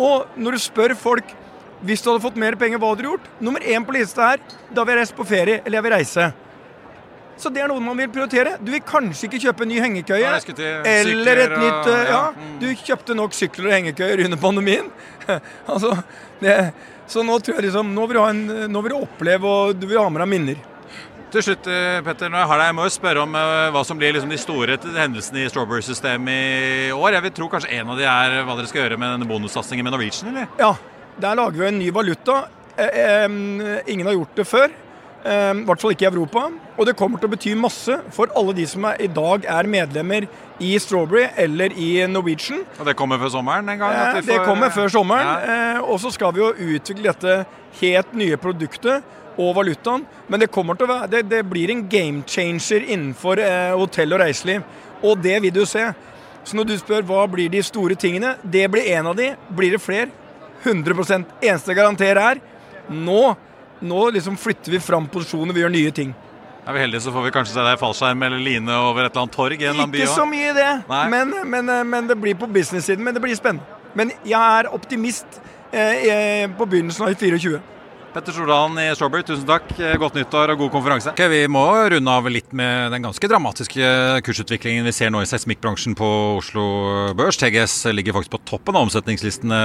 Og 0.00 0.30
når 0.40 0.56
du 0.56 0.64
spør 0.64 0.96
folk 0.98 1.36
hvis 1.84 2.02
du 2.04 2.10
hadde 2.10 2.22
fått 2.24 2.38
mer 2.40 2.56
penger, 2.60 2.80
hva 2.80 2.90
hadde 2.92 3.04
du 3.04 3.08
gjort? 3.08 3.28
Nummer 3.40 3.64
én 3.64 3.84
på 3.86 3.94
lista 3.96 4.34
er 4.34 4.42
da 4.68 4.84
vil 4.84 4.94
jeg 4.94 5.00
reise 5.00 5.16
på 5.16 5.28
ferie, 5.28 5.60
eller 5.64 5.78
jeg 5.78 5.86
vil 5.86 5.94
reise. 5.94 6.26
Så 7.40 7.48
det 7.52 7.62
er 7.64 7.70
noe 7.72 7.80
man 7.80 7.96
vil 7.96 8.10
prioritere. 8.12 8.58
Du 8.60 8.70
vil 8.74 8.82
kanskje 8.84 9.28
ikke 9.30 9.40
kjøpe 9.46 9.64
en 9.64 9.70
ny 9.72 9.78
hengekøye. 9.80 10.28
Nei, 10.28 10.40
sykler, 10.44 10.88
eller 10.92 11.44
et 11.46 11.54
nytt 11.56 11.86
og- 11.86 11.92
eh, 11.94 12.02
Ja, 12.10 12.10
ja, 12.10 12.22
mm. 12.36 12.56
du 12.60 12.66
kjøpte 12.76 13.16
nok 13.16 13.32
sykler 13.36 13.70
og 13.70 13.76
hengekøyer 13.78 14.24
under 14.26 14.36
pandemien. 14.36 14.90
altså, 15.72 15.94
det, 16.42 16.56
så 17.08 17.24
nå 17.24 17.38
tror 17.40 17.56
jeg 17.58 17.68
liksom 17.68 17.94
Nå 17.94 18.06
vil 18.08 18.18
du, 18.18 18.20
ha 18.22 18.28
en, 18.34 18.42
nå 18.72 18.82
vil 18.84 18.92
du 18.92 18.98
oppleve, 19.00 19.44
og 19.48 19.80
du 19.80 19.86
vil 19.86 19.98
ha 20.02 20.08
med 20.12 20.20
deg 20.24 20.28
minner. 20.34 20.60
Til 21.30 21.44
slutt, 21.46 21.66
eh, 21.70 22.00
Petter, 22.02 22.28
når 22.28 22.42
jeg 22.42 22.50
har 22.50 22.58
deg, 22.58 22.68
jeg 22.72 22.76
må 22.80 22.84
jo 22.88 22.92
spørre 22.96 23.22
om 23.22 23.34
eh, 23.38 23.70
hva 23.70 23.82
som 23.86 23.98
blir 24.00 24.12
liksom 24.16 24.32
de 24.34 24.38
store 24.42 24.76
hendelsene 24.98 25.44
i 25.44 25.48
Strawberry-systemet 25.48 26.90
i 26.90 26.92
år. 26.92 27.12
Jeg 27.16 27.22
vil 27.28 27.34
tro 27.38 27.48
kanskje 27.52 27.70
en 27.78 27.92
av 27.94 28.00
de 28.00 28.08
er 28.10 28.40
hva 28.44 28.56
dere 28.58 28.70
skal 28.70 28.82
gjøre 28.84 28.98
med 28.98 29.14
denne 29.14 29.28
bonussatsingen 29.30 29.86
med 29.86 29.94
Norwegian, 29.94 30.32
eller? 30.34 30.50
Ja, 30.58 30.74
der 31.22 31.38
lager 31.38 31.62
vi 31.62 31.68
en 31.70 31.78
ny 31.78 31.90
valuta. 31.94 32.42
Eh, 32.76 32.90
eh, 33.00 33.80
ingen 33.86 34.06
har 34.10 34.18
gjort 34.18 34.34
det 34.42 34.46
før. 34.50 34.70
Eh, 35.22 35.52
I 35.54 35.64
hvert 35.68 35.82
fall 35.82 35.94
ikke 35.94 36.08
i 36.08 36.10
Europa. 36.10 36.46
Og 36.80 36.86
det 36.88 36.96
kommer 36.96 37.20
til 37.20 37.28
å 37.28 37.34
bety 37.34 37.50
masse 37.60 37.92
for 38.16 38.30
alle 38.40 38.54
de 38.56 38.64
som 38.68 38.86
er, 38.88 39.02
i 39.04 39.08
dag 39.12 39.44
er 39.52 39.66
medlemmer 39.68 40.24
i 40.64 40.70
Strawberry 40.80 41.26
eller 41.36 41.74
i 41.76 41.90
Norwegian. 42.08 42.62
Og 42.78 42.86
det 42.88 42.94
kommer 42.96 43.20
før 43.20 43.34
sommeren 43.34 43.68
en 43.68 43.82
gang? 43.82 43.96
Eh, 43.96 44.20
vi 44.22 44.30
det 44.30 44.38
kommer 44.46 44.72
før 44.72 44.88
sommeren. 44.88 45.28
Ja. 45.28 45.56
Eh, 45.76 45.80
og 45.84 46.00
så 46.00 46.12
skal 46.14 46.32
vi 46.32 46.40
jo 46.40 46.54
utvikle 46.76 47.10
dette 47.10 47.34
helt 47.82 48.14
nye 48.16 48.38
produktet 48.40 49.04
og 49.36 49.52
valutaen. 49.58 50.06
Men 50.32 50.40
det, 50.40 50.48
være, 50.54 51.10
det, 51.12 51.22
det 51.28 51.42
blir 51.52 51.74
en 51.74 51.84
game 51.88 52.24
changer 52.24 52.88
innenfor 52.88 53.44
eh, 53.44 53.76
hotell 53.76 54.16
og 54.16 54.24
reiseliv. 54.24 54.64
Og 55.04 55.20
det 55.20 55.36
vil 55.44 55.52
du 55.52 55.66
se. 55.68 55.84
Så 56.48 56.56
når 56.56 56.70
du 56.70 56.74
spør 56.80 57.04
hva 57.04 57.26
blir 57.28 57.52
de 57.52 57.60
store 57.60 57.94
tingene, 57.94 58.38
det 58.40 58.64
blir 58.72 58.88
en 58.96 59.12
av 59.12 59.20
de. 59.20 59.34
Blir 59.52 59.76
det 59.76 59.84
flere? 59.84 60.08
100 60.64 60.96
Eneste 61.40 61.72
jeg 61.72 61.76
garanterer 61.76 62.20
er 62.24 62.40
nå, 62.88 63.34
nå 63.84 64.00
liksom 64.16 64.40
flytter 64.40 64.72
vi 64.72 64.80
fram 64.80 65.06
posisjoner, 65.12 65.52
vi 65.52 65.60
gjør 65.60 65.76
nye 65.76 65.92
ting. 65.92 66.16
Er 66.70 66.74
vi 66.76 66.82
heldige, 66.84 67.00
så 67.02 67.10
får 67.12 67.24
vi 67.24 67.30
kanskje 67.34 67.54
se 67.56 67.62
deg 67.66 67.74
i 67.74 67.78
fallskjerm 67.80 68.20
eller 68.22 68.38
line 68.38 68.74
over 68.78 69.02
et 69.02 69.10
eller 69.10 69.24
annet 69.24 69.34
torg 69.34 69.58
i 69.58 69.66
en 69.66 69.80
Ikke 69.82 70.06
så 70.06 70.22
mye 70.28 70.52
mye 70.54 70.54
det, 70.54 70.68
men, 71.10 71.34
men, 71.50 71.72
men 71.88 72.06
det 72.06 72.16
blir 72.20 72.36
på 72.38 72.46
business-siden. 72.46 73.02
Men 73.04 73.16
det 73.16 73.22
blir 73.24 73.34
spennende. 73.34 73.66
Men 73.98 74.12
jeg 74.22 74.38
er 74.38 74.68
optimist 74.70 75.40
eh, 75.72 76.06
eh, 76.06 76.44
på 76.54 76.66
begynnelsen 76.70 77.08
av 77.08 77.14
24. 77.18 77.58
Petter 78.10 78.34
Stordalen 78.34 78.74
i 78.82 78.88
Strawberry, 78.98 79.22
tusen 79.22 79.44
takk. 79.46 79.68
Eh, 79.78 79.94
Godt 80.00 80.16
nyttår 80.18 80.50
og 80.50 80.64
god 80.64 80.70
konferanse. 80.74 81.12
Okay, 81.14 81.28
Vi 81.30 81.46
må 81.46 81.62
runde 81.92 82.10
av 82.10 82.26
litt 82.26 82.50
med 82.50 82.90
den 82.90 83.04
ganske 83.04 83.28
dramatiske 83.30 83.90
kursutviklingen 84.26 84.82
vi 84.88 84.92
ser 84.96 85.12
nå 85.14 85.20
i 85.22 85.28
seismikkbransjen 85.30 85.94
på 85.94 86.08
Oslo 86.40 86.64
Børs. 87.14 87.38
TGS 87.38 87.92
ligger 87.94 88.16
faktisk 88.16 88.32
på 88.34 88.40
toppen 88.50 88.74
av 88.74 88.88
omsetningslistene 88.88 89.60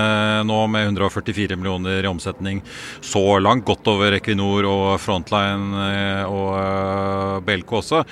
nå 0.46 0.60
med 0.70 0.92
144 0.92 1.58
millioner 1.58 2.06
i 2.06 2.12
omsetning 2.12 2.62
så 3.02 3.40
langt. 3.42 3.66
Godt 3.66 3.90
over 3.90 4.14
Equinor 4.20 4.70
og 4.70 4.86
Frontline 5.02 5.82
eh, 5.88 6.30
og 6.30 6.52
eh, 6.60 7.42
Belco 7.50 7.80
også. 7.82 8.04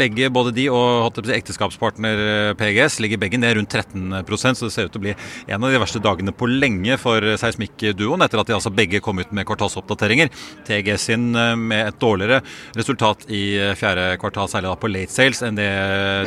Begge, 0.00 0.30
både 0.32 0.54
de 0.56 0.64
og 0.72 1.20
ekteskapspartner 1.20 2.54
PGS 2.58 2.98
ligger 3.04 3.20
begge 3.20 3.38
ned 3.40 3.58
rundt 3.58 3.76
13% 3.76 4.56
så 4.56 4.66
det 4.66 4.72
ser 4.72 4.88
ut 4.88 4.94
til 4.94 5.02
å 5.02 5.04
bli 5.04 5.14
en 5.50 5.60
av 5.60 5.68
de 5.68 5.80
verste 5.82 6.00
dagene 6.02 6.32
på 6.32 6.48
lenge 6.48 6.96
for 7.00 7.24
seismikkduoen, 7.40 8.24
etter 8.24 8.40
at 8.40 8.48
de 8.48 8.56
altså 8.56 8.72
begge 8.72 9.02
kom 9.04 9.09
ut 9.18 9.32
med 9.34 9.46
kvartalsoppdateringer. 9.48 10.30
TGS 10.66 11.08
sin 11.10 11.34
eh, 11.34 11.56
med 11.56 11.88
et 11.88 12.00
dårligere 12.00 12.40
resultat 12.78 13.26
i 13.28 13.42
eh, 13.58 13.74
fjerde 13.78 14.14
kvartal, 14.22 14.48
særlig 14.48 14.70
da 14.70 14.76
på 14.80 14.90
late 14.92 15.14
sales, 15.14 15.42
enn 15.46 15.58
det 15.58 15.70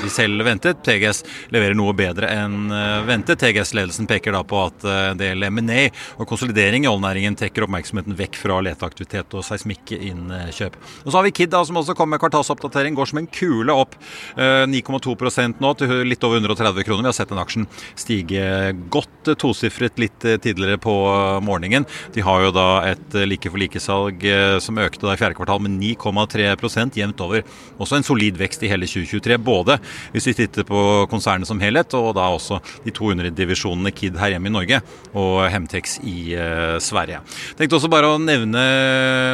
de 0.03 0.11
selv 0.11 0.43
ventet. 0.45 0.81
TGS 0.85 1.23
leverer 1.53 1.77
noe 1.77 1.95
bedre 1.97 2.29
enn 2.33 2.71
eh, 2.73 2.99
ventet. 3.07 3.39
TGS-ledelsen 3.43 4.09
peker 4.09 4.35
da 4.35 4.43
på 4.47 4.59
at 4.65 4.87
eh, 4.87 5.01
en 5.13 5.21
del 5.21 5.47
M&A 5.49 5.87
og 6.17 6.27
konsolidering 6.29 6.87
i 6.87 6.91
oljenæringen 6.91 7.37
trekker 7.39 7.67
oppmerksomheten 7.67 8.17
vekk 8.19 8.39
fra 8.39 8.59
leteaktivitet 8.65 9.33
og 9.37 9.45
seismikkinnkjøp. 9.47 10.77
Og 11.03 11.09
så 11.09 11.17
har 11.17 11.27
vi 11.27 11.35
Kid 11.35 11.53
da, 11.53 11.63
som 11.65 11.79
også 11.79 11.95
kom 11.97 12.11
med 12.13 12.21
kvartalsoppdatering, 12.23 12.97
går 12.97 13.11
som 13.11 13.21
en 13.23 13.29
kule 13.31 13.75
opp 13.83 13.97
eh, 14.35 14.65
9,2% 14.69 15.63
nå 15.63 15.73
til 15.79 15.95
litt 16.07 16.23
over 16.27 16.41
130 16.41 16.87
kroner. 16.87 17.05
Vi 17.05 17.11
har 17.11 17.17
sett 17.17 17.33
den 17.33 17.41
aksjen 17.41 17.67
stige 17.99 18.73
godt 18.93 19.31
eh, 19.31 19.37
tosifret 19.39 19.99
litt 20.01 20.25
eh, 20.25 20.39
tidligere 20.41 20.79
på 20.81 20.95
eh, 21.11 21.39
morgenen. 21.45 21.87
De 22.13 22.23
har 22.25 22.45
jo 22.45 22.53
da 22.55 22.67
et 22.89 23.15
like 23.27 23.49
for 23.49 23.62
like-salg 23.62 24.23
eh, 24.27 24.57
som 24.63 24.79
økte 24.81 25.09
i 25.12 25.19
fjerde 25.19 25.38
kvartal 25.38 25.62
med 25.63 25.75
9,3% 25.79 26.97
jevnt 26.99 27.21
over. 27.23 27.43
Også 27.81 27.97
en 27.97 28.05
solid 28.05 28.38
vekst 28.39 28.63
i 28.63 28.71
hele 28.71 28.88
2023, 28.89 29.38
både 29.43 29.77
hvis 30.13 30.27
vi 30.29 30.36
titter 30.38 30.67
på 30.67 31.05
konsernet 31.12 31.49
som 31.49 31.62
helhet, 31.63 31.93
og 31.97 32.13
da 32.17 32.29
også 32.33 32.59
de 32.86 32.93
200 32.93 33.33
divisjonene 33.38 33.93
Kid 33.95 34.17
her 34.19 34.36
hjemme 34.36 34.49
i 34.49 34.53
Norge 34.53 34.81
og 35.13 35.43
Hemtex 35.53 35.99
i 36.07 36.33
eh, 36.38 36.77
Sverige. 36.83 37.21
Tenkte 37.59 37.79
også 37.79 37.91
bare 37.91 38.13
å 38.13 38.21
nevne 38.21 38.63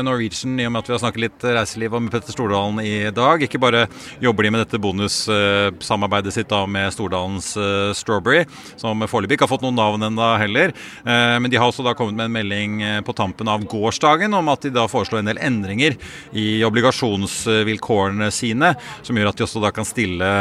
Norwegian, 0.05 0.57
i 0.59 0.67
og 0.67 0.73
med 0.73 0.83
at 0.83 0.91
vi 0.91 0.95
har 0.95 1.03
snakket 1.03 1.25
litt 1.25 1.47
reiseliv 1.59 1.97
med 1.99 2.11
Petter 2.13 2.35
Stordalen 2.35 2.81
i 2.83 3.09
dag. 3.15 3.43
Ikke 3.45 3.61
bare 3.61 3.87
jobber 4.23 4.45
de 4.45 4.53
med 4.53 4.63
dette 4.65 4.81
bonussamarbeidet 4.81 6.35
sitt 6.35 6.51
da 6.51 6.63
med 6.69 6.93
Stordalens 6.95 7.51
eh, 7.59 7.91
Strawberry, 7.97 8.45
som 8.79 9.07
foreløpig 9.09 9.39
ikke 9.39 9.47
har 9.47 9.53
fått 9.53 9.65
noen 9.65 9.79
navn 9.79 10.09
ennå 10.09 10.29
heller. 10.39 10.73
Men 11.05 11.47
de 11.51 11.57
har 11.59 11.69
også 11.69 11.83
da 11.85 11.93
kommet 11.97 12.17
med 12.17 12.27
en 12.27 12.35
melding 12.35 12.73
på 13.05 13.13
tampen 13.17 13.28
av 13.49 13.65
gårsdagen 13.69 14.33
om 14.33 14.49
at 14.51 14.65
de 14.65 14.73
da 14.75 14.87
foreslår 14.89 15.21
en 15.21 15.31
del 15.31 15.41
endringer 15.41 15.97
i 16.31 16.63
obligasjonsvilkårene 16.67 18.31
sine, 18.33 18.73
som 19.01 19.17
gjør 19.17 19.31
at 19.31 19.39
de 19.39 19.47
også 19.47 19.63
da 19.63 19.73
kan 19.75 19.87
stille 19.87 20.31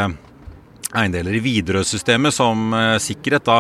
eiendeler 0.97 1.37
i 1.37 1.41
Widerøe-systemet 1.45 2.33
som 2.33 2.73
eh, 2.73 2.95
sikkerhet 3.03 3.45
da 3.45 3.59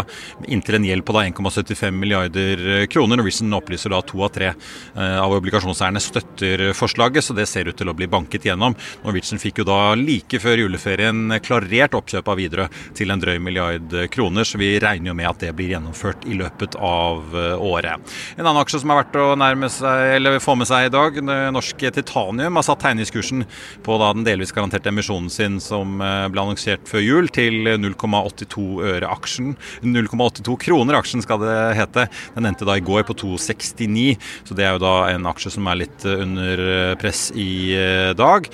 inntil 0.48 0.78
en 0.78 0.86
gjeld 0.88 1.04
på 1.04 1.12
1,75 1.20 1.92
milliarder 1.92 2.62
kroner. 2.88 3.20
Norwegian 3.20 3.52
opplyser 3.56 3.92
da 3.92 4.00
to 4.06 4.22
av 4.24 4.32
tre 4.32 4.52
eh, 4.52 5.18
av 5.20 5.34
obligasjonseierne 5.36 6.00
støtter 6.00 6.64
forslaget, 6.76 7.26
så 7.26 7.36
det 7.36 7.48
ser 7.50 7.68
ut 7.68 7.76
til 7.78 7.90
å 7.90 7.96
bli 7.96 8.08
banket 8.08 8.48
gjennom. 8.48 8.76
Norwegian 9.04 9.42
fikk 9.42 9.60
jo 9.62 9.68
da 9.68 9.92
like 9.98 10.40
før 10.40 10.64
juleferien 10.64 11.36
klarert 11.44 11.96
oppkjøp 11.98 12.30
av 12.32 12.40
Widerøe 12.40 12.68
til 12.96 13.12
en 13.12 13.20
drøy 13.20 13.36
milliard 13.42 13.92
kroner, 14.14 14.48
så 14.48 14.60
vi 14.60 14.72
regner 14.80 15.12
jo 15.12 15.18
med 15.18 15.28
at 15.28 15.44
det 15.44 15.52
blir 15.58 15.74
gjennomført 15.74 16.24
i 16.28 16.38
løpet 16.38 16.78
av 16.80 17.36
eh, 17.36 17.68
året. 17.68 18.16
En 18.38 18.46
annen 18.46 18.62
aksje 18.62 18.80
som 18.80 18.94
er 18.94 19.02
verdt 19.02 19.20
å 19.20 19.28
nærme 19.36 19.68
seg, 19.72 20.14
eller 20.16 20.40
få 20.40 20.56
med 20.56 20.70
seg 20.70 20.88
i 20.88 20.94
dag, 20.96 21.20
norske 21.52 21.92
Titanium 21.92 22.56
har 22.56 22.64
satt 22.64 22.80
tegningskursen 22.86 23.44
på 23.84 24.00
da 24.00 24.14
den 24.16 24.24
delvis 24.24 24.54
garanterte 24.56 24.88
emisjonen 24.88 25.28
sin 25.32 25.60
som 25.60 26.00
eh, 26.00 26.24
ble 26.32 26.46
annonsert 26.46 26.88
før 26.88 27.04
jul 27.04 27.17
null 27.18 27.30
til 27.34 27.66
0,82 27.66 28.64
øre 28.86 29.10
aksjen. 29.10 29.54
0,82 29.82 30.56
kroner 30.68 30.98
aksjen 30.98 31.24
skal 31.24 31.42
det 31.42 31.56
hete. 31.78 32.06
Den 32.36 32.48
endte 32.48 32.66
da 32.68 32.76
i 32.78 32.84
går 32.84 33.06
på 33.08 33.16
2,69, 33.18 34.16
så 34.46 34.56
det 34.56 34.66
er 34.66 34.76
jo 34.76 34.82
da 34.84 34.94
en 35.12 35.26
aksje 35.30 35.52
som 35.56 35.66
er 35.70 35.80
litt 35.82 36.06
under 36.08 36.62
press 37.00 37.28
i 37.34 37.74
dag. 38.18 38.48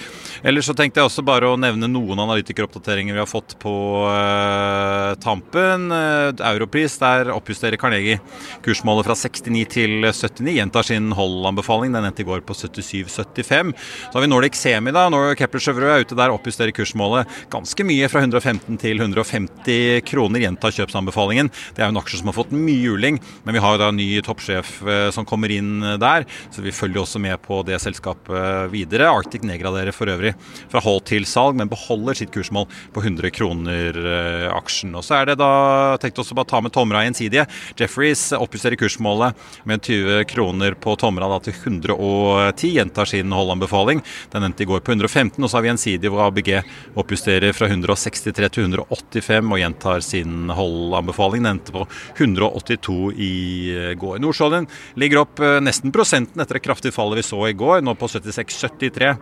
Ellers 0.44 0.68
så 0.70 0.76
tenkte 0.76 1.00
jeg 1.00 1.10
også 1.10 1.24
bare 1.26 1.50
å 1.50 1.58
nevne 1.60 1.90
noen 1.90 2.22
analytikeroppdateringer 2.24 3.16
vi 3.16 3.22
har 3.22 3.28
fått 3.30 3.56
på 3.62 3.74
uh, 4.08 5.14
tampen. 5.22 5.90
Europris, 5.92 6.96
der 7.02 7.32
oppjusterer 7.34 7.80
Carnegie 7.80 8.20
kursmålet 8.64 9.08
fra 9.08 9.16
69 9.18 9.64
til 9.74 9.98
79. 10.04 10.54
Gjentar 10.54 10.88
sin 10.88 11.12
hold-anbefaling. 11.16 11.94
Den 11.94 12.08
endte 12.08 12.24
i 12.24 12.28
går 12.28 12.44
på 12.46 12.56
77,75. 12.56 13.74
Så 13.76 14.16
har 14.16 14.24
vi 14.24 14.30
Nordic 14.30 14.58
Semi, 14.58 14.94
da. 14.94 15.06
Når 15.12 15.36
Kepler 15.40 15.64
Chevrolet 15.64 15.94
er 15.94 16.08
ute 16.08 16.18
der, 16.18 16.34
oppjusterer 16.34 16.74
kursmålet 16.76 17.30
ganske 17.52 17.86
mye, 17.86 18.08
fra 18.10 18.24
115 18.54 18.78
til 18.80 19.00
150 19.00 20.04
kroner. 20.08 20.42
Gjentar 20.44 20.74
kjøpsanbefalingen. 20.74 21.50
Det 21.74 21.82
er 21.82 21.88
jo 21.88 21.94
en 21.94 22.00
aksje 22.00 22.20
som 22.20 22.30
har 22.30 22.36
fått 22.36 22.54
mye 22.54 22.82
juling, 22.82 23.20
men 23.44 23.56
vi 23.56 23.62
har 23.62 23.74
jo 23.74 23.82
da 23.82 23.90
en 23.90 23.98
ny 23.98 24.08
toppsjef 24.24 24.76
uh, 24.86 25.10
som 25.14 25.26
kommer 25.28 25.52
inn 25.52 25.82
der, 26.00 26.26
så 26.52 26.62
vi 26.64 26.74
følger 26.74 27.02
også 27.02 27.20
med 27.22 27.40
på 27.44 27.62
det 27.66 27.80
selskapet 27.82 28.70
videre. 28.72 29.10
Arctic 29.10 29.44
nedgraderer 29.46 29.94
for 29.94 30.10
øvrig 30.10 30.34
fra 30.72 30.82
hold 30.84 31.04
til 31.08 31.26
salg, 31.28 31.56
men 31.58 31.70
beholder 31.70 32.16
sitt 32.18 32.32
kursmål 32.34 32.68
på 32.94 33.02
100 33.02 33.32
kroner 33.34 33.98
eh, 33.98 34.46
aksjen. 34.54 34.94
Og 34.96 35.04
så 35.04 35.18
er 35.20 35.30
det 35.30 35.38
da 35.40 35.96
tenkt 36.02 36.20
også 36.20 36.36
bare 36.36 36.48
ta 36.50 36.60
med 36.64 36.74
Tomra 36.74 37.04
gjensidige. 37.04 37.46
Jeffreys 37.78 38.26
oppjusterer 38.36 38.78
kursmålet 38.80 39.38
med 39.68 39.82
20 39.84 40.24
kroner 40.30 40.76
på 40.78 40.96
Tomra 41.00 41.28
da 41.30 41.40
til 41.44 41.56
110. 41.56 42.72
Gjentar 42.78 43.10
sin 43.10 43.34
holdanbefaling. 43.34 44.02
Den 44.34 44.48
endte 44.48 44.64
i 44.64 44.68
går 44.68 44.84
på 44.84 44.94
115. 44.94 45.42
Og 45.42 45.50
så 45.50 45.58
har 45.58 45.66
vi 45.66 45.72
gjensidige 45.72 46.12
hvor 46.12 46.26
ABG 46.28 46.52
oppjusterer 47.00 47.54
fra 47.56 47.68
163 47.70 48.43
til 48.52 48.66
185 48.66 49.52
og 49.52 49.60
gjentar 49.60 50.04
sin 50.04 50.52
holdanbefaling. 50.54 51.44
Den 51.44 51.56
endte 51.56 51.74
på 51.74 51.86
182 52.16 52.98
i 53.16 53.32
eh, 53.74 53.92
går. 53.98 54.20
Nordsjøoljen 54.22 54.68
ligger 55.00 55.22
opp 55.24 55.42
eh, 55.44 55.60
nesten 55.64 55.94
prosenten 55.94 56.42
etter 56.42 56.58
det 56.58 56.64
kraftige 56.64 56.94
fallet 56.94 57.20
vi 57.22 57.26
så 57.26 57.40
i 57.48 57.56
går, 57.56 57.82
nå 57.84 57.96
på 57.98 58.10
76,73 58.10 59.14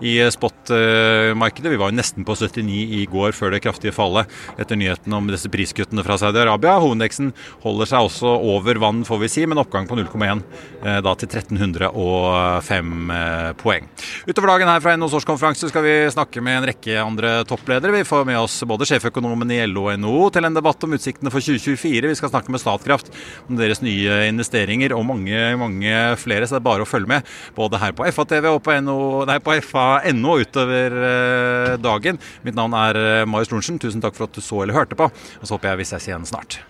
i 0.00 0.30
spot-markedet. 0.30 1.72
Vi 1.72 1.78
var 1.80 1.90
jo 1.90 1.98
nesten 1.98 2.26
på 2.26 2.36
79 2.38 2.98
i 3.00 3.04
går 3.10 3.34
før 3.36 3.54
det 3.54 3.62
kraftige 3.64 3.94
fallet 3.94 4.30
etter 4.60 4.78
nyheten 4.78 5.14
om 5.14 5.30
disse 5.30 5.50
priskuttene 5.50 6.04
fra 6.06 6.18
Saudi-Arabia. 6.20 6.78
Hovedindeksen 6.82 7.32
holder 7.64 7.90
seg 7.90 8.08
også 8.08 8.34
over 8.52 8.78
vann, 8.82 9.04
får 9.08 9.22
vi 9.24 9.30
si, 9.32 9.46
med 9.46 9.58
en 9.58 9.64
oppgang 9.64 9.88
på 9.90 9.98
0,1 9.98 10.42
eh, 10.84 11.00
da 11.04 11.14
til 11.18 11.30
1305 11.32 13.12
eh, 13.16 13.50
poeng. 13.58 13.88
Utover 14.28 14.52
dagen 14.52 14.70
her 14.70 14.84
fra 14.84 14.94
NHOs 14.98 15.18
årskonferanse 15.20 15.70
skal 15.72 15.86
vi 15.86 15.96
snakke 16.14 16.42
med 16.44 16.60
en 16.60 16.68
rekke 16.70 16.98
andre 17.02 17.34
toppledere. 17.48 17.96
Vi 17.98 18.06
får 18.08 18.26
med 18.28 18.40
oss 18.40 18.60
både 18.68 18.86
sjeføkonomen 18.88 19.54
i 19.54 19.60
LO 19.66 19.88
og 19.88 19.98
NHO 19.98 20.28
til 20.34 20.48
en 20.48 20.58
debatt 20.58 20.86
om 20.86 20.94
utsiktene 20.96 21.32
for 21.34 21.44
2024. 21.44 22.12
Vi 22.12 22.18
skal 22.18 22.32
snakke 22.32 22.54
med 22.54 22.62
Statkraft 22.62 23.10
om 23.48 23.58
deres 23.58 23.82
nye 23.84 24.22
investeringer 24.28 24.94
og 24.96 25.06
mange, 25.08 25.42
mange 25.58 25.94
flere, 26.20 26.46
så 26.46 26.56
det 26.56 26.62
er 26.62 26.68
bare 26.70 26.86
å 26.86 26.88
følge 26.88 27.10
med 27.10 27.36
både 27.56 27.80
her 27.82 27.94
på 27.96 28.06
FA-TV 28.14 28.50
og 28.52 28.62
på, 28.64 28.76
NO, 28.84 28.98
nei, 29.28 29.38
på 29.42 29.54
FA.no 29.88 30.38
utover 30.38 30.92
eh, 30.92 31.76
dagen. 31.78 32.18
Mitt 32.42 32.54
navn 32.54 32.76
er 32.76 32.98
eh, 32.98 33.24
Marius 33.26 33.52
Lorentzen. 33.52 33.80
Tusen 33.80 34.04
takk 34.04 34.16
for 34.18 34.28
at 34.28 34.36
du 34.36 34.44
så 34.44 34.62
eller 34.62 34.76
hørte 34.76 34.98
på. 34.98 35.08
Og 35.08 35.46
så 35.48 35.56
håper 35.56 35.72
jeg 35.72 35.82
vi 35.82 35.88
ses 35.88 36.08
igjen 36.08 36.28
snart. 36.28 36.60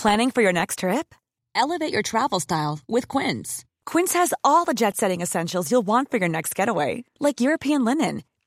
Planning 0.00 0.30
for 0.30 0.40
your 0.40 0.52
next 0.52 0.78
trip? 0.78 1.14
Elevate 1.54 1.92
your 1.92 2.00
travel 2.00 2.40
style 2.40 2.80
with 2.88 3.06
Quince. 3.06 3.66
Quince 3.84 4.14
has 4.14 4.32
all 4.42 4.64
the 4.64 4.72
jet 4.72 4.96
setting 4.96 5.20
essentials 5.20 5.70
you'll 5.70 5.86
want 5.86 6.10
for 6.10 6.16
your 6.16 6.28
next 6.28 6.54
getaway, 6.54 7.04
like 7.18 7.42
European 7.42 7.84
linen 7.84 8.22